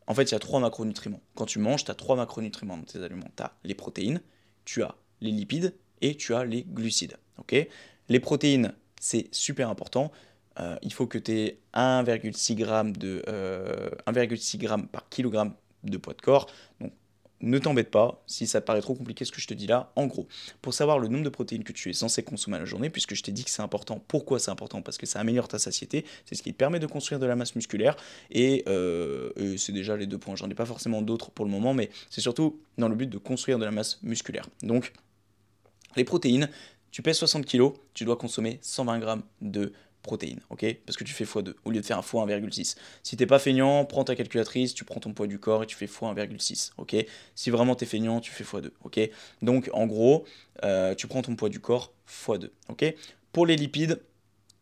en 0.06 0.14
fait, 0.14 0.24
il 0.24 0.32
y 0.34 0.36
a 0.36 0.40
trois 0.40 0.60
macronutriments. 0.60 1.22
Quand 1.34 1.46
tu 1.46 1.58
manges, 1.58 1.86
tu 1.86 1.92
as 1.92 1.96
trois 1.96 2.16
macronutriments 2.16 2.78
dans 2.78 2.84
tes 2.84 3.02
aliments. 3.04 3.30
Tu 3.36 3.42
as 3.42 3.52
les 3.64 3.74
protéines, 3.74 4.22
tu 4.64 4.84
as 4.84 4.96
les 5.22 5.32
lipides 5.32 5.74
et 6.02 6.16
tu 6.16 6.34
as 6.34 6.46
les 6.46 6.64
glucides. 6.64 7.18
ok? 7.38 7.68
Les 8.10 8.20
protéines, 8.20 8.74
c'est 9.00 9.28
super 9.32 9.70
important. 9.70 10.12
euh, 10.60 10.78
il 10.82 10.94
faut 10.94 11.08
que 11.08 11.18
tu 11.18 11.32
aies 11.32 11.60
1,6 11.74 12.58
g 12.58 12.66
de 12.98 13.22
1,6 14.08 14.62
g 14.62 14.68
par 14.92 15.10
kilogramme 15.10 15.54
de 15.84 15.98
poids 15.98 16.14
de 16.14 16.22
corps. 16.22 16.48
Donc 16.80 16.94
ne 17.42 17.60
t'embête 17.60 17.92
pas 17.92 18.24
si 18.28 18.48
ça 18.48 18.62
te 18.62 18.66
paraît 18.66 18.82
trop 18.82 18.96
compliqué 18.96 19.26
ce 19.26 19.32
que 19.32 19.42
je 19.42 19.48
te 19.48 19.54
dis 19.54 19.68
là. 19.68 19.92
En 19.96 20.08
gros, 20.08 20.28
pour 20.62 20.74
savoir 20.74 21.00
le 21.00 21.08
nombre 21.08 21.24
de 21.24 21.30
protéines 21.30 21.64
que 21.64 21.74
tu 21.74 21.90
es 21.90 21.94
censé 21.94 22.24
consommer 22.24 22.56
à 22.58 22.60
la 22.60 22.66
journée, 22.66 22.90
puisque 22.90 23.14
je 23.14 23.22
t'ai 23.24 23.32
dit 23.32 23.44
que 23.44 23.50
c'est 23.50 23.62
important, 23.62 24.02
pourquoi 24.08 24.40
c'est 24.40 24.52
important? 24.52 24.82
Parce 24.82 24.98
que 24.98 25.06
ça 25.06 25.20
améliore 25.20 25.48
ta 25.48 25.60
satiété, 25.60 26.06
c'est 26.26 26.36
ce 26.36 26.42
qui 26.42 26.54
te 26.54 26.58
permet 26.58 26.80
de 26.80 26.88
construire 26.88 27.20
de 27.20 27.26
la 27.26 27.36
masse 27.36 27.56
musculaire, 27.56 27.98
et, 28.32 28.64
euh, 28.68 29.58
c'est 29.58 29.74
déjà 29.74 29.98
les 29.98 30.08
deux 30.08 30.18
points. 30.18 30.36
J'en 30.36 30.50
ai 30.50 30.56
pas 30.56 30.66
forcément 30.66 31.02
d'autres 31.02 31.30
pour 31.32 31.46
le 31.46 31.52
moment, 31.52 31.74
mais 31.74 31.90
c'est 32.10 32.22
surtout 32.22 32.60
dans 32.78 32.88
le 32.88 32.96
but 32.96 33.10
de 33.10 33.18
construire 33.18 33.60
de 33.60 33.66
la 33.66 33.72
masse 33.72 34.00
musculaire. 34.02 34.48
Donc, 34.64 34.94
les 35.96 36.04
protéines, 36.04 36.50
tu 36.92 37.02
pèses 37.02 37.18
60 37.18 37.46
kg, 37.46 37.74
tu 37.94 38.06
dois 38.06 38.16
consommer 38.16 38.60
120 38.62 39.02
g 39.02 39.22
de 39.42 39.74
protéines, 40.02 40.40
ok? 40.50 40.66
Parce 40.86 40.96
que 40.96 41.04
tu 41.04 41.14
fais 41.14 41.26
x2 41.26 41.56
au 41.66 41.72
lieu 41.72 41.82
de 41.82 41.86
faire 41.86 41.98
un 41.98 42.02
x1,6. 42.02 42.76
Si 43.04 43.18
t'es 43.18 43.26
pas 43.26 43.40
feignant, 43.40 43.84
prends 43.86 44.04
ta 44.04 44.16
calculatrice, 44.16 44.74
tu 44.74 44.86
prends 44.86 45.00
ton 45.00 45.14
poids 45.14 45.28
du 45.28 45.40
corps 45.40 45.64
et 45.64 45.66
tu 45.66 45.76
fais 45.76 45.88
x1,6, 45.88 46.72
ok? 46.78 46.96
Si 47.34 47.50
vraiment 47.50 47.76
t'es 47.76 47.86
feignant, 47.86 48.22
tu 48.22 48.32
fais 48.32 48.44
x2, 48.44 48.70
ok? 48.84 49.00
Donc 49.42 49.70
en 49.74 49.88
gros, 49.88 50.26
euh, 50.64 50.96
tu 50.96 51.08
prends 51.08 51.22
ton 51.22 51.36
poids 51.36 51.50
du 51.50 51.60
corps 51.60 51.92
x2, 52.08 52.50
ok? 52.70 52.96
Pour 53.34 53.46
les 53.46 53.56
lipides, 53.56 54.00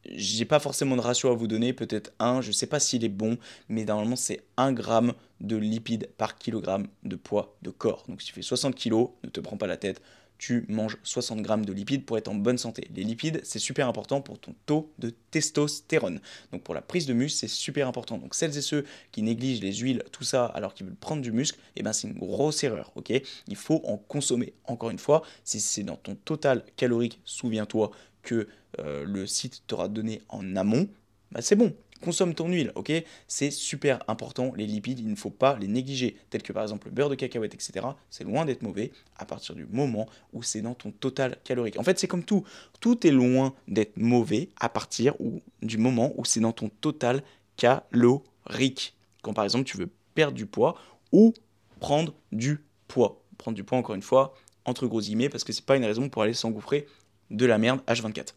j'ai 0.06 0.46
pas 0.46 0.60
forcément 0.60 0.96
de 0.96 1.02
ratio 1.02 1.30
à 1.30 1.36
vous 1.36 1.48
donner, 1.48 1.74
peut-être 1.74 2.12
1, 2.20 2.42
je 2.42 2.52
sais 2.52 2.68
pas 2.68 2.80
s'il 2.80 3.06
est 3.06 3.10
bon, 3.10 3.38
mais 3.70 3.86
normalement 3.86 4.16
c'est 4.16 4.42
1 4.58 4.74
gramme 4.74 5.14
de 5.40 5.56
lipides 5.56 6.10
par 6.18 6.38
kilogramme 6.38 6.88
de 7.04 7.16
poids 7.16 7.56
de 7.62 7.70
corps. 7.70 8.04
Donc 8.08 8.22
si 8.22 8.28
tu 8.28 8.34
fais 8.34 8.42
60 8.42 8.76
kg, 8.76 9.08
ne 9.24 9.30
te 9.30 9.40
prends 9.40 9.58
pas 9.58 9.68
la 9.68 9.78
tête, 9.78 10.02
tu 10.46 10.66
manges 10.68 10.98
60 11.04 11.42
grammes 11.42 11.64
de 11.64 11.72
lipides 11.72 12.04
pour 12.04 12.18
être 12.18 12.28
en 12.28 12.36
bonne 12.36 12.58
santé. 12.58 12.90
Les 12.94 13.06
lipides, 13.06 13.40
c'est 13.46 13.60
super 13.60 13.88
important 13.88 14.20
pour 14.20 14.40
ton 14.40 14.54
taux 14.66 14.92
de 15.00 15.14
testostérone. 15.32 16.20
Donc 16.52 16.64
pour 16.64 16.76
la 16.76 16.82
prise 16.82 17.06
de 17.06 17.14
muscle, 17.14 17.40
c'est 17.40 17.48
super 17.48 17.88
important. 17.88 18.18
Donc 18.18 18.36
celles 18.36 18.58
et 18.58 18.62
ceux 18.62 18.84
qui 19.14 19.22
négligent 19.22 19.62
les 19.62 19.74
huiles, 19.74 20.04
tout 20.12 20.26
ça, 20.26 20.48
alors 20.48 20.74
qu'ils 20.74 20.86
veulent 20.86 20.98
prendre 20.98 21.22
du 21.22 21.32
muscle, 21.32 21.58
eh 21.78 21.82
ben 21.82 21.94
c'est 21.94 22.10
une 22.10 22.20
grosse 22.20 22.62
erreur, 22.66 22.92
ok? 22.96 23.14
Il 23.48 23.56
faut 23.56 23.82
en 23.86 23.96
consommer. 23.96 24.52
Encore 24.66 24.90
une 24.90 25.00
fois, 25.00 25.24
si 25.46 25.62
c'est 25.62 25.84
dans 25.84 25.96
ton 25.96 26.16
total 26.16 26.66
calorique, 26.76 27.22
souviens-toi 27.24 27.92
que 28.22 28.50
euh, 28.80 29.06
le 29.06 29.26
site 29.26 29.64
t'aura 29.68 29.88
donné 29.88 30.24
en 30.28 30.58
amont, 30.58 30.90
bah 31.32 31.42
c'est 31.42 31.56
bon 31.56 31.74
consomme 32.04 32.36
ton 32.36 32.48
huile, 32.50 32.72
ok? 32.76 32.92
C'est 33.28 33.52
super 33.52 34.04
important, 34.08 34.54
les 34.56 34.68
lipides, 34.68 35.00
il 35.00 35.10
ne 35.10 35.16
faut 35.16 35.30
pas 35.30 35.58
les 35.60 35.68
négliger, 35.68 36.18
tels 36.30 36.44
que 36.44 36.54
par 36.54 36.64
exemple 36.64 36.88
le 36.88 36.94
beurre 36.94 37.10
de 37.10 37.16
cacahuète, 37.16 37.54
etc. 37.54 37.88
C'est 38.10 38.24
loin 38.24 38.46
d'être 38.46 38.62
mauvais 38.62 38.92
à 39.18 39.26
partir 39.26 39.56
du 39.56 39.66
moment 39.66 40.08
où 40.34 40.44
c'est 40.44 40.62
dans 40.62 40.76
ton 40.76 40.92
total 40.92 41.38
calorique. 41.44 41.80
En 41.80 41.84
fait, 41.84 41.98
c'est 41.98 42.08
comme 42.08 42.24
tout, 42.24 42.44
tout 42.80 43.08
est 43.08 43.12
loin 43.12 43.54
d'être 43.68 43.98
mauvais 43.98 44.50
à 44.60 44.70
partir 44.70 45.16
du 45.62 45.78
moment 45.78 46.14
où 46.18 46.26
c'est 46.26 46.40
dans 46.40 46.52
ton 46.52 46.70
total 46.70 47.24
calorique. 47.56 48.94
Quand 49.22 49.34
par 49.34 49.46
exemple 49.46 49.64
tu 49.64 49.78
veux 49.78 49.90
perdre 50.16 50.36
du 50.36 50.46
poids 50.46 50.76
ou 51.12 51.34
prendre 51.80 52.14
du 52.32 52.60
poids. 52.88 53.22
Prendre 53.38 53.56
du 53.56 53.64
poids, 53.64 53.78
encore 53.78 53.96
une 53.96 54.02
fois, 54.02 54.34
entre 54.66 54.88
gros 54.88 55.02
guillemets, 55.02 55.30
parce 55.30 55.44
que 55.44 55.54
c'est 55.54 55.66
pas 55.66 55.76
une 55.76 55.86
raison 55.86 56.10
pour 56.10 56.22
aller 56.22 56.34
s'engouffrer 56.34 56.88
de 57.32 57.46
la 57.46 57.58
merde 57.58 57.82
H24. 57.88 58.34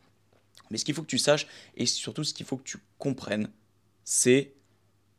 Mais 0.70 0.78
ce 0.78 0.84
qu'il 0.84 0.94
faut 0.94 1.02
que 1.02 1.06
tu 1.06 1.18
saches, 1.18 1.46
et 1.76 1.86
surtout 1.86 2.24
ce 2.24 2.34
qu'il 2.34 2.46
faut 2.46 2.56
que 2.56 2.64
tu 2.64 2.78
comprennes, 2.98 3.50
c'est, 4.04 4.54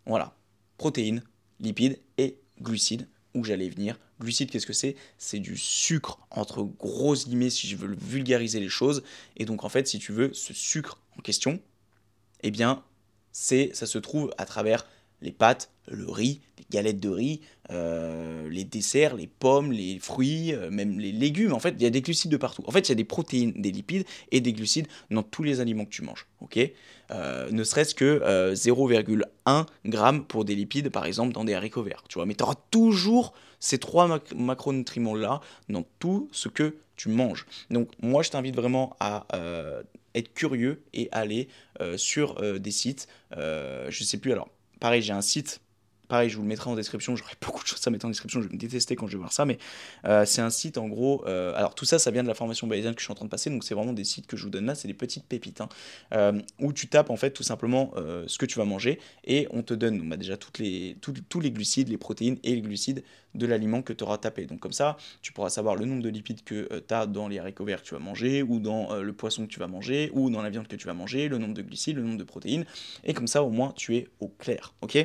voilà, 0.05 0.35
protéines, 0.77 1.23
lipides 1.59 1.99
et 2.17 2.39
glucides, 2.61 3.07
où 3.33 3.43
j'allais 3.43 3.69
venir. 3.69 3.99
Glucides, 4.19 4.49
qu'est-ce 4.49 4.65
que 4.65 4.73
c'est? 4.73 4.95
C'est 5.17 5.39
du 5.39 5.57
sucre, 5.57 6.19
entre 6.31 6.63
grosses 6.63 7.27
guillemets, 7.27 7.49
si 7.49 7.67
je 7.67 7.75
veux 7.75 7.95
vulgariser 7.95 8.59
les 8.59 8.69
choses. 8.69 9.03
Et 9.35 9.45
donc, 9.45 9.63
en 9.63 9.69
fait, 9.69 9.87
si 9.87 9.99
tu 9.99 10.11
veux, 10.11 10.33
ce 10.33 10.53
sucre 10.53 10.99
en 11.17 11.21
question, 11.21 11.59
eh 12.41 12.51
bien, 12.51 12.83
c'est, 13.31 13.71
ça 13.73 13.85
se 13.85 13.97
trouve 13.99 14.33
à 14.37 14.45
travers 14.45 14.87
les 15.21 15.31
pâtes, 15.31 15.71
le 15.87 16.09
riz, 16.09 16.41
les 16.57 16.65
galettes 16.69 16.99
de 16.99 17.09
riz, 17.09 17.41
euh, 17.71 18.47
les 18.49 18.63
desserts, 18.63 19.15
les 19.15 19.27
pommes, 19.27 19.71
les 19.71 19.99
fruits, 19.99 20.53
euh, 20.53 20.69
même 20.69 20.99
les 20.99 21.11
légumes. 21.11 21.53
En 21.53 21.59
fait, 21.59 21.75
il 21.77 21.83
y 21.83 21.85
a 21.85 21.89
des 21.89 22.01
glucides 22.01 22.31
de 22.31 22.37
partout. 22.37 22.63
En 22.67 22.71
fait, 22.71 22.87
il 22.87 22.89
y 22.89 22.91
a 22.91 22.95
des 22.95 23.03
protéines, 23.03 23.53
des 23.53 23.71
lipides 23.71 24.05
et 24.31 24.41
des 24.41 24.53
glucides 24.53 24.87
dans 25.11 25.23
tous 25.23 25.43
les 25.43 25.59
aliments 25.59 25.85
que 25.85 25.91
tu 25.91 26.01
manges. 26.01 26.27
Euh, 27.11 27.49
Ne 27.51 27.63
serait-ce 27.63 27.95
que 27.95 28.53
0,1 28.53 29.65
g 29.85 30.21
pour 30.27 30.45
des 30.45 30.55
lipides, 30.55 30.89
par 30.89 31.05
exemple, 31.05 31.33
dans 31.33 31.45
des 31.45 31.53
haricots 31.53 31.83
verts. 31.83 32.03
Tu 32.09 32.15
vois 32.15 32.25
Mais 32.25 32.35
tu 32.35 32.43
auras 32.43 32.55
toujours 32.71 33.33
ces 33.59 33.77
trois 33.77 34.21
macronutriments-là 34.35 35.41
dans 35.69 35.83
tout 35.99 36.29
ce 36.31 36.49
que 36.49 36.75
tu 36.95 37.09
manges. 37.09 37.45
Donc, 37.69 37.89
moi, 38.01 38.23
je 38.23 38.29
t'invite 38.29 38.55
vraiment 38.55 38.95
à 38.99 39.25
être 40.15 40.33
curieux 40.33 40.83
et 40.93 41.09
aller 41.11 41.47
sur 41.95 42.41
des 42.59 42.71
sites. 42.71 43.07
je 43.31 44.03
sais 44.03 44.17
plus, 44.17 44.31
alors 44.31 44.49
pareil, 44.79 45.01
j'ai 45.01 45.13
un 45.13 45.21
site. 45.21 45.61
Pareil, 46.07 46.29
je 46.29 46.37
vous 46.37 46.43
le 46.43 46.47
mettrai 46.47 46.69
en 46.69 46.75
description. 46.75 47.15
J'aurai 47.15 47.33
beaucoup 47.41 47.63
de 47.63 47.67
choses 47.67 47.85
à 47.85 47.89
mettre 47.89 48.05
en 48.05 48.09
description. 48.09 48.41
Je 48.41 48.47
vais 48.47 48.53
me 48.53 48.59
détester 48.59 48.95
quand 48.95 49.07
je 49.07 49.13
vais 49.13 49.17
voir 49.17 49.33
ça. 49.33 49.45
Mais 49.45 49.57
euh, 50.05 50.25
c'est 50.25 50.41
un 50.41 50.49
site, 50.49 50.77
en 50.77 50.87
gros. 50.87 51.23
Euh, 51.27 51.53
alors, 51.55 51.75
tout 51.75 51.85
ça, 51.85 51.99
ça 51.99 52.11
vient 52.11 52.23
de 52.23 52.27
la 52.27 52.33
formation 52.33 52.67
bayésienne 52.67 52.95
que 52.95 53.01
je 53.01 53.05
suis 53.05 53.11
en 53.11 53.15
train 53.15 53.25
de 53.25 53.29
passer. 53.29 53.49
Donc, 53.49 53.63
c'est 53.63 53.75
vraiment 53.75 53.93
des 53.93 54.03
sites 54.03 54.27
que 54.27 54.37
je 54.37 54.43
vous 54.43 54.49
donne 54.49 54.65
là. 54.65 54.75
C'est 54.75 54.87
des 54.87 54.93
petites 54.93 55.25
pépites. 55.25 55.61
Hein, 55.61 55.69
euh, 56.13 56.39
où 56.59 56.71
tu 56.71 56.87
tapes, 56.87 57.09
en 57.09 57.17
fait, 57.17 57.31
tout 57.31 57.43
simplement 57.43 57.93
ce 58.27 58.37
que 58.37 58.45
tu 58.45 58.57
vas 58.57 58.65
manger. 58.65 58.99
Et 59.25 59.47
on 59.51 59.63
te 59.63 59.73
donne 59.73 60.07
bah, 60.07 60.17
déjà 60.17 60.37
toutes 60.37 60.59
les, 60.59 60.97
tous 61.01 61.39
les 61.39 61.51
glucides, 61.51 61.89
les 61.89 61.97
protéines 61.97 62.37
et 62.43 62.55
les 62.55 62.61
glucides 62.61 63.03
de 63.35 63.45
l'aliment 63.45 63.81
que 63.81 63.93
tu 63.93 64.03
auras 64.03 64.17
tapé. 64.17 64.45
Donc, 64.45 64.59
comme 64.59 64.71
ça, 64.71 64.97
tu 65.21 65.33
pourras 65.33 65.49
savoir 65.49 65.75
le 65.75 65.85
nombre 65.85 66.01
de 66.01 66.09
lipides 66.09 66.43
que 66.43 66.83
tu 66.87 66.93
as 66.93 67.05
dans 67.05 67.27
les 67.27 67.39
haricots 67.39 67.65
verts 67.65 67.81
que 67.81 67.87
tu 67.87 67.93
vas 67.93 67.99
manger, 67.99 68.43
ou 68.43 68.59
dans 68.59 68.95
le 68.95 69.13
poisson 69.13 69.45
que 69.45 69.51
tu 69.51 69.59
vas 69.59 69.67
manger, 69.67 70.09
ou 70.13 70.29
dans 70.29 70.41
la 70.41 70.49
viande 70.49 70.67
que 70.67 70.75
tu 70.75 70.87
vas 70.87 70.93
manger, 70.93 71.27
le 71.27 71.37
nombre 71.37 71.53
de 71.53 71.61
glucides, 71.61 71.97
le 71.97 72.03
nombre 72.03 72.17
de 72.17 72.23
protéines. 72.23 72.65
Et 73.03 73.13
comme 73.13 73.27
ça, 73.27 73.43
au 73.43 73.49
moins, 73.49 73.73
tu 73.75 73.95
es 73.95 74.07
au 74.19 74.27
clair. 74.27 74.73
Ok? 74.81 74.97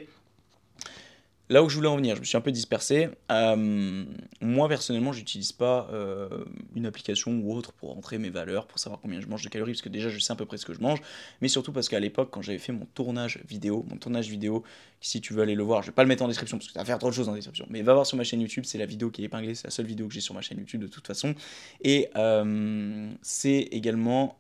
Là 1.52 1.62
où 1.62 1.68
je 1.68 1.76
voulais 1.76 1.88
en 1.88 1.96
venir, 1.96 2.14
je 2.14 2.20
me 2.20 2.24
suis 2.24 2.38
un 2.38 2.40
peu 2.40 2.50
dispersé. 2.50 3.10
Euh, 3.30 4.04
moi, 4.40 4.70
personnellement, 4.70 5.12
j'utilise 5.12 5.52
pas 5.52 5.86
euh, 5.92 6.46
une 6.74 6.86
application 6.86 7.30
ou 7.30 7.54
autre 7.54 7.74
pour 7.74 7.90
rentrer 7.90 8.16
mes 8.16 8.30
valeurs, 8.30 8.66
pour 8.66 8.78
savoir 8.78 9.02
combien 9.02 9.20
je 9.20 9.26
mange 9.26 9.44
de 9.44 9.50
calories, 9.50 9.72
parce 9.72 9.82
que 9.82 9.90
déjà, 9.90 10.08
je 10.08 10.18
sais 10.18 10.32
à 10.32 10.36
peu 10.36 10.46
près 10.46 10.56
ce 10.56 10.64
que 10.64 10.72
je 10.72 10.80
mange. 10.80 11.02
Mais 11.42 11.48
surtout 11.48 11.70
parce 11.70 11.90
qu'à 11.90 12.00
l'époque, 12.00 12.30
quand 12.30 12.40
j'avais 12.40 12.56
fait 12.56 12.72
mon 12.72 12.86
tournage 12.94 13.38
vidéo, 13.46 13.84
mon 13.90 13.98
tournage 13.98 14.30
vidéo, 14.30 14.62
si 15.02 15.20
tu 15.20 15.34
veux 15.34 15.42
aller 15.42 15.54
le 15.54 15.62
voir, 15.62 15.82
je 15.82 15.88
vais 15.88 15.92
pas 15.92 16.04
le 16.04 16.08
mettre 16.08 16.22
en 16.22 16.28
description, 16.28 16.56
parce 16.56 16.68
que 16.68 16.72
ça 16.72 16.78
va 16.78 16.86
faire 16.86 16.98
trop 16.98 17.10
de 17.10 17.14
choses 17.14 17.28
en 17.28 17.34
description. 17.34 17.66
Mais 17.68 17.82
va 17.82 17.92
voir 17.92 18.06
sur 18.06 18.16
ma 18.16 18.24
chaîne 18.24 18.40
YouTube, 18.40 18.64
c'est 18.66 18.78
la 18.78 18.86
vidéo 18.86 19.10
qui 19.10 19.20
est 19.20 19.26
épinglée, 19.26 19.54
c'est 19.54 19.66
la 19.66 19.72
seule 19.72 19.84
vidéo 19.84 20.08
que 20.08 20.14
j'ai 20.14 20.22
sur 20.22 20.34
ma 20.34 20.40
chaîne 20.40 20.56
YouTube 20.56 20.80
de 20.80 20.86
toute 20.86 21.06
façon. 21.06 21.34
Et 21.82 22.08
euh, 22.16 23.10
c'est 23.20 23.68
également 23.72 24.38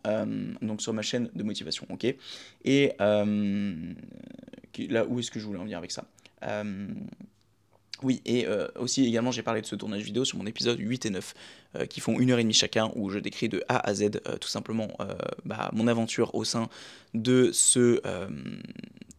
donc 0.62 0.80
sur 0.80 0.94
ma 0.94 1.02
chaîne 1.02 1.28
de 1.34 1.42
motivation, 1.42 1.86
ok? 1.90 2.06
Et 2.64 2.92
là, 2.98 3.26
où 5.06 5.20
est-ce 5.20 5.30
que 5.30 5.38
je 5.38 5.44
voulais 5.44 5.58
en 5.58 5.64
venir 5.64 5.76
avec 5.76 5.90
ça? 5.90 6.06
Oui, 8.02 8.20
et 8.24 8.46
euh, 8.46 8.66
aussi 8.76 9.06
également 9.06 9.30
j'ai 9.30 9.42
parlé 9.42 9.60
de 9.60 9.66
ce 9.66 9.76
tournage 9.76 10.02
vidéo 10.02 10.24
sur 10.24 10.38
mon 10.38 10.46
épisode 10.46 10.78
8 10.78 11.06
et 11.06 11.10
9, 11.10 11.34
euh, 11.76 11.86
qui 11.86 12.00
font 12.00 12.18
une 12.18 12.30
heure 12.30 12.38
et 12.38 12.42
demie 12.42 12.52
chacun, 12.52 12.90
où 12.96 13.10
je 13.10 13.18
décris 13.18 13.48
de 13.48 13.62
A 13.68 13.88
à 13.88 13.94
Z 13.94 14.10
tout 14.40 14.48
simplement 14.48 14.88
bah, 15.44 15.70
mon 15.72 15.86
aventure 15.86 16.34
au 16.34 16.44
sein 16.44 16.68
de 17.14 17.50
ce 17.52 18.00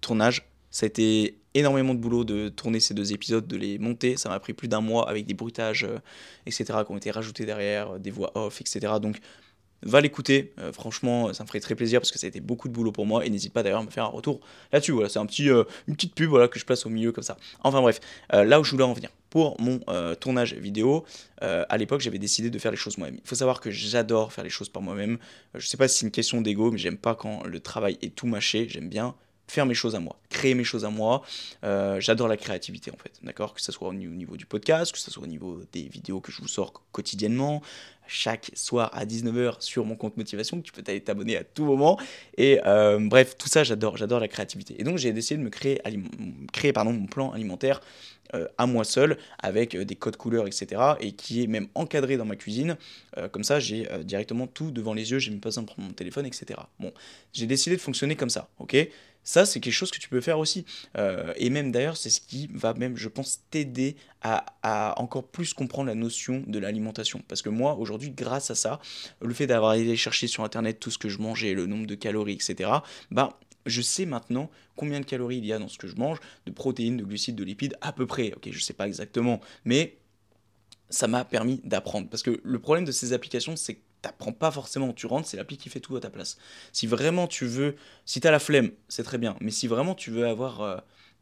tournage. 0.01 0.45
Ça 0.71 0.85
a 0.85 0.87
été 0.87 1.37
énormément 1.53 1.93
de 1.93 1.99
boulot 1.99 2.23
de 2.23 2.49
tourner 2.49 2.79
ces 2.79 2.95
deux 2.95 3.13
épisodes, 3.13 3.45
de 3.45 3.55
les 3.55 3.77
monter. 3.77 4.17
Ça 4.17 4.27
m'a 4.29 4.39
pris 4.39 4.53
plus 4.53 4.67
d'un 4.67 4.81
mois 4.81 5.07
avec 5.07 5.27
des 5.27 5.35
bruitages, 5.35 5.87
etc., 6.47 6.79
qui 6.85 6.91
ont 6.91 6.97
été 6.97 7.11
rajoutés 7.11 7.45
derrière, 7.45 7.99
des 7.99 8.09
voix 8.09 8.31
off, 8.35 8.59
etc. 8.59 8.93
Donc 8.99 9.19
va 9.85 10.01
l'écouter. 10.01 10.53
Euh, 10.59 10.71
franchement, 10.71 11.33
ça 11.33 11.43
me 11.43 11.47
ferait 11.47 11.59
très 11.59 11.75
plaisir 11.75 11.99
parce 11.99 12.11
que 12.11 12.19
ça 12.19 12.25
a 12.25 12.29
été 12.29 12.39
beaucoup 12.39 12.67
de 12.67 12.73
boulot 12.73 12.91
pour 12.91 13.05
moi. 13.05 13.25
Et 13.25 13.29
n'hésite 13.29 13.53
pas 13.53 13.63
d'ailleurs 13.63 13.79
à 13.79 13.83
me 13.83 13.89
faire 13.89 14.05
un 14.05 14.07
retour 14.07 14.39
là-dessus. 14.71 14.91
Voilà, 14.91 15.09
c'est 15.09 15.19
un 15.19 15.25
petit, 15.25 15.49
euh, 15.49 15.63
une 15.87 15.95
petite 15.95 16.15
pub 16.15 16.29
voilà, 16.29 16.47
que 16.47 16.59
je 16.59 16.65
place 16.65 16.85
au 16.85 16.89
milieu 16.89 17.11
comme 17.11 17.23
ça. 17.23 17.37
Enfin 17.63 17.81
bref, 17.81 17.99
euh, 18.33 18.43
là 18.43 18.59
où 18.59 18.63
je 18.63 18.71
voulais 18.71 18.83
en 18.83 18.93
venir. 18.93 19.09
Pour 19.29 19.59
mon 19.59 19.79
tournage 20.19 20.53
vidéo, 20.53 21.05
à 21.41 21.77
l'époque, 21.77 22.01
j'avais 22.01 22.19
décidé 22.19 22.51
de 22.51 22.59
faire 22.59 22.69
les 22.69 22.77
choses 22.77 22.99
moi-même. 22.99 23.17
Il 23.19 23.27
faut 23.27 23.33
savoir 23.33 23.61
que 23.61 23.71
j'adore 23.71 24.31
faire 24.31 24.43
les 24.43 24.51
choses 24.51 24.69
par 24.69 24.83
moi-même. 24.83 25.17
je 25.55 25.65
sais 25.65 25.75
pas 25.75 25.87
si 25.87 25.97
c'est 25.97 26.05
une 26.05 26.11
question 26.11 26.39
d'ego, 26.39 26.69
mais 26.69 26.77
j'aime 26.77 26.99
pas 26.99 27.15
quand 27.15 27.43
le 27.43 27.59
travail 27.59 27.97
est 28.03 28.13
tout 28.13 28.27
mâché. 28.27 28.67
J'aime 28.69 28.89
bien 28.89 29.15
faire 29.47 29.65
mes 29.65 29.73
choses 29.73 29.95
à 29.95 29.99
moi, 29.99 30.19
créer 30.29 30.53
mes 30.53 30.63
choses 30.63 30.85
à 30.85 30.91
moi. 30.91 31.23
J'adore 31.63 32.27
la 32.27 32.37
créativité 32.37 32.91
en 32.91 32.97
fait, 32.97 33.11
d'accord? 33.23 33.55
Que 33.55 33.61
ce 33.63 33.71
soit 33.71 33.87
au 33.87 33.93
niveau 33.95 34.37
du 34.37 34.45
podcast, 34.45 34.91
que 34.91 34.99
ce 34.99 35.09
soit 35.09 35.23
au 35.23 35.27
niveau 35.27 35.61
des 35.71 35.87
vidéos 35.87 36.21
que 36.21 36.31
je 36.31 36.39
vous 36.39 36.47
sors 36.47 36.71
quotidiennement, 36.91 37.63
chaque 38.07 38.51
soir 38.53 38.89
à 38.93 39.05
19h 39.05 39.61
sur 39.61 39.85
mon 39.85 39.95
compte 39.95 40.17
motivation, 40.17 40.61
que 40.61 40.65
tu 40.65 40.71
peux 40.71 40.83
t'abonner 40.83 41.37
à 41.37 41.43
tout 41.43 41.65
moment. 41.65 41.99
Et 42.37 42.59
euh, 42.65 42.99
bref, 42.99 43.35
tout 43.37 43.47
ça, 43.47 43.63
j'adore, 43.63 43.97
j'adore 43.97 44.19
la 44.19 44.27
créativité. 44.27 44.75
Et 44.79 44.83
donc 44.83 44.97
j'ai 44.97 45.11
décidé 45.13 45.37
de 45.39 45.43
me 45.43 45.49
créer, 45.49 45.81
créer 46.51 46.73
pardon, 46.73 46.93
mon 46.93 47.05
plan 47.05 47.31
alimentaire 47.31 47.81
euh, 48.33 48.47
à 48.57 48.65
moi 48.65 48.83
seul, 48.83 49.17
avec 49.39 49.75
euh, 49.75 49.85
des 49.85 49.95
codes 49.95 50.17
couleurs, 50.17 50.47
etc. 50.47 50.81
Et 50.99 51.11
qui 51.11 51.43
est 51.43 51.47
même 51.47 51.67
encadré 51.75 52.17
dans 52.17 52.25
ma 52.25 52.35
cuisine. 52.35 52.77
comme 53.31 53.43
ça, 53.43 53.59
j'ai 53.59 53.87
directement 54.03 54.47
tout 54.47 54.71
devant 54.71 54.93
les 54.93 55.11
yeux, 55.11 55.19
j'ai 55.19 55.31
même 55.31 55.39
pas 55.39 55.49
besoin 55.49 55.63
de 55.63 55.67
prendre 55.67 55.87
mon 55.87 55.93
téléphone, 55.93 56.25
etc. 56.25 56.59
Bon, 56.79 56.91
j'ai 57.31 57.45
décidé 57.45 57.75
de 57.75 57.81
fonctionner 57.81 58.15
comme 58.15 58.29
ça, 58.29 58.49
ok? 58.59 58.75
Ça, 59.23 59.45
c'est 59.45 59.59
quelque 59.59 59.73
chose 59.73 59.91
que 59.91 59.99
tu 59.99 60.09
peux 60.09 60.21
faire 60.21 60.39
aussi. 60.39 60.65
Euh, 60.97 61.33
et 61.37 61.49
même 61.49 61.71
d'ailleurs, 61.71 61.97
c'est 61.97 62.09
ce 62.09 62.21
qui 62.21 62.49
va 62.53 62.73
même, 62.73 62.97
je 62.97 63.07
pense, 63.07 63.41
t'aider 63.49 63.95
à, 64.21 64.93
encore 65.01 65.27
plus 65.27 65.53
comprendre 65.53 65.87
la 65.87 65.95
notion 65.95 66.43
de 66.47 66.59
l'alimentation. 66.59 67.21
Parce 67.27 67.41
que 67.41 67.49
moi, 67.49 67.75
aujourd'hui, 67.75 68.09
grâce 68.09 68.51
à 68.51 68.55
ça, 68.55 68.79
le 69.21 69.33
fait 69.33 69.47
d'avoir 69.47 69.73
été 69.73 69.95
chercher 69.95 70.27
sur 70.27 70.43
Internet 70.43 70.79
tout 70.79 70.91
ce 70.91 70.97
que 70.97 71.09
je 71.09 71.19
mangeais, 71.19 71.53
le 71.53 71.65
nombre 71.65 71.87
de 71.87 71.95
calories, 71.95 72.33
etc., 72.33 72.69
bah, 73.11 73.39
je 73.65 73.81
sais 73.81 74.05
maintenant 74.05 74.49
combien 74.75 74.99
de 74.99 75.05
calories 75.05 75.37
il 75.37 75.45
y 75.45 75.53
a 75.53 75.59
dans 75.59 75.67
ce 75.67 75.77
que 75.77 75.87
je 75.87 75.95
mange, 75.95 76.19
de 76.45 76.51
protéines, 76.51 76.97
de 76.97 77.03
glucides, 77.03 77.35
de 77.35 77.43
lipides, 77.43 77.77
à 77.81 77.93
peu 77.93 78.05
près. 78.05 78.33
Ok, 78.35 78.49
je 78.51 78.59
sais 78.59 78.73
pas 78.73 78.87
exactement, 78.87 79.39
mais 79.65 79.97
ça 80.89 81.07
m'a 81.07 81.25
permis 81.25 81.61
d'apprendre. 81.63 82.09
Parce 82.09 82.23
que 82.23 82.39
le 82.43 82.59
problème 82.59 82.85
de 82.85 82.91
ces 82.91 83.13
applications, 83.13 83.55
c'est 83.55 83.75
que 83.75 83.81
t'apprends 84.03 84.33
pas 84.33 84.51
forcément, 84.51 84.93
tu 84.93 85.07
rentres, 85.07 85.27
c'est 85.27 85.37
l'appli 85.37 85.57
qui 85.57 85.69
fait 85.69 85.79
tout 85.79 85.95
à 85.95 85.99
ta 85.99 86.11
place. 86.11 86.37
Si 86.73 86.85
vraiment 86.85 87.25
tu 87.25 87.45
veux, 87.45 87.75
si 88.05 88.19
tu 88.19 88.27
as 88.27 88.31
la 88.31 88.39
flemme, 88.39 88.71
c'est 88.89 89.03
très 89.03 89.17
bien, 89.17 89.35
mais 89.39 89.49
si 89.49 89.65
vraiment 89.65 89.95
tu 89.95 90.11
veux 90.11 90.27
avoir 90.27 90.61
euh, 90.61 90.77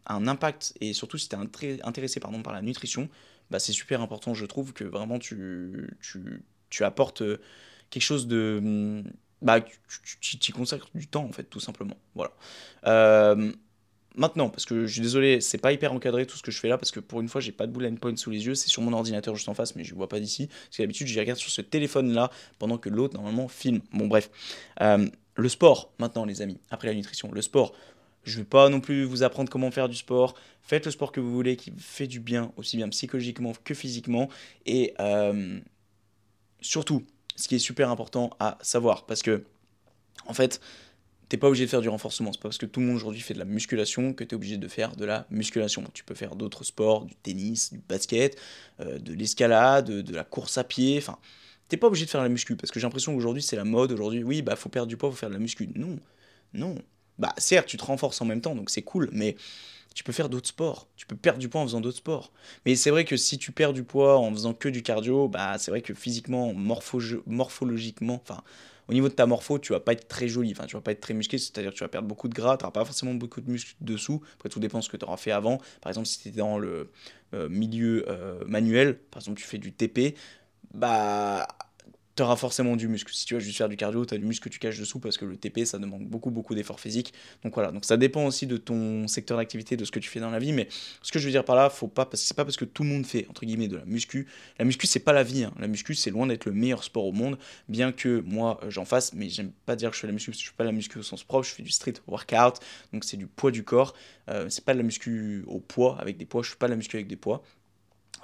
un 0.07 0.27
impact, 0.27 0.73
et 0.81 0.91
surtout 0.93 1.17
si 1.17 1.29
tu 1.29 1.35
es 1.35 1.81
intéressé 1.83 2.19
pardon, 2.19 2.41
par 2.41 2.53
la 2.53 2.61
nutrition, 2.61 3.07
bah, 3.51 3.59
c'est 3.59 3.71
super 3.71 4.01
important, 4.01 4.33
je 4.33 4.45
trouve, 4.45 4.73
que 4.73 4.83
vraiment 4.83 5.19
tu, 5.19 5.95
tu, 6.01 6.43
tu 6.69 6.83
apportes 6.83 7.21
euh, 7.21 7.39
quelque 7.91 8.03
chose 8.03 8.27
de... 8.27 8.59
Mm, 8.61 9.03
bah, 9.43 9.61
tu, 10.19 10.39
tu, 10.39 10.51
consacres 10.51 10.89
du 10.93 11.07
temps, 11.07 11.25
en 11.25 11.31
fait, 11.31 11.43
tout 11.43 11.59
simplement. 11.59 11.97
Voilà. 12.15 12.31
Euh, 12.85 13.51
maintenant, 14.15 14.49
parce 14.49 14.65
que 14.65 14.85
je 14.85 14.93
suis 14.93 15.01
désolé, 15.01 15.41
c'est 15.41 15.57
pas 15.57 15.71
hyper 15.71 15.93
encadré 15.93 16.25
tout 16.25 16.37
ce 16.37 16.43
que 16.43 16.51
je 16.51 16.59
fais 16.59 16.67
là, 16.67 16.77
parce 16.77 16.91
que 16.91 16.99
pour 16.99 17.21
une 17.21 17.27
fois, 17.27 17.41
j'ai 17.41 17.51
pas 17.51 17.67
de 17.67 17.71
bullet 17.71 17.91
point 17.91 18.15
sous 18.15 18.29
les 18.29 18.45
yeux, 18.45 18.55
c'est 18.55 18.69
sur 18.69 18.81
mon 18.81 18.93
ordinateur 18.93 19.35
juste 19.35 19.49
en 19.49 19.53
face, 19.53 19.75
mais 19.75 19.83
je 19.83 19.95
vois 19.95 20.09
pas 20.09 20.19
d'ici. 20.19 20.47
Parce 20.47 20.77
que 20.77 20.83
d'habitude, 20.83 21.07
je 21.07 21.19
regarde 21.19 21.39
sur 21.39 21.51
ce 21.51 21.61
téléphone 21.61 22.13
là, 22.13 22.29
pendant 22.59 22.77
que 22.77 22.89
l'autre, 22.89 23.15
normalement, 23.15 23.47
filme. 23.47 23.81
Bon, 23.93 24.07
bref. 24.07 24.29
Euh, 24.81 25.07
le 25.35 25.49
sport, 25.49 25.93
maintenant, 25.99 26.25
les 26.25 26.41
amis, 26.41 26.59
après 26.69 26.87
la 26.87 26.93
nutrition, 26.93 27.31
le 27.31 27.41
sport. 27.41 27.73
Je 28.23 28.37
vais 28.37 28.45
pas 28.45 28.69
non 28.69 28.81
plus 28.81 29.03
vous 29.03 29.23
apprendre 29.23 29.49
comment 29.49 29.71
faire 29.71 29.89
du 29.89 29.95
sport. 29.95 30.35
Faites 30.61 30.85
le 30.85 30.91
sport 30.91 31.11
que 31.11 31.19
vous 31.19 31.31
voulez, 31.31 31.55
qui 31.55 31.73
fait 31.77 32.07
du 32.07 32.19
bien, 32.19 32.51
aussi 32.55 32.77
bien 32.77 32.87
psychologiquement 32.89 33.53
que 33.63 33.73
physiquement. 33.73 34.29
Et 34.65 34.93
euh, 34.99 35.59
surtout, 36.59 37.03
ce 37.35 37.47
qui 37.47 37.55
est 37.55 37.59
super 37.59 37.89
important 37.89 38.29
à 38.39 38.57
savoir, 38.61 39.05
parce 39.05 39.23
que, 39.23 39.43
en 40.27 40.33
fait, 40.33 40.61
t'es 41.31 41.37
pas 41.37 41.47
obligé 41.47 41.63
de 41.63 41.69
faire 41.69 41.79
du 41.79 41.87
renforcement. 41.87 42.33
C'est 42.33 42.41
pas 42.41 42.49
parce 42.49 42.57
que 42.57 42.65
tout 42.65 42.81
le 42.81 42.87
monde 42.87 42.97
aujourd'hui 42.97 43.21
fait 43.21 43.33
de 43.33 43.39
la 43.39 43.45
musculation 43.45 44.11
que 44.13 44.25
tu 44.25 44.31
es 44.31 44.35
obligé 44.35 44.57
de 44.57 44.67
faire 44.67 44.97
de 44.97 45.05
la 45.05 45.25
musculation. 45.29 45.81
Tu 45.93 46.03
peux 46.03 46.13
faire 46.13 46.35
d'autres 46.35 46.65
sports, 46.65 47.05
du 47.05 47.15
tennis, 47.15 47.71
du 47.71 47.79
basket, 47.87 48.37
euh, 48.81 48.99
de 48.99 49.13
l'escalade, 49.13 49.85
de, 49.85 50.13
la 50.13 50.25
course 50.25 50.57
à 50.57 50.65
pied. 50.65 50.97
Enfin, 50.97 51.17
t'es 51.69 51.77
pas 51.77 51.87
obligé 51.87 52.03
de 52.03 52.09
faire 52.09 52.21
la 52.21 52.27
muscu 52.27 52.57
parce 52.57 52.69
que 52.69 52.81
j'ai 52.81 52.85
l'impression 52.85 53.13
qu'aujourd'hui 53.13 53.41
c'est 53.41 53.55
la 53.55 53.63
mode. 53.63 53.93
Aujourd'hui, 53.93 54.23
oui, 54.23 54.41
bah 54.41 54.57
faut 54.57 54.67
perdre 54.67 54.89
du 54.89 54.97
poids, 54.97 55.09
faut 55.09 55.15
faire 55.15 55.29
de 55.29 55.33
la 55.33 55.39
muscu. 55.39 55.69
Non, 55.73 55.97
non. 56.53 56.75
Bah 57.17 57.33
certes, 57.37 57.67
tu 57.67 57.77
te 57.77 57.85
renforces 57.85 58.19
en 58.19 58.25
même 58.25 58.41
temps, 58.41 58.53
donc 58.53 58.69
c'est 58.69 58.81
cool, 58.81 59.09
mais 59.13 59.37
tu 59.95 60.03
peux 60.03 60.11
faire 60.11 60.27
d'autres 60.27 60.49
sports. 60.49 60.89
Tu 60.97 61.05
peux 61.05 61.15
perdre 61.15 61.39
du 61.39 61.47
poids 61.47 61.61
en 61.61 61.65
faisant 61.65 61.79
d'autres 61.79 61.99
sports. 61.99 62.33
Mais 62.65 62.75
c'est 62.75 62.89
vrai 62.89 63.05
que 63.05 63.15
si 63.15 63.37
tu 63.37 63.53
perds 63.53 63.71
du 63.71 63.83
poids 63.83 64.19
en 64.19 64.33
faisant 64.33 64.53
que 64.53 64.67
du 64.67 64.83
cardio, 64.83 65.29
bah 65.29 65.57
c'est 65.59 65.71
vrai 65.71 65.81
que 65.81 65.93
physiquement, 65.93 66.53
morphologiquement, 66.53 68.21
enfin, 68.21 68.43
au 68.91 68.93
niveau 68.93 69.07
de 69.07 69.13
ta 69.13 69.25
morpho, 69.25 69.57
tu 69.57 69.71
vas 69.71 69.79
pas 69.79 69.93
être 69.93 70.09
très 70.09 70.27
joli, 70.27 70.51
enfin, 70.51 70.65
tu 70.65 70.75
vas 70.75 70.81
pas 70.81 70.91
être 70.91 70.99
très 70.99 71.13
musclé, 71.13 71.37
c'est-à-dire 71.37 71.71
que 71.71 71.77
tu 71.77 71.83
vas 71.83 71.87
perdre 71.87 72.09
beaucoup 72.09 72.27
de 72.27 72.33
gras, 72.33 72.57
tu 72.57 72.63
n'auras 72.63 72.73
pas 72.73 72.83
forcément 72.83 73.13
beaucoup 73.13 73.39
de 73.39 73.49
muscles 73.49 73.73
dessous. 73.79 74.21
Après, 74.35 74.49
tout 74.49 74.59
dépend 74.59 74.79
de 74.79 74.83
ce 74.83 74.89
que 74.89 74.97
tu 74.97 75.05
auras 75.05 75.15
fait 75.15 75.31
avant. 75.31 75.59
Par 75.79 75.89
exemple, 75.89 76.07
si 76.07 76.19
tu 76.19 76.27
es 76.27 76.31
dans 76.31 76.59
le 76.59 76.91
euh, 77.33 77.47
milieu 77.47 78.03
euh, 78.09 78.43
manuel, 78.45 78.97
par 78.97 79.21
exemple, 79.21 79.39
tu 79.39 79.47
fais 79.47 79.59
du 79.59 79.71
TP, 79.71 80.15
bah 80.73 81.47
tu 82.15 82.23
auras 82.23 82.35
forcément 82.35 82.75
du 82.75 82.87
muscle. 82.87 83.13
Si 83.13 83.25
tu 83.25 83.33
vas 83.33 83.39
juste 83.39 83.57
faire 83.57 83.69
du 83.69 83.77
cardio, 83.77 84.05
tu 84.05 84.13
as 84.13 84.17
du 84.17 84.25
muscle 84.25 84.43
que 84.43 84.53
tu 84.53 84.59
caches 84.59 84.79
dessous 84.79 84.99
parce 84.99 85.17
que 85.17 85.25
le 85.25 85.37
TP, 85.37 85.65
ça 85.65 85.79
demande 85.79 86.05
beaucoup, 86.05 86.31
beaucoup 86.31 86.55
d'efforts 86.55 86.79
physiques. 86.79 87.13
Donc 87.43 87.53
voilà, 87.53 87.71
donc 87.71 87.85
ça 87.85 87.97
dépend 87.97 88.25
aussi 88.25 88.47
de 88.47 88.57
ton 88.57 89.07
secteur 89.07 89.37
d'activité, 89.37 89.77
de 89.77 89.85
ce 89.85 89.91
que 89.91 89.99
tu 89.99 90.09
fais 90.09 90.19
dans 90.19 90.29
la 90.29 90.39
vie. 90.39 90.53
Mais 90.53 90.67
ce 91.01 91.11
que 91.11 91.19
je 91.19 91.25
veux 91.25 91.31
dire 91.31 91.45
par 91.45 91.55
là, 91.55 91.69
faut 91.69 91.87
pas, 91.87 92.09
c'est 92.13 92.35
pas 92.35 92.43
parce 92.43 92.57
que 92.57 92.65
tout 92.65 92.83
le 92.83 92.89
monde 92.89 93.05
fait, 93.05 93.27
entre 93.29 93.45
guillemets, 93.45 93.67
de 93.67 93.77
la 93.77 93.85
muscu. 93.85 94.27
La 94.59 94.65
muscu, 94.65 94.87
c'est 94.87 94.99
pas 94.99 95.13
la 95.13 95.23
vie. 95.23 95.43
Hein. 95.43 95.53
La 95.59 95.67
muscu, 95.67 95.95
c'est 95.95 96.11
loin 96.11 96.27
d'être 96.27 96.45
le 96.45 96.51
meilleur 96.51 96.83
sport 96.83 97.05
au 97.05 97.11
monde, 97.11 97.37
bien 97.69 97.91
que 97.91 98.21
moi, 98.25 98.59
euh, 98.63 98.69
j'en 98.69 98.85
fasse, 98.85 99.13
mais 99.13 99.29
j'aime 99.29 99.51
pas 99.65 99.75
dire 99.75 99.89
que 99.89 99.95
je 99.95 100.01
fais 100.01 100.07
la 100.07 100.13
muscu 100.13 100.31
parce 100.31 100.39
que 100.39 100.45
je 100.45 100.49
fais 100.49 100.57
pas 100.57 100.63
la 100.63 100.71
muscu 100.71 100.99
au 100.99 101.03
sens 101.03 101.23
propre, 101.23 101.47
je 101.47 101.53
fais 101.53 101.63
du 101.63 101.71
street 101.71 101.93
workout, 102.07 102.59
donc 102.93 103.03
c'est 103.03 103.17
du 103.17 103.27
poids 103.27 103.51
du 103.51 103.63
corps. 103.63 103.93
Euh, 104.29 104.47
c'est 104.49 104.63
pas 104.63 104.73
de 104.73 104.77
la 104.77 104.83
muscu 104.83 105.43
au 105.47 105.59
poids, 105.59 105.97
avec 105.99 106.17
des 106.17 106.25
poids, 106.25 106.43
je 106.43 106.51
fais 106.51 106.57
pas 106.57 106.67
de 106.67 106.71
la 106.71 106.77
muscu 106.77 106.95
avec 106.95 107.07
des 107.07 107.15
poids. 107.15 107.43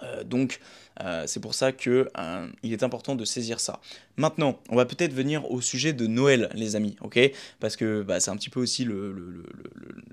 Euh, 0.04 0.24
donc 0.24 0.60
euh, 1.02 1.24
c'est 1.28 1.40
pour 1.40 1.54
ça 1.54 1.72
que 1.72 2.10
euh, 2.18 2.48
il 2.64 2.74
est 2.74 2.84
important 2.84 3.16
de 3.16 3.26
saisir 3.26 3.60
ça. 3.60 3.80
Maintenant, 4.16 4.60
on 4.70 4.76
va 4.76 4.86
peut-être 4.86 5.14
venir 5.14 5.50
au 5.52 5.62
sujet 5.62 5.94
de 5.94 6.08
Noël, 6.08 6.50
les 6.54 6.76
amis, 6.76 6.96
ok? 7.02 7.20
Parce 7.60 7.76
que 7.76 8.02
bah, 8.04 8.20
c'est 8.20 8.32
un 8.32 8.38
petit 8.38 8.50
peu 8.50 8.60
aussi 8.60 8.84
le, 8.84 9.12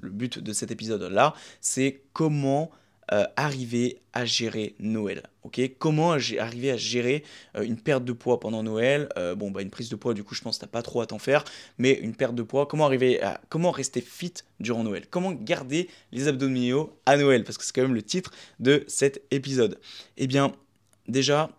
le 0.01 0.11
but 0.11 0.39
de 0.39 0.53
cet 0.53 0.71
épisode-là, 0.71 1.35
c'est 1.61 2.03
comment 2.13 2.71
euh, 3.13 3.25
arriver 3.37 4.01
à 4.13 4.25
gérer 4.25 4.75
Noël. 4.79 5.23
Ok? 5.43 5.61
Comment 5.79 6.13
arriver 6.13 6.71
à 6.71 6.77
gérer 6.77 7.25
euh, 7.57 7.63
une 7.63 7.77
perte 7.77 8.05
de 8.05 8.13
poids 8.13 8.41
pendant 8.41 8.63
Noël? 8.63 9.09
Euh, 9.19 9.35
Bon, 9.35 9.51
bah, 9.51 9.63
une 9.63 9.71
prise 9.71 9.89
de 9.89 9.97
poids, 9.97 10.15
du 10.15 10.25
coup, 10.25 10.35
je 10.35 10.43
pense 10.43 10.59
t'as 10.59 10.67
pas 10.67 10.83
trop 10.83 11.01
à 11.01 11.07
t'en 11.07 11.19
faire, 11.19 11.45
mais 11.79 11.93
une 11.93 12.15
perte 12.15 12.35
de 12.35 12.43
poids, 12.43 12.67
comment 12.67 12.87
arriver 12.87 13.21
à. 13.23 13.41
Comment 13.49 13.71
rester 13.71 14.01
fit 14.01 14.35
durant 14.61 14.85
Noël? 14.85 15.05
Comment 15.11 15.33
garder 15.33 15.89
les 16.13 16.29
abdominaux 16.29 16.99
à 17.07 17.17
Noël? 17.17 17.45
Parce 17.45 17.59
que 17.59 17.65
c'est 17.65 17.73
quand 17.73 17.83
même 17.83 17.95
le 17.95 18.03
titre 18.03 18.31
de 18.61 18.85
cet 18.87 19.23
épisode. 19.31 19.79
Eh 20.17 20.27
bien, 20.27 20.53
déjà, 21.09 21.51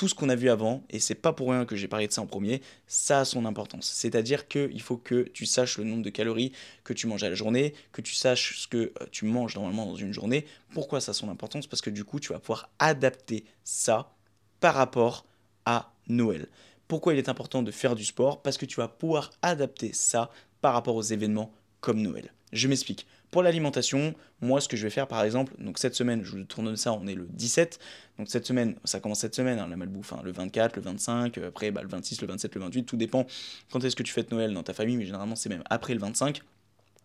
tout 0.00 0.08
ce 0.08 0.14
qu'on 0.14 0.30
a 0.30 0.34
vu 0.34 0.48
avant, 0.48 0.82
et 0.88 0.98
c'est 0.98 1.14
pas 1.14 1.34
pour 1.34 1.50
rien 1.50 1.66
que 1.66 1.76
j'ai 1.76 1.86
parlé 1.86 2.06
de 2.06 2.12
ça 2.12 2.22
en 2.22 2.26
premier, 2.26 2.62
ça 2.86 3.20
a 3.20 3.24
son 3.26 3.44
importance. 3.44 3.84
C'est-à-dire 3.84 4.48
qu'il 4.48 4.80
faut 4.80 4.96
que 4.96 5.28
tu 5.34 5.44
saches 5.44 5.76
le 5.76 5.84
nombre 5.84 6.02
de 6.02 6.08
calories 6.08 6.52
que 6.84 6.94
tu 6.94 7.06
manges 7.06 7.22
à 7.22 7.28
la 7.28 7.34
journée, 7.34 7.74
que 7.92 8.00
tu 8.00 8.14
saches 8.14 8.60
ce 8.60 8.66
que 8.66 8.78
euh, 8.78 9.06
tu 9.10 9.26
manges 9.26 9.56
normalement 9.56 9.84
dans 9.84 9.96
une 9.96 10.14
journée. 10.14 10.46
Pourquoi 10.72 11.02
ça 11.02 11.10
a 11.10 11.12
son 11.12 11.28
importance? 11.28 11.66
Parce 11.66 11.82
que 11.82 11.90
du 11.90 12.04
coup, 12.04 12.18
tu 12.18 12.32
vas 12.32 12.38
pouvoir 12.38 12.70
adapter 12.78 13.44
ça 13.62 14.14
par 14.60 14.74
rapport 14.74 15.26
à 15.66 15.92
Noël. 16.08 16.48
Pourquoi 16.88 17.12
il 17.12 17.18
est 17.18 17.28
important 17.28 17.62
de 17.62 17.70
faire 17.70 17.94
du 17.94 18.06
sport? 18.06 18.40
Parce 18.40 18.56
que 18.56 18.64
tu 18.64 18.76
vas 18.76 18.88
pouvoir 18.88 19.32
adapter 19.42 19.92
ça 19.92 20.30
par 20.62 20.72
rapport 20.72 20.96
aux 20.96 21.02
événements 21.02 21.52
comme 21.82 22.00
Noël. 22.00 22.32
Je 22.54 22.68
m'explique. 22.68 23.06
Pour 23.30 23.42
l'alimentation, 23.42 24.14
moi, 24.40 24.60
ce 24.60 24.68
que 24.68 24.76
je 24.76 24.82
vais 24.82 24.90
faire, 24.90 25.06
par 25.06 25.22
exemple, 25.22 25.52
donc 25.58 25.78
cette 25.78 25.94
semaine, 25.94 26.24
je 26.24 26.32
vous 26.32 26.44
tourne 26.44 26.74
ça, 26.76 26.92
on 26.92 27.06
est 27.06 27.14
le 27.14 27.28
17. 27.30 27.78
Donc 28.18 28.28
cette 28.28 28.44
semaine, 28.46 28.74
ça 28.84 28.98
commence 28.98 29.20
cette 29.20 29.34
semaine, 29.34 29.58
hein, 29.58 29.68
la 29.68 29.76
malbouffe, 29.76 30.12
hein, 30.12 30.20
le 30.24 30.32
24, 30.32 30.76
le 30.76 30.82
25, 30.82 31.38
euh, 31.38 31.48
après 31.48 31.70
bah, 31.70 31.82
le 31.82 31.88
26, 31.88 32.20
le 32.22 32.26
27, 32.26 32.54
le 32.56 32.60
28, 32.62 32.84
tout 32.84 32.96
dépend 32.96 33.26
quand 33.70 33.84
est-ce 33.84 33.94
que 33.94 34.02
tu 34.02 34.12
fêtes 34.12 34.32
Noël 34.32 34.52
dans 34.52 34.62
ta 34.62 34.74
famille, 34.74 34.96
mais 34.96 35.06
généralement 35.06 35.36
c'est 35.36 35.48
même 35.48 35.62
après 35.70 35.94
le 35.94 36.00
25. 36.00 36.42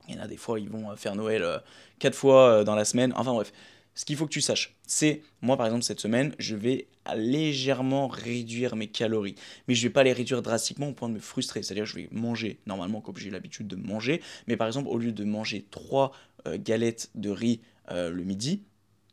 Il 0.08 0.16
y 0.16 0.20
en 0.20 0.22
a 0.22 0.28
des 0.28 0.38
fois, 0.38 0.60
ils 0.60 0.70
vont 0.70 0.92
euh, 0.92 0.96
faire 0.96 1.16
Noël 1.16 1.44
euh, 1.44 1.60
quatre 2.00 2.16
fois 2.16 2.64
dans 2.64 2.76
la 2.76 2.86
semaine. 2.86 3.14
Enfin 3.16 3.34
bref, 3.34 3.52
ce 3.96 4.06
qu'il 4.06 4.18
faut 4.18 4.26
que 4.26 4.32
tu 4.32 4.42
saches, 4.42 4.76
c'est, 4.86 5.22
moi 5.42 5.58
par 5.58 5.66
exemple 5.66 5.84
cette 5.84 6.02
semaine, 6.02 6.36
je 6.38 6.56
vais 6.56 6.88
légèrement 7.16 8.08
réduire 8.08 8.76
mes 8.76 8.88
calories. 8.88 9.36
Mais 9.68 9.76
je 9.76 9.88
vais 9.88 9.94
pas 9.94 10.04
les 10.04 10.14
réduire 10.14 10.42
drastiquement 10.42 10.90
au 10.90 10.94
point 10.94 11.10
de 11.10 11.14
me 11.14 11.20
frustrer. 11.20 11.64
C'est-à-dire 11.64 11.86
je 11.86 11.96
vais 11.96 12.10
manger 12.12 12.60
normalement 12.66 13.02
comme 13.02 13.18
j'ai 13.18 13.30
l'habitude 13.30 13.68
de 13.68 13.76
manger. 13.76 14.22
Mais 14.48 14.58
par 14.58 14.68
exemple, 14.68 14.90
au 14.90 14.98
lieu 14.98 15.12
de 15.12 15.24
manger 15.24 15.66
3 15.72 16.12
euh, 16.48 16.58
galettes 16.60 17.10
de 17.16 17.30
riz 17.30 17.62
euh, 17.92 18.10
le 18.10 18.24
midi, 18.24 18.64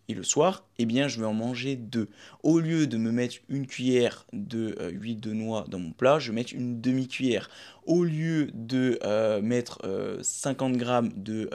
et 0.09 0.15
le 0.15 0.23
soir, 0.23 0.67
eh 0.79 0.87
bien, 0.87 1.09
je 1.09 1.21
vais 1.21 1.27
en 1.27 1.35
manger 1.35 1.77
deux. 1.77 2.09
Au 2.43 2.59
lieu 2.59 2.87
de 2.87 2.97
me 2.97 3.11
mettre 3.11 3.37
une 3.49 3.67
cuillère 3.67 4.27
de 4.33 4.77
euh, 4.81 4.91
huile 4.91 5.21
de 5.21 5.33
noix 5.33 5.65
dans 5.69 5.79
mon 5.79 5.93
plat, 5.93 6.19
je 6.19 6.31
vais 6.31 6.35
mettre 6.35 6.53
une 6.55 6.81
demi-cuillère. 6.81 7.51
Au 7.87 8.05
lieu 8.05 8.51
de 8.55 9.01
mettre 9.41 9.81
50 10.23 10.77
grammes 10.77 11.11
de 11.17 11.51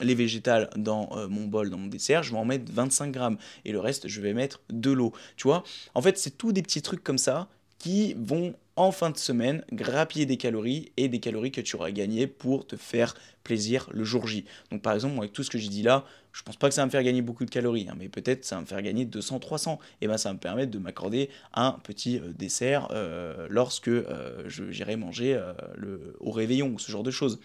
lait 0.00 0.14
végétal 0.14 0.70
dans 0.76 1.10
mon 1.28 1.46
bol, 1.46 1.70
dans 1.70 1.78
mon 1.78 1.88
dessert, 1.88 2.22
je 2.22 2.30
vais 2.30 2.38
en 2.38 2.44
mettre 2.44 2.70
25 2.72 3.10
grammes. 3.10 3.36
Et 3.64 3.72
le 3.72 3.80
reste, 3.80 4.06
je 4.06 4.20
vais 4.20 4.32
mettre 4.32 4.60
de 4.70 4.92
l'eau. 4.92 5.12
Tu 5.36 5.48
vois? 5.48 5.64
En 5.96 6.02
fait, 6.02 6.18
c'est 6.18 6.38
tous 6.38 6.52
des 6.52 6.62
petits 6.62 6.82
trucs 6.82 7.02
comme 7.02 7.18
ça 7.18 7.48
qui 7.84 8.14
vont 8.16 8.54
en 8.76 8.92
fin 8.92 9.10
de 9.10 9.18
semaine 9.18 9.62
grappiller 9.70 10.24
des 10.24 10.38
calories 10.38 10.90
et 10.96 11.08
des 11.08 11.20
calories 11.20 11.52
que 11.52 11.60
tu 11.60 11.76
auras 11.76 11.90
gagnées 11.90 12.26
pour 12.26 12.66
te 12.66 12.76
faire 12.76 13.14
plaisir 13.42 13.90
le 13.92 14.04
jour 14.04 14.26
J. 14.26 14.46
Donc 14.70 14.80
par 14.80 14.94
exemple, 14.94 15.18
avec 15.18 15.34
tout 15.34 15.42
ce 15.42 15.50
que 15.50 15.58
j'ai 15.58 15.68
dit 15.68 15.82
là, 15.82 16.06
je 16.32 16.42
pense 16.42 16.56
pas 16.56 16.70
que 16.70 16.74
ça 16.74 16.80
va 16.80 16.86
me 16.86 16.90
faire 16.90 17.02
gagner 17.02 17.20
beaucoup 17.20 17.44
de 17.44 17.50
calories, 17.50 17.86
hein, 17.90 17.94
mais 17.98 18.08
peut-être 18.08 18.42
ça 18.46 18.54
va 18.54 18.62
me 18.62 18.66
faire 18.66 18.80
gagner 18.80 19.04
200-300. 19.04 19.76
Et 20.00 20.06
ben 20.06 20.16
ça 20.16 20.30
va 20.30 20.32
me 20.32 20.38
permettre 20.38 20.70
de 20.70 20.78
m'accorder 20.78 21.28
un 21.52 21.72
petit 21.72 22.18
euh, 22.18 22.32
dessert 22.32 22.88
euh, 22.90 23.48
lorsque 23.50 23.88
euh, 23.88 24.48
j'irai 24.48 24.96
manger 24.96 25.38
au 26.20 26.30
réveillon 26.30 26.68
ou 26.68 26.78
ce 26.78 26.90
genre 26.90 27.02
de 27.02 27.10
choses. 27.10 27.38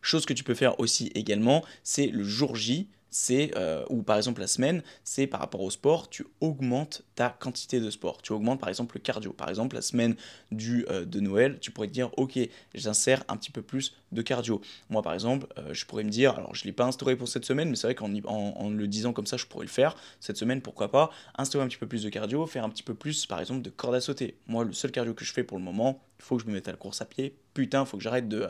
chose 0.00 0.24
que 0.24 0.32
tu 0.32 0.42
peux 0.42 0.54
faire 0.54 0.80
aussi 0.80 1.12
également, 1.14 1.62
c'est 1.82 2.06
le 2.06 2.24
jour 2.24 2.56
J 2.56 2.88
c'est, 3.12 3.52
euh, 3.56 3.84
ou 3.90 4.02
par 4.02 4.16
exemple 4.16 4.40
la 4.40 4.46
semaine, 4.46 4.82
c'est 5.04 5.26
par 5.26 5.38
rapport 5.38 5.60
au 5.60 5.70
sport, 5.70 6.08
tu 6.08 6.24
augmentes 6.40 7.02
ta 7.14 7.28
quantité 7.28 7.78
de 7.78 7.90
sport. 7.90 8.22
Tu 8.22 8.32
augmentes 8.32 8.58
par 8.58 8.70
exemple 8.70 8.96
le 8.96 9.02
cardio. 9.02 9.32
Par 9.32 9.50
exemple, 9.50 9.76
la 9.76 9.82
semaine 9.82 10.16
du, 10.50 10.86
euh, 10.88 11.04
de 11.04 11.20
Noël, 11.20 11.58
tu 11.60 11.70
pourrais 11.70 11.88
te 11.88 11.92
dire, 11.92 12.10
ok, 12.16 12.38
j'insère 12.74 13.22
un 13.28 13.36
petit 13.36 13.50
peu 13.50 13.60
plus 13.60 13.94
de 14.12 14.22
cardio. 14.22 14.62
Moi 14.88 15.02
par 15.02 15.12
exemple, 15.12 15.46
euh, 15.58 15.74
je 15.74 15.84
pourrais 15.84 16.04
me 16.04 16.10
dire, 16.10 16.34
alors 16.36 16.54
je 16.54 16.62
ne 16.62 16.66
l'ai 16.66 16.72
pas 16.72 16.86
instauré 16.86 17.14
pour 17.14 17.28
cette 17.28 17.44
semaine, 17.44 17.68
mais 17.68 17.76
c'est 17.76 17.86
vrai 17.86 17.94
qu'en 17.94 18.10
en, 18.24 18.70
le 18.70 18.88
disant 18.88 19.12
comme 19.12 19.26
ça, 19.26 19.36
je 19.36 19.44
pourrais 19.44 19.66
le 19.66 19.70
faire. 19.70 19.94
Cette 20.18 20.38
semaine, 20.38 20.62
pourquoi 20.62 20.90
pas, 20.90 21.10
instaurer 21.36 21.64
un 21.64 21.68
petit 21.68 21.76
peu 21.76 21.86
plus 21.86 22.02
de 22.02 22.08
cardio, 22.08 22.46
faire 22.46 22.64
un 22.64 22.70
petit 22.70 22.82
peu 22.82 22.94
plus 22.94 23.26
par 23.26 23.40
exemple 23.40 23.60
de 23.60 23.70
corde 23.70 23.94
à 23.94 24.00
sauter. 24.00 24.36
Moi, 24.46 24.64
le 24.64 24.72
seul 24.72 24.90
cardio 24.90 25.12
que 25.12 25.26
je 25.26 25.34
fais 25.34 25.44
pour 25.44 25.58
le 25.58 25.64
moment, 25.64 26.02
il 26.18 26.24
faut 26.24 26.36
que 26.36 26.42
je 26.44 26.48
me 26.48 26.54
mette 26.54 26.68
à 26.68 26.70
la 26.70 26.78
course 26.78 27.02
à 27.02 27.04
pied. 27.04 27.36
Putain, 27.52 27.82
il 27.82 27.86
faut 27.86 27.98
que 27.98 28.02
j'arrête 28.02 28.28
de 28.28 28.48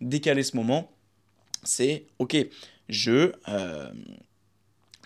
décaler 0.00 0.44
ce 0.44 0.56
moment. 0.56 0.93
C'est, 1.66 2.06
ok, 2.18 2.36
je 2.88 3.32
euh, 3.48 3.90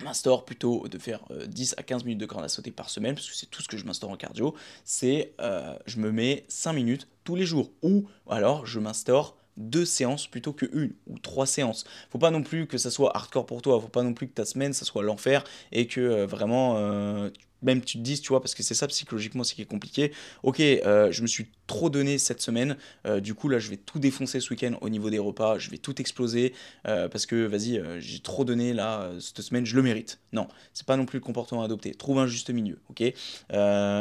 m'instaure 0.03 0.45
plutôt 0.45 0.87
de 0.89 0.99
faire 0.99 1.21
10 1.47 1.73
euh, 1.73 1.75
à 1.81 1.83
15 1.83 2.05
minutes 2.05 2.19
de 2.19 2.27
corde 2.27 2.45
à 2.45 2.49
sauter 2.49 2.71
par 2.71 2.91
semaine, 2.91 3.15
parce 3.15 3.29
que 3.29 3.37
c'est 3.37 3.47
tout 3.47 3.63
ce 3.63 3.69
que 3.69 3.77
je 3.77 3.85
m'instaure 3.85 4.11
en 4.11 4.17
cardio, 4.17 4.55
c'est 4.85 5.33
euh, 5.41 5.77
je 5.87 5.99
me 5.99 6.11
mets 6.11 6.45
5 6.49 6.73
minutes 6.73 7.09
tous 7.25 7.37
les 7.37 7.47
jours, 7.47 7.71
ou 7.83 8.07
alors 8.29 8.67
je 8.67 8.81
m'instaure 8.81 9.37
deux 9.57 9.85
séances 9.85 10.29
plutôt 10.29 10.53
que 10.53 10.67
une 10.73 10.93
ou 11.09 11.19
trois 11.19 11.47
séances. 11.47 11.85
Faut 12.11 12.19
pas 12.19 12.31
non 12.31 12.43
plus 12.43 12.69
que 12.69 12.79
ça 12.79 12.93
soit 12.93 13.17
hardcore 13.17 13.45
pour 13.45 13.61
toi, 13.61 13.81
faut 13.81 13.89
pas 13.89 14.05
non 14.05 14.15
plus 14.15 14.29
que 14.29 14.35
ta 14.35 14.45
semaine 14.45 14.73
ça 14.73 14.85
soit 14.85 15.03
l'enfer 15.03 15.43
et 15.73 15.89
que 15.89 16.25
vraiment 16.27 17.29
même 17.63 17.83
tu 17.83 17.99
te 17.99 18.03
dises, 18.03 18.21
tu 18.21 18.29
vois, 18.29 18.41
parce 18.41 18.55
que 18.55 18.63
c'est 18.63 18.75
ça 18.75 18.87
psychologiquement, 18.87 19.45
c'est 19.45 19.55
qui 19.55 19.63
est 19.63 19.67
compliqué. 19.67 20.13
Ok, 20.43 20.61
euh, 20.61 21.11
je 21.11 21.23
me 21.23 21.27
suis 21.27 21.47
trop 21.67 21.91
donné 21.91 22.19
cette 22.19 22.41
semaine, 22.41 22.77
euh, 23.07 23.21
du 23.21 23.35
coup 23.35 23.49
là 23.49 23.59
je 23.59 23.69
vais 23.69 23.77
tout 23.77 23.99
défoncer 23.99 24.41
ce 24.41 24.51
week-end 24.51 24.75
au 24.81 24.89
niveau 24.89 25.11
des 25.11 25.19
repas, 25.19 25.59
je 25.59 25.71
vais 25.71 25.77
tout 25.77 26.01
exploser 26.01 26.55
euh, 26.87 27.09
parce 27.09 27.27
que 27.27 27.47
vas-y, 27.47 27.83
j'ai 27.99 28.21
trop 28.21 28.45
donné 28.45 28.73
là 28.73 29.11
cette 29.21 29.41
semaine, 29.43 29.67
je 29.67 29.77
le 29.77 29.83
mérite. 29.83 30.19
Non, 30.33 30.49
c'est 30.73 30.87
pas 30.87 30.97
non 30.97 31.07
plus 31.07 31.19
le 31.19 31.25
comportement 31.25 31.63
adopté. 31.63 31.95
Trouve 31.95 32.19
un 32.19 32.27
juste 32.27 32.51
milieu, 32.51 32.79
ok? 32.91 33.13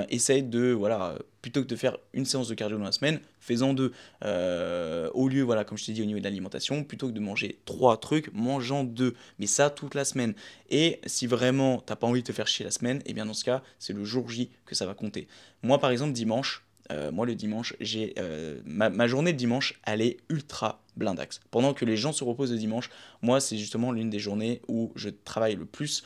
Essaye 0.09 0.43
de, 0.43 0.71
voilà, 0.71 1.17
plutôt 1.41 1.61
que 1.61 1.67
de 1.67 1.75
faire 1.75 1.97
une 2.13 2.25
séance 2.25 2.47
de 2.47 2.53
cardio 2.53 2.77
dans 2.77 2.83
la 2.83 2.91
semaine, 2.91 3.19
fais-en 3.39 3.73
deux. 3.73 3.91
au 4.21 5.27
lieu, 5.27 5.41
voilà, 5.41 5.63
comme 5.63 5.77
je 5.77 5.85
t'ai 5.85 5.93
dit 5.93 6.01
au 6.01 6.05
niveau 6.05 6.19
de 6.19 6.23
l'alimentation, 6.23 6.83
plutôt 6.83 7.07
que 7.07 7.13
de 7.13 7.19
manger 7.19 7.59
trois 7.65 7.97
trucs, 7.97 8.33
mange-en 8.33 8.83
deux. 8.83 9.15
Mais 9.39 9.47
ça 9.47 9.69
toute 9.69 9.95
la 9.95 10.05
semaine. 10.05 10.33
Et 10.69 10.99
si 11.05 11.27
vraiment 11.27 11.79
t'as 11.79 11.95
pas 11.95 12.07
envie 12.07 12.21
de 12.21 12.27
te 12.27 12.33
faire 12.33 12.47
chier 12.47 12.65
la 12.65 12.71
semaine, 12.71 12.97
et 12.99 13.11
eh 13.11 13.13
bien 13.13 13.25
dans 13.25 13.33
ce 13.33 13.43
c'est 13.79 13.93
le 13.93 14.03
jour 14.03 14.29
J 14.29 14.49
que 14.65 14.75
ça 14.75 14.85
va 14.85 14.93
compter. 14.93 15.27
Moi 15.63 15.79
par 15.79 15.91
exemple, 15.91 16.13
dimanche, 16.13 16.63
euh, 16.91 17.11
moi 17.11 17.25
le 17.25 17.35
dimanche, 17.35 17.75
j'ai 17.79 18.13
euh, 18.17 18.61
ma, 18.65 19.07
journée 19.07 19.33
de 19.33 19.37
dimanche, 19.37 19.79
elle 19.85 20.01
est 20.01 20.17
ultra 20.29 20.81
blindax. 20.95 21.41
Pendant 21.51 21.73
que 21.73 21.85
les 21.85 21.97
gens 21.97 22.11
se 22.11 22.23
reposent 22.23 22.51
le 22.51 22.57
dimanche, 22.57 22.89
moi 23.21 23.39
c'est 23.39 23.57
justement 23.57 23.91
l'une 23.91 24.09
des 24.09 24.19
journées 24.19 24.61
où 24.67 24.91
je 24.95 25.09
travaille 25.09 25.55
le 25.55 25.65
plus. 25.65 26.03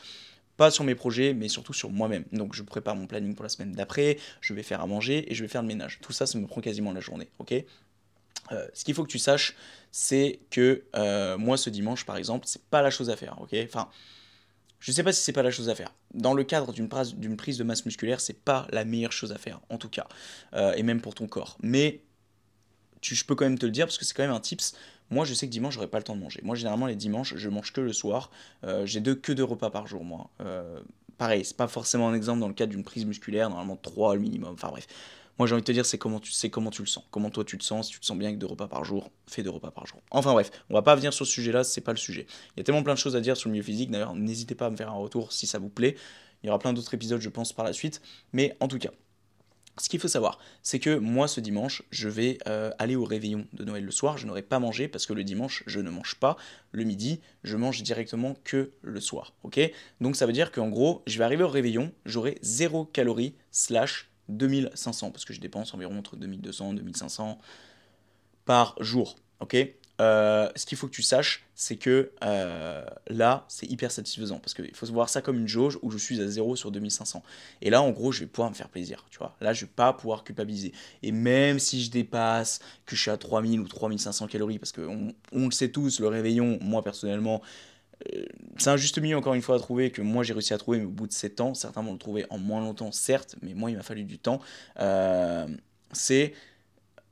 Pas 0.56 0.70
sur 0.70 0.84
mes 0.84 0.94
projets, 0.94 1.34
mais 1.34 1.48
surtout 1.48 1.72
sur 1.72 1.90
moi-même. 1.90 2.24
Donc 2.32 2.54
je 2.54 2.62
prépare 2.62 2.94
mon 2.94 3.06
planning 3.06 3.34
pour 3.34 3.42
la 3.42 3.48
semaine 3.48 3.72
d'après, 3.72 4.18
je 4.40 4.54
vais 4.54 4.62
faire 4.62 4.80
à 4.80 4.86
manger 4.86 5.30
et 5.30 5.34
je 5.34 5.42
vais 5.42 5.48
faire 5.48 5.62
le 5.62 5.68
ménage. 5.68 5.98
Tout 6.02 6.12
ça, 6.12 6.26
ça 6.26 6.38
me 6.38 6.46
prend 6.46 6.60
quasiment 6.60 6.92
la 6.92 7.00
journée, 7.00 7.28
ok? 7.38 7.54
Euh, 8.50 8.66
ce 8.74 8.84
qu'il 8.84 8.94
faut 8.94 9.04
que 9.04 9.10
tu 9.10 9.18
saches, 9.18 9.54
c'est 9.92 10.40
que 10.50 10.84
moi 11.36 11.56
ce 11.56 11.70
dimanche 11.70 12.04
par 12.04 12.16
exemple, 12.16 12.46
c'est 12.48 12.62
pas 12.64 12.82
la 12.82 12.90
chose 12.90 13.08
à 13.08 13.16
faire, 13.16 13.40
ok? 13.40 13.54
Enfin, 13.64 13.88
je 14.82 14.90
ne 14.90 14.94
sais 14.96 15.04
pas 15.04 15.12
si 15.12 15.22
c'est 15.22 15.32
pas 15.32 15.44
la 15.44 15.52
chose 15.52 15.68
à 15.68 15.76
faire. 15.76 15.94
Dans 16.12 16.34
le 16.34 16.42
cadre 16.42 16.72
d'une 16.72 17.36
prise 17.36 17.56
de 17.56 17.62
masse 17.62 17.86
musculaire, 17.86 18.20
c'est 18.20 18.36
pas 18.44 18.66
la 18.72 18.84
meilleure 18.84 19.12
chose 19.12 19.30
à 19.30 19.38
faire, 19.38 19.60
en 19.70 19.78
tout 19.78 19.88
cas, 19.88 20.08
euh, 20.54 20.74
et 20.74 20.82
même 20.82 21.00
pour 21.00 21.14
ton 21.14 21.28
corps. 21.28 21.56
Mais 21.62 22.02
tu, 23.00 23.14
je 23.14 23.24
peux 23.24 23.36
quand 23.36 23.44
même 23.44 23.60
te 23.60 23.64
le 23.64 23.70
dire 23.70 23.86
parce 23.86 23.96
que 23.96 24.04
c'est 24.04 24.12
quand 24.12 24.24
même 24.24 24.32
un 24.32 24.40
tips. 24.40 24.74
Moi, 25.10 25.24
je 25.24 25.34
sais 25.34 25.46
que 25.46 25.52
dimanche, 25.52 25.74
j'aurai 25.74 25.86
pas 25.86 25.98
le 25.98 26.04
temps 26.04 26.16
de 26.16 26.20
manger. 26.20 26.40
Moi, 26.42 26.56
généralement, 26.56 26.86
les 26.86 26.96
dimanches, 26.96 27.36
je 27.36 27.48
mange 27.48 27.72
que 27.72 27.80
le 27.80 27.92
soir. 27.92 28.32
Euh, 28.64 28.84
j'ai 28.84 28.98
deux, 28.98 29.14
que 29.14 29.30
deux 29.30 29.44
repas 29.44 29.70
par 29.70 29.86
jour, 29.86 30.02
moi. 30.02 30.30
Euh, 30.40 30.80
pareil, 31.16 31.44
c'est 31.44 31.56
pas 31.56 31.68
forcément 31.68 32.08
un 32.08 32.14
exemple 32.14 32.40
dans 32.40 32.48
le 32.48 32.54
cadre 32.54 32.72
d'une 32.72 32.82
prise 32.82 33.06
musculaire, 33.06 33.50
normalement 33.50 33.76
trois 33.76 34.16
au 34.16 34.18
minimum. 34.18 34.54
Enfin 34.54 34.70
bref. 34.70 34.88
Moi, 35.38 35.46
j'ai 35.46 35.54
envie 35.54 35.62
de 35.62 35.66
te 35.66 35.72
dire, 35.72 35.86
c'est 35.86 35.98
comment 35.98 36.20
tu 36.20 36.32
comment 36.50 36.70
tu 36.70 36.82
le 36.82 36.88
sens. 36.88 37.04
Comment 37.10 37.30
toi 37.30 37.44
tu 37.44 37.58
te 37.58 37.64
sens. 37.64 37.86
Si 37.86 37.92
tu 37.92 38.00
te 38.00 38.06
sens 38.06 38.16
bien 38.18 38.28
avec 38.28 38.38
deux 38.38 38.46
repas 38.46 38.68
par 38.68 38.84
jour, 38.84 39.10
fais 39.26 39.42
deux 39.42 39.50
repas 39.50 39.70
par 39.70 39.86
jour. 39.86 40.00
Enfin 40.10 40.32
bref, 40.32 40.50
on 40.70 40.74
va 40.74 40.82
pas 40.82 40.94
venir 40.94 41.12
sur 41.12 41.26
ce 41.26 41.32
sujet-là, 41.32 41.64
c'est 41.64 41.80
pas 41.80 41.92
le 41.92 41.98
sujet. 41.98 42.26
Il 42.54 42.58
y 42.58 42.60
a 42.60 42.64
tellement 42.64 42.82
plein 42.82 42.94
de 42.94 42.98
choses 42.98 43.16
à 43.16 43.20
dire 43.20 43.36
sur 43.36 43.48
le 43.48 43.52
milieu 43.52 43.64
physique. 43.64 43.90
D'ailleurs, 43.90 44.14
n'hésitez 44.14 44.54
pas 44.54 44.66
à 44.66 44.70
me 44.70 44.76
faire 44.76 44.90
un 44.90 44.96
retour 44.96 45.32
si 45.32 45.46
ça 45.46 45.58
vous 45.58 45.70
plaît. 45.70 45.96
Il 46.42 46.48
y 46.48 46.50
aura 46.50 46.58
plein 46.58 46.72
d'autres 46.72 46.92
épisodes, 46.92 47.20
je 47.20 47.28
pense, 47.28 47.52
par 47.52 47.64
la 47.64 47.72
suite. 47.72 48.02
Mais 48.32 48.56
en 48.60 48.68
tout 48.68 48.78
cas, 48.78 48.90
ce 49.78 49.88
qu'il 49.88 50.00
faut 50.00 50.08
savoir, 50.08 50.38
c'est 50.62 50.78
que 50.78 50.98
moi, 50.98 51.28
ce 51.28 51.40
dimanche, 51.40 51.82
je 51.90 52.08
vais 52.08 52.38
euh, 52.46 52.70
aller 52.78 52.94
au 52.94 53.04
réveillon 53.04 53.46
de 53.54 53.64
Noël 53.64 53.84
le 53.84 53.90
soir. 53.90 54.18
Je 54.18 54.26
n'aurai 54.26 54.42
pas 54.42 54.58
mangé 54.58 54.86
parce 54.86 55.06
que 55.06 55.14
le 55.14 55.24
dimanche, 55.24 55.62
je 55.66 55.80
ne 55.80 55.88
mange 55.88 56.16
pas. 56.16 56.36
Le 56.72 56.84
midi, 56.84 57.20
je 57.42 57.56
mange 57.56 57.82
directement 57.82 58.36
que 58.44 58.72
le 58.82 59.00
soir. 59.00 59.32
Ok? 59.44 59.58
Donc 60.00 60.16
ça 60.16 60.26
veut 60.26 60.34
dire 60.34 60.52
qu'en 60.52 60.68
gros, 60.68 61.02
je 61.06 61.16
vais 61.16 61.24
arriver 61.24 61.44
au 61.44 61.48
réveillon, 61.48 61.90
j'aurai 62.04 62.38
zéro 62.42 62.84
calorie 62.84 63.34
slash 63.50 64.11
2500, 64.28 65.10
parce 65.10 65.24
que 65.24 65.32
je 65.32 65.40
dépense 65.40 65.74
environ 65.74 65.98
entre 65.98 66.16
2200 66.16 66.72
et 66.72 66.76
2500 66.76 67.38
par 68.44 68.76
jour. 68.80 69.16
Ok? 69.40 69.56
Euh, 70.00 70.48
ce 70.56 70.66
qu'il 70.66 70.78
faut 70.78 70.88
que 70.88 70.92
tu 70.92 71.02
saches, 71.02 71.44
c'est 71.54 71.76
que 71.76 72.10
euh, 72.24 72.84
là, 73.08 73.44
c'est 73.48 73.66
hyper 73.66 73.92
satisfaisant 73.92 74.38
parce 74.38 74.54
qu'il 74.54 74.74
faut 74.74 74.86
voir 74.86 75.08
ça 75.08 75.20
comme 75.20 75.38
une 75.38 75.46
jauge 75.46 75.78
où 75.82 75.90
je 75.90 75.98
suis 75.98 76.20
à 76.20 76.26
0 76.26 76.56
sur 76.56 76.72
2500. 76.72 77.22
Et 77.60 77.70
là, 77.70 77.82
en 77.82 77.90
gros, 77.90 78.10
je 78.10 78.20
vais 78.20 78.26
pouvoir 78.26 78.50
me 78.50 78.54
faire 78.54 78.68
plaisir, 78.68 79.04
tu 79.10 79.18
vois. 79.18 79.36
Là, 79.40 79.52
je 79.52 79.64
vais 79.64 79.70
pas 79.70 79.92
pouvoir 79.92 80.24
culpabiliser. 80.24 80.72
Et 81.02 81.12
même 81.12 81.58
si 81.58 81.84
je 81.84 81.90
dépasse, 81.90 82.60
que 82.86 82.96
je 82.96 83.02
suis 83.02 83.10
à 83.10 83.16
3000 83.16 83.60
ou 83.60 83.68
3500 83.68 84.26
calories, 84.26 84.58
parce 84.58 84.72
qu'on 84.72 85.14
on 85.30 85.44
le 85.44 85.52
sait 85.52 85.68
tous, 85.68 86.00
le 86.00 86.08
réveillon, 86.08 86.58
moi 86.62 86.82
personnellement, 86.82 87.42
c'est 88.58 88.70
un 88.70 88.76
juste 88.76 88.98
milieu 88.98 89.16
encore 89.16 89.34
une 89.34 89.42
fois 89.42 89.56
à 89.56 89.58
trouver 89.58 89.90
que 89.90 90.02
moi 90.02 90.22
j'ai 90.22 90.32
réussi 90.32 90.54
à 90.54 90.58
trouver 90.58 90.82
au 90.82 90.88
bout 90.88 91.06
de 91.06 91.12
7 91.12 91.40
ans, 91.40 91.54
certains 91.54 91.82
vont 91.82 91.92
le 91.92 91.98
trouver 91.98 92.26
en 92.30 92.38
moins 92.38 92.60
longtemps 92.60 92.92
certes, 92.92 93.36
mais 93.42 93.54
moi 93.54 93.70
il 93.70 93.76
m'a 93.76 93.82
fallu 93.82 94.04
du 94.04 94.18
temps, 94.18 94.40
euh, 94.80 95.46
c'est 95.92 96.34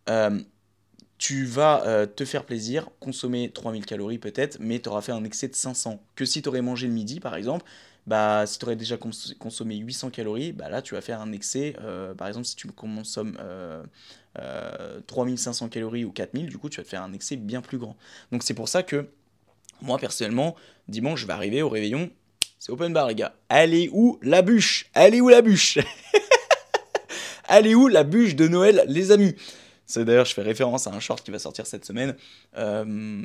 euh, 0.09 0.41
tu 1.19 1.45
vas 1.45 2.07
te 2.07 2.25
faire 2.25 2.45
plaisir, 2.45 2.89
consommer 2.99 3.51
3000 3.51 3.85
calories 3.85 4.19
peut-être, 4.19 4.59
mais 4.59 4.81
tu 4.81 4.89
auras 4.89 5.03
fait 5.03 5.13
un 5.13 5.23
excès 5.25 5.49
de 5.49 5.55
500. 5.55 6.03
Que 6.15 6.25
si 6.25 6.41
tu 6.41 6.49
aurais 6.49 6.63
mangé 6.63 6.87
le 6.87 6.95
midi 6.95 7.21
par 7.21 7.37
exemple, 7.37 7.67
bah, 8.07 8.47
si 8.47 8.59
tu 8.59 8.65
aurais 8.65 8.77
déjà 8.77 8.97
consommé 8.97 9.77
800 9.77 10.11
calories, 10.11 10.53
bah, 10.53 10.71
là 10.71 10.81
tu 10.81 10.95
vas 10.95 11.03
faire 11.03 11.21
un 11.21 11.33
excès, 11.33 11.77
par 12.17 12.27
exemple 12.27 12.47
si 12.47 12.57
tu 12.57 12.69
consommes 12.69 13.37
3500 15.07 15.69
calories 15.69 16.05
ou 16.07 16.13
4000, 16.13 16.49
du 16.49 16.57
coup 16.57 16.71
tu 16.71 16.79
vas 16.79 16.85
te 16.85 16.89
faire 16.89 17.03
un 17.03 17.13
excès 17.13 17.37
bien 17.37 17.61
plus 17.61 17.79
grand. 17.79 17.97
Donc 18.33 18.43
c'est 18.43 18.55
pour 18.55 18.69
ça 18.71 18.83
que 18.83 19.11
moi, 19.83 19.99
personnellement, 19.99 20.57
dimanche, 20.89 21.21
je 21.21 21.27
vais 21.27 21.33
arriver 21.33 21.63
au 21.63 21.69
réveillon. 21.69 22.11
C'est 22.59 22.73
open 22.73 22.93
bar, 22.93 23.09
les 23.09 23.15
gars. 23.15 23.35
Allez 23.49 23.89
où 23.93 24.19
la 24.23 24.43
bûche? 24.43 24.87
Allez 24.95 25.21
où 25.21 25.29
la 25.29 25.43
bûche? 25.43 25.79
Allez 27.49 27.75
où 27.75 27.89
la 27.89 28.05
bûche 28.05 28.37
de 28.37 28.47
Noël, 28.49 28.85
les 28.87 29.13
amis? 29.13 29.35
C'est 29.87 30.05
d'ailleurs, 30.05 30.27
je 30.27 30.35
fais 30.35 30.43
référence 30.43 30.87
à 30.87 30.91
un 30.91 31.01
short 31.01 31.25
qui 31.25 31.31
va 31.31 31.39
sortir 31.39 31.67
cette 31.67 31.85
semaine. 31.85 32.15
Euh, 32.57 33.25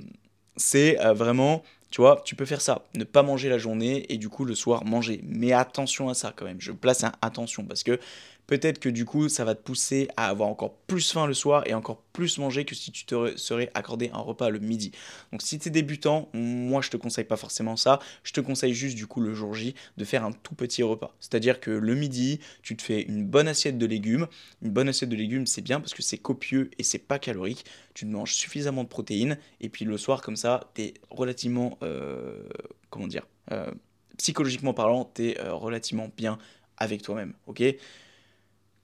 c'est 0.57 0.99
euh, 0.99 1.13
vraiment, 1.13 1.63
tu 1.91 2.01
vois, 2.01 2.21
tu 2.25 2.35
peux 2.35 2.45
faire 2.45 2.61
ça, 2.61 2.85
ne 2.95 3.03
pas 3.03 3.23
manger 3.23 3.49
la 3.49 3.57
journée 3.57 4.05
et 4.11 4.17
du 4.17 4.29
coup 4.29 4.45
le 4.45 4.55
soir 4.55 4.83
manger. 4.83 5.21
Mais 5.23 5.51
attention 5.51 6.09
à 6.09 6.13
ça 6.13 6.33
quand 6.35 6.45
même. 6.45 6.59
Je 6.59 6.71
place 6.71 7.03
un 7.03 7.11
attention 7.21 7.65
parce 7.65 7.83
que 7.83 7.99
peut-être 8.47 8.79
que 8.79 8.89
du 8.89 9.05
coup, 9.05 9.29
ça 9.29 9.45
va 9.45 9.55
te 9.55 9.61
pousser 9.61 10.07
à 10.17 10.27
avoir 10.27 10.49
encore 10.49 10.75
plus 10.87 11.11
faim 11.11 11.27
le 11.27 11.33
soir 11.33 11.63
et 11.67 11.73
encore 11.73 12.01
plus 12.13 12.37
manger 12.37 12.65
que 12.65 12.75
si 12.75 12.91
tu 12.91 13.05
te 13.05 13.35
serais 13.37 13.69
accordé 13.73 14.09
un 14.13 14.19
repas 14.19 14.49
le 14.49 14.59
midi. 14.59 14.91
Donc 15.31 15.41
si 15.41 15.59
tu 15.59 15.67
es 15.67 15.71
débutant, 15.71 16.29
moi 16.33 16.81
je 16.81 16.89
te 16.89 16.97
conseille 16.97 17.25
pas 17.25 17.35
forcément 17.35 17.75
ça, 17.75 17.99
je 18.23 18.31
te 18.31 18.39
conseille 18.39 18.73
juste 18.73 18.95
du 18.95 19.07
coup 19.07 19.19
le 19.19 19.33
jour 19.33 19.53
J 19.53 19.75
de 19.97 20.05
faire 20.05 20.23
un 20.23 20.31
tout 20.31 20.55
petit 20.55 20.83
repas. 20.83 21.13
C'est-à-dire 21.19 21.59
que 21.59 21.71
le 21.71 21.95
midi, 21.95 22.39
tu 22.61 22.75
te 22.75 22.81
fais 22.81 23.01
une 23.01 23.25
bonne 23.25 23.47
assiette 23.47 23.77
de 23.77 23.85
légumes. 23.85 24.27
Une 24.61 24.71
bonne 24.71 24.89
assiette 24.89 25.09
de 25.09 25.15
légumes, 25.15 25.45
c'est 25.45 25.61
bien 25.61 25.79
parce 25.79 25.93
que 25.93 26.01
c'est 26.01 26.17
copieux 26.17 26.71
et 26.77 26.83
c'est 26.83 26.99
pas 26.99 27.19
calorique. 27.19 27.65
Tu 27.93 28.05
manges 28.05 28.33
suffisamment 28.33 28.83
de 28.83 28.89
protéines 28.89 29.37
et 29.61 29.69
puis 29.69 29.85
le 29.85 29.97
soir 29.97 30.21
comme 30.21 30.35
ça, 30.35 30.71
tu 30.75 30.83
es 30.83 30.93
relativement 31.09 31.77
euh, 31.83 32.43
comment 32.89 33.07
dire 33.07 33.27
euh, 33.51 33.71
psychologiquement 34.17 34.73
parlant, 34.73 35.09
tu 35.13 35.29
es 35.29 35.39
euh, 35.39 35.53
relativement 35.53 36.09
bien 36.15 36.37
avec 36.77 37.01
toi-même, 37.01 37.33
ok? 37.47 37.63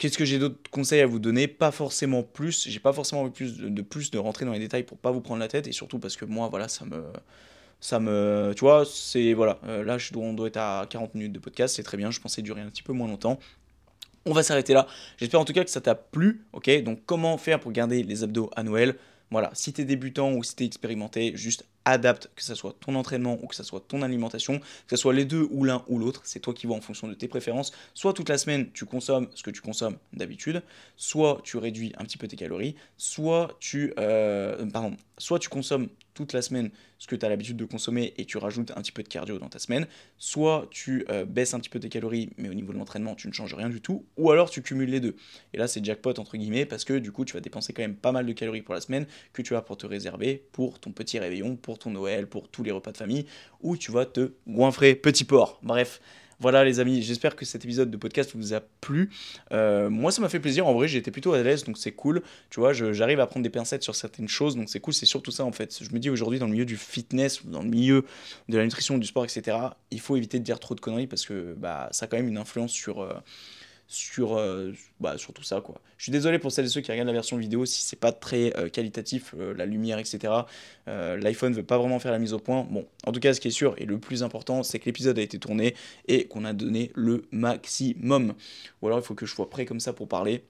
Qu'est-ce 0.01 0.17
que 0.17 0.25
j'ai 0.25 0.39
d'autres 0.39 0.57
conseils 0.71 1.01
à 1.01 1.05
vous 1.05 1.19
donner? 1.19 1.47
Pas 1.47 1.69
forcément 1.69 2.23
plus. 2.23 2.67
J'ai 2.67 2.79
pas 2.79 2.91
forcément 2.91 3.21
envie 3.21 3.53
de, 3.53 3.81
plus 3.83 4.09
de 4.09 4.17
rentrer 4.17 4.45
dans 4.45 4.51
les 4.51 4.57
détails 4.57 4.81
pour 4.81 4.97
pas 4.97 5.11
vous 5.11 5.21
prendre 5.21 5.39
la 5.39 5.47
tête 5.47 5.67
et 5.67 5.73
surtout 5.73 5.99
parce 5.99 6.17
que 6.17 6.25
moi, 6.25 6.47
voilà, 6.49 6.67
ça 6.67 6.85
me, 6.85 7.03
ça 7.79 7.99
me, 7.99 8.51
tu 8.55 8.61
vois, 8.61 8.83
c'est 8.83 9.33
voilà. 9.33 9.59
Euh, 9.67 9.83
là, 9.83 9.97
on 10.15 10.33
doit 10.33 10.47
être 10.47 10.57
à 10.57 10.87
40 10.89 11.13
minutes 11.13 11.33
de 11.33 11.37
podcast, 11.37 11.75
c'est 11.75 11.83
très 11.83 11.97
bien. 11.97 12.09
Je 12.09 12.19
pensais 12.19 12.41
durer 12.41 12.61
un 12.61 12.69
petit 12.71 12.81
peu 12.81 12.93
moins 12.93 13.07
longtemps. 13.07 13.37
On 14.25 14.33
va 14.33 14.41
s'arrêter 14.41 14.73
là. 14.73 14.87
J'espère 15.17 15.39
en 15.39 15.45
tout 15.45 15.53
cas 15.53 15.63
que 15.63 15.69
ça 15.69 15.81
t'a 15.81 15.93
plu. 15.93 16.47
Ok, 16.51 16.67
donc 16.81 17.01
comment 17.05 17.37
faire 17.37 17.59
pour 17.59 17.71
garder 17.71 18.01
les 18.01 18.23
abdos 18.23 18.49
à 18.55 18.63
Noël? 18.63 18.95
Voilà, 19.29 19.51
si 19.53 19.71
t'es 19.71 19.85
débutant 19.85 20.33
ou 20.33 20.41
si 20.41 20.55
t'es 20.55 20.65
expérimenté, 20.65 21.33
juste 21.35 21.67
adapte, 21.85 22.29
que 22.35 22.43
ce 22.43 22.55
soit 22.55 22.75
ton 22.79 22.95
entraînement 22.95 23.37
ou 23.41 23.47
que 23.47 23.55
ce 23.55 23.63
soit 23.63 23.81
ton 23.87 24.01
alimentation, 24.01 24.59
que 24.59 24.65
ce 24.89 24.97
soit 24.97 25.13
les 25.13 25.25
deux 25.25 25.47
ou 25.51 25.63
l'un 25.63 25.83
ou 25.87 25.99
l'autre, 25.99 26.21
c'est 26.23 26.39
toi 26.39 26.53
qui 26.53 26.67
vois 26.67 26.75
en 26.75 26.81
fonction 26.81 27.07
de 27.07 27.13
tes 27.13 27.27
préférences. 27.27 27.71
Soit 27.93 28.13
toute 28.13 28.29
la 28.29 28.37
semaine, 28.37 28.71
tu 28.73 28.85
consommes 28.85 29.27
ce 29.35 29.43
que 29.43 29.51
tu 29.51 29.61
consommes 29.61 29.97
d'habitude, 30.13 30.61
soit 30.97 31.41
tu 31.43 31.57
réduis 31.57 31.93
un 31.97 32.03
petit 32.03 32.17
peu 32.17 32.27
tes 32.27 32.35
calories, 32.35 32.75
soit 32.97 33.57
tu, 33.59 33.93
euh, 33.97 34.65
pardon, 34.67 34.95
soit 35.17 35.39
tu 35.39 35.49
consommes 35.49 35.89
toute 36.13 36.33
la 36.33 36.41
semaine 36.41 36.71
ce 36.99 37.07
que 37.07 37.15
tu 37.15 37.25
as 37.25 37.29
l'habitude 37.29 37.57
de 37.57 37.65
consommer 37.65 38.13
et 38.17 38.25
tu 38.25 38.37
rajoutes 38.37 38.71
un 38.71 38.81
petit 38.81 38.91
peu 38.91 39.01
de 39.01 39.07
cardio 39.07 39.39
dans 39.39 39.49
ta 39.49 39.57
semaine, 39.57 39.87
soit 40.19 40.67
tu 40.69 41.03
euh, 41.09 41.25
baisses 41.25 41.55
un 41.55 41.59
petit 41.59 41.69
peu 41.69 41.79
tes 41.79 41.89
calories, 41.89 42.29
mais 42.37 42.47
au 42.47 42.53
niveau 42.53 42.73
de 42.73 42.77
l'entraînement, 42.77 43.15
tu 43.15 43.27
ne 43.27 43.33
changes 43.33 43.55
rien 43.55 43.69
du 43.69 43.81
tout, 43.81 44.05
ou 44.17 44.29
alors 44.29 44.51
tu 44.51 44.61
cumules 44.61 44.89
les 44.89 44.99
deux. 44.99 45.15
Et 45.53 45.57
là, 45.57 45.67
c'est 45.67 45.83
jackpot 45.83 46.19
entre 46.19 46.37
guillemets, 46.37 46.67
parce 46.67 46.85
que 46.85 46.93
du 46.93 47.11
coup, 47.11 47.25
tu 47.25 47.33
vas 47.33 47.39
dépenser 47.39 47.73
quand 47.73 47.81
même 47.81 47.95
pas 47.95 48.11
mal 48.11 48.25
de 48.25 48.33
calories 48.33 48.61
pour 48.61 48.75
la 48.75 48.81
semaine 48.81 49.07
que 49.33 49.41
tu 49.41 49.53
vas 49.53 49.63
pour 49.63 49.77
te 49.77 49.87
réserver 49.87 50.43
pour 50.51 50.79
ton 50.79 50.91
petit 50.91 51.17
réveillon, 51.17 51.55
pour 51.55 51.70
ton 51.79 51.91
Noël, 51.91 52.27
pour 52.27 52.47
tous 52.49 52.63
les 52.63 52.71
repas 52.71 52.91
de 52.91 52.97
famille, 52.97 53.25
où 53.61 53.77
tu 53.77 53.91
vas 53.91 54.05
te 54.05 54.31
goinfrer 54.47 54.95
petit 54.95 55.23
porc. 55.23 55.59
Bref, 55.63 56.01
voilà 56.41 56.63
les 56.63 56.79
amis, 56.79 57.03
j'espère 57.03 57.35
que 57.35 57.45
cet 57.45 57.65
épisode 57.65 57.91
de 57.91 57.97
podcast 57.97 58.31
vous 58.33 58.55
a 58.55 58.61
plu. 58.81 59.11
Euh, 59.51 59.91
moi 59.91 60.11
ça 60.11 60.23
m'a 60.23 60.29
fait 60.29 60.39
plaisir, 60.39 60.65
en 60.65 60.73
vrai 60.73 60.87
j'étais 60.87 61.11
plutôt 61.11 61.33
à 61.33 61.43
l'aise, 61.43 61.63
donc 61.63 61.77
c'est 61.77 61.91
cool. 61.91 62.23
Tu 62.49 62.59
vois, 62.59 62.73
j'arrive 62.73 63.19
à 63.19 63.27
prendre 63.27 63.43
des 63.43 63.51
pincettes 63.51 63.83
sur 63.83 63.95
certaines 63.95 64.27
choses, 64.27 64.55
donc 64.55 64.67
c'est 64.67 64.79
cool, 64.79 64.95
c'est 64.95 65.05
surtout 65.05 65.29
ça 65.29 65.45
en 65.45 65.51
fait. 65.51 65.83
Je 65.83 65.93
me 65.93 65.99
dis 65.99 66.09
aujourd'hui 66.09 66.39
dans 66.39 66.47
le 66.47 66.53
milieu 66.53 66.65
du 66.65 66.77
fitness, 66.77 67.45
dans 67.45 67.61
le 67.61 67.69
milieu 67.69 68.05
de 68.49 68.57
la 68.57 68.63
nutrition, 68.63 68.97
du 68.97 69.05
sport, 69.05 69.23
etc., 69.23 69.55
il 69.91 69.99
faut 69.99 70.17
éviter 70.17 70.39
de 70.39 70.43
dire 70.43 70.59
trop 70.59 70.73
de 70.73 70.79
conneries 70.79 71.05
parce 71.05 71.27
que 71.27 71.53
bah, 71.59 71.89
ça 71.91 72.05
a 72.05 72.07
quand 72.07 72.17
même 72.17 72.27
une 72.27 72.39
influence 72.39 72.71
sur... 72.71 73.01
Euh, 73.01 73.13
sur, 73.91 74.37
euh, 74.37 74.71
bah, 75.01 75.17
tout 75.17 75.43
ça 75.43 75.59
quoi. 75.59 75.81
Je 75.97 76.03
suis 76.03 76.11
désolé 76.13 76.39
pour 76.39 76.51
celles 76.51 76.65
et 76.65 76.69
ceux 76.69 76.79
qui 76.79 76.91
regardent 76.91 77.07
la 77.07 77.13
version 77.13 77.35
vidéo 77.35 77.65
si 77.65 77.81
c'est 77.81 77.99
pas 77.99 78.13
très 78.13 78.57
euh, 78.57 78.69
qualitatif, 78.69 79.35
euh, 79.37 79.53
la 79.53 79.65
lumière, 79.65 79.99
etc. 79.99 80.33
L'iPhone 80.87 81.53
veut 81.53 81.63
pas 81.63 81.77
vraiment 81.77 81.99
faire 81.99 82.11
la 82.11 82.19
mise 82.19 82.33
au 82.33 82.39
point. 82.39 82.65
Bon, 82.69 82.87
en 83.05 83.11
tout 83.11 83.19
cas, 83.19 83.33
ce 83.33 83.41
qui 83.41 83.49
est 83.49 83.51
sûr 83.51 83.75
et 83.77 83.85
le 83.85 83.99
plus 83.99 84.23
important, 84.23 84.63
c'est 84.63 84.79
que 84.79 84.85
l'épisode 84.85 85.19
a 85.19 85.21
été 85.21 85.39
tourné 85.39 85.75
et 86.07 86.25
qu'on 86.25 86.45
a 86.45 86.53
donné 86.53 86.91
le 86.95 87.25
maximum. 87.31 88.33
Ou 88.81 88.87
alors 88.87 88.99
il 88.99 89.03
faut 89.03 89.15
que 89.15 89.25
je 89.25 89.33
sois 89.33 89.49
prêt 89.49 89.65
comme 89.65 89.79
ça 89.79 89.91
pour 89.91 90.07
parler. 90.07 90.43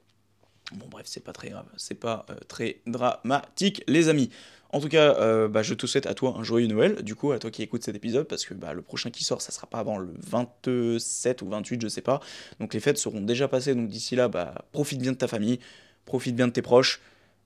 Bon 0.73 0.85
bref, 0.89 1.05
c'est 1.07 1.23
pas 1.23 1.33
très 1.33 1.49
grave, 1.49 1.65
c'est 1.77 1.99
pas 1.99 2.25
très 2.47 2.77
dramatique 2.85 3.83
les 3.87 4.07
amis. 4.07 4.29
En 4.73 4.79
tout 4.79 4.87
cas, 4.87 5.15
euh, 5.19 5.47
bah, 5.49 5.63
je 5.63 5.73
te 5.73 5.85
souhaite 5.85 6.05
à 6.05 6.13
toi 6.13 6.35
un 6.37 6.43
joyeux 6.43 6.67
Noël, 6.67 7.03
du 7.03 7.15
coup, 7.15 7.31
à 7.33 7.39
toi 7.39 7.51
qui 7.51 7.61
écoutes 7.61 7.83
cet 7.83 7.95
épisode, 7.95 8.27
parce 8.27 8.45
que 8.45 8.53
bah, 8.53 8.73
le 8.73 8.81
prochain 8.81 9.11
qui 9.11 9.23
sort, 9.23 9.41
ça 9.41 9.51
sera 9.51 9.67
pas 9.67 9.79
avant 9.79 9.97
le 9.97 10.13
27 10.17 11.41
ou 11.41 11.49
28, 11.49 11.81
je 11.81 11.87
sais 11.89 12.01
pas. 12.01 12.21
Donc 12.59 12.73
les 12.73 12.79
fêtes 12.79 12.97
seront 12.97 13.21
déjà 13.21 13.47
passées, 13.47 13.75
donc 13.75 13.89
d'ici 13.89 14.15
là, 14.15 14.29
bah, 14.29 14.65
profite 14.71 15.01
bien 15.01 15.11
de 15.11 15.17
ta 15.17 15.27
famille, 15.27 15.59
profite 16.05 16.35
bien 16.35 16.47
de 16.47 16.53
tes 16.53 16.61
proches, 16.61 17.01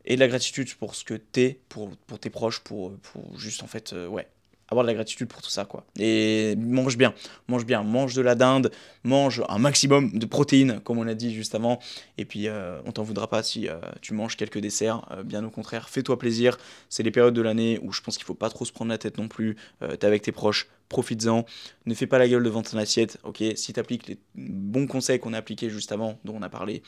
et 0.06 0.16
de 0.16 0.20
la 0.20 0.28
gratitude 0.28 0.74
pour 0.76 0.96
ce 0.96 1.04
que 1.04 1.16
t'es, 1.16 1.60
pour, 1.68 1.90
tes 2.20 2.30
proches, 2.30 2.60
pour, 2.60 2.96
pour 2.98 3.38
juste 3.40 3.64
en 3.64 3.68
fait, 3.68 3.94
euh, 3.94 4.08
ouais, 4.08 4.28
avoir 4.70 4.84
de 4.84 4.88
la 4.88 4.94
gratitude 4.96 5.28
pour 5.28 5.42
tout 5.42 5.50
ça, 5.50 5.66
quoi. 5.66 5.86
Et 6.00 6.56
mange 6.56 6.98
bien, 6.98 7.14
mange 7.48 7.66
bien, 7.66 7.84
mange 7.84 8.14
de 8.16 8.22
la 8.22 8.36
dinde, 8.36 8.72
mange 9.04 9.44
un 9.48 9.60
maximum 9.60 10.18
de 10.18 10.26
protéines, 10.26 10.80
comme 10.82 10.98
on 10.98 11.08
a 11.08 11.14
dit 11.14 11.34
juste 11.34 11.56
avant. 11.56 11.80
Et 12.18 12.26
puis, 12.26 12.48
euh, 12.48 12.82
on 12.86 12.92
t'en 12.92 13.04
voudra 13.04 13.28
pas 13.28 13.44
si 13.44 13.70
euh, 13.70 13.80
tu 14.02 14.14
manges 14.14 14.36
quelques 14.36 14.60
desserts. 14.60 15.06
Euh, 15.12 15.24
bien 15.24 15.44
au 15.44 15.50
contraire, 15.50 15.90
fais-toi 15.90 16.18
plaisir. 16.18 16.58
C'est 16.90 17.04
les 17.04 17.12
périodes 17.12 17.36
de 17.36 17.42
l'année 17.42 17.80
où 17.84 17.92
je 17.92 18.02
pense 18.02 18.18
qu'il 18.18 18.26
faut 18.26 18.34
pas 18.34 18.50
trop 18.50 18.66
se 18.66 18.72
prendre 18.72 18.90
la 18.90 18.98
tête 18.98 19.18
non 19.18 19.28
plus. 19.28 19.56
T'es 20.00 20.08
avec 20.08 20.24
tes 20.24 20.32
proches, 20.32 20.68
profites-en. 20.90 21.46
Ne 21.86 21.94
fais 21.94 22.08
pas 22.08 22.18
la 22.18 22.28
gueule 22.28 22.44
devant 22.44 22.64
ton 22.64 22.78
assiette, 22.78 23.20
ok? 23.24 23.44
Si 23.56 23.74
t'appliques 23.74 24.08
les 24.08 24.18
bons 24.36 24.88
conseils 24.88 25.20
qu'on 25.20 25.34
a 25.34 25.38
appliqués 25.38 25.70
juste 25.70 25.92
avant, 25.92 26.20
dont 26.26 26.36
on 26.36 26.42
a 26.42 26.50
parlé, 26.50 26.82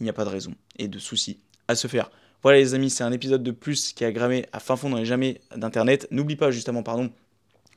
il 0.00 0.04
n'y 0.04 0.10
a 0.10 0.12
pas 0.12 0.24
de 0.24 0.30
raison 0.30 0.54
et 0.78 0.88
de 0.88 0.98
souci 0.98 1.40
à 1.68 1.74
se 1.74 1.88
faire. 1.88 2.10
Voilà 2.46 2.60
les 2.60 2.74
amis, 2.74 2.90
c'est 2.90 3.02
un 3.02 3.10
épisode 3.10 3.42
de 3.42 3.50
plus 3.50 3.92
qui 3.92 4.04
a 4.04 4.12
grammé 4.12 4.46
à 4.52 4.60
fin 4.60 4.76
fond 4.76 4.88
dans 4.88 4.98
les 4.98 5.04
jamais 5.04 5.40
d'internet. 5.56 6.06
N'oublie 6.12 6.36
pas 6.36 6.52
justement, 6.52 6.84
pardon, 6.84 7.10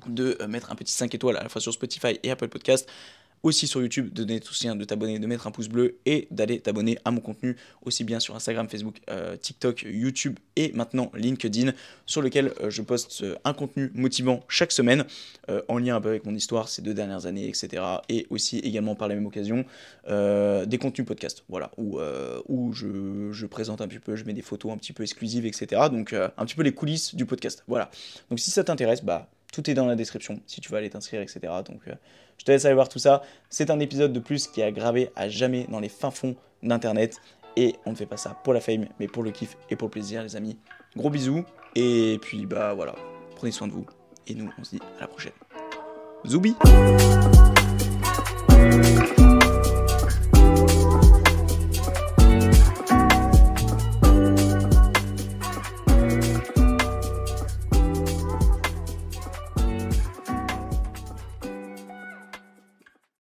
de 0.05 0.37
euh, 0.39 0.47
mettre 0.47 0.71
un 0.71 0.75
petit 0.75 0.93
5 0.93 1.15
étoiles 1.15 1.37
à 1.37 1.41
la 1.41 1.49
fois 1.49 1.59
sur 1.59 1.73
Spotify 1.73 2.19
et 2.21 2.29
Apple 2.29 2.49
Podcast 2.49 2.87
aussi 3.43 3.67
sur 3.67 3.81
YouTube, 3.81 4.13
de 4.13 4.23
donner 4.23 4.39
tout 4.39 4.53
soutien, 4.53 4.75
de 4.75 4.83
t'abonner, 4.83 5.19
de 5.19 5.27
mettre 5.27 5.47
un 5.47 5.51
pouce 5.51 5.67
bleu 5.67 5.99
et 6.05 6.27
d'aller 6.31 6.59
t'abonner 6.59 6.97
à 7.05 7.11
mon 7.11 7.21
contenu 7.21 7.55
aussi 7.83 8.03
bien 8.03 8.19
sur 8.19 8.35
Instagram, 8.35 8.67
Facebook, 8.69 8.97
euh, 9.09 9.35
TikTok, 9.37 9.85
YouTube 9.89 10.37
et 10.55 10.71
maintenant 10.73 11.11
LinkedIn 11.15 11.71
sur 12.05 12.21
lequel 12.21 12.53
euh, 12.61 12.69
je 12.69 12.81
poste 12.81 13.21
euh, 13.23 13.35
un 13.45 13.53
contenu 13.53 13.91
motivant 13.93 14.43
chaque 14.47 14.71
semaine 14.71 15.05
en 15.67 15.79
lien 15.79 15.95
un 15.95 16.01
peu 16.01 16.09
avec 16.09 16.25
mon 16.25 16.35
histoire 16.35 16.69
ces 16.69 16.83
deux 16.83 16.93
dernières 16.93 17.25
années, 17.25 17.47
etc. 17.47 17.81
Et 18.07 18.27
aussi 18.29 18.59
également 18.59 18.93
par 18.93 19.07
la 19.07 19.15
même 19.15 19.25
occasion 19.25 19.65
des 20.07 20.77
contenus 20.79 21.07
podcast, 21.07 21.43
voilà, 21.49 21.71
où, 21.77 21.99
où 22.47 22.71
je, 22.73 23.31
je, 23.31 23.45
présente 23.47 23.81
un 23.81 23.87
petit 23.87 23.97
peu, 23.97 24.15
je 24.15 24.25
mets 24.25 24.33
des 24.33 24.43
photos 24.43 24.71
un 24.71 24.77
petit 24.77 24.93
peu 24.93 25.01
exclusives, 25.01 25.47
etc. 25.47 25.81
Donc 25.91 26.13
un 26.13 26.45
petit 26.45 26.55
peu 26.55 26.61
les 26.61 26.71
coulisses 26.71 27.15
du 27.15 27.25
podcast, 27.25 27.63
voilà. 27.67 27.89
Donc 28.29 28.39
si 28.39 28.51
ça 28.51 28.63
t'intéresse, 28.63 29.03
bah 29.03 29.27
tout 29.51 29.69
est 29.69 29.73
dans 29.73 29.85
la 29.85 29.95
description 29.95 30.39
si 30.45 30.61
tu 30.61 30.69
veux 30.69 30.77
aller 30.77 30.89
t'inscrire, 30.89 31.21
etc. 31.21 31.39
Donc 31.65 31.81
euh, 31.87 31.93
je 32.37 32.45
te 32.45 32.51
laisse 32.51 32.65
aller 32.65 32.75
voir 32.75 32.89
tout 32.89 32.99
ça. 32.99 33.21
C'est 33.49 33.69
un 33.69 33.79
épisode 33.79 34.13
de 34.13 34.19
plus 34.19 34.47
qui 34.47 34.61
a 34.61 34.71
gravé 34.71 35.11
à 35.15 35.29
jamais 35.29 35.65
dans 35.69 35.79
les 35.79 35.89
fins 35.89 36.11
fonds 36.11 36.35
d'Internet. 36.63 37.17
Et 37.55 37.75
on 37.85 37.91
ne 37.91 37.95
fait 37.95 38.05
pas 38.05 38.17
ça 38.17 38.37
pour 38.43 38.53
la 38.53 38.61
fame, 38.61 38.87
mais 38.99 39.07
pour 39.07 39.23
le 39.23 39.31
kiff 39.31 39.57
et 39.69 39.75
pour 39.75 39.87
le 39.87 39.91
plaisir, 39.91 40.23
les 40.23 40.35
amis. 40.35 40.57
Gros 40.95 41.09
bisous. 41.09 41.43
Et 41.75 42.17
puis, 42.21 42.45
bah 42.45 42.73
voilà, 42.73 42.95
prenez 43.35 43.51
soin 43.51 43.67
de 43.67 43.73
vous. 43.73 43.85
Et 44.27 44.35
nous, 44.35 44.49
on 44.57 44.63
se 44.63 44.71
dit 44.71 44.81
à 44.97 45.01
la 45.01 45.07
prochaine. 45.07 45.33
Zoubi 46.25 46.55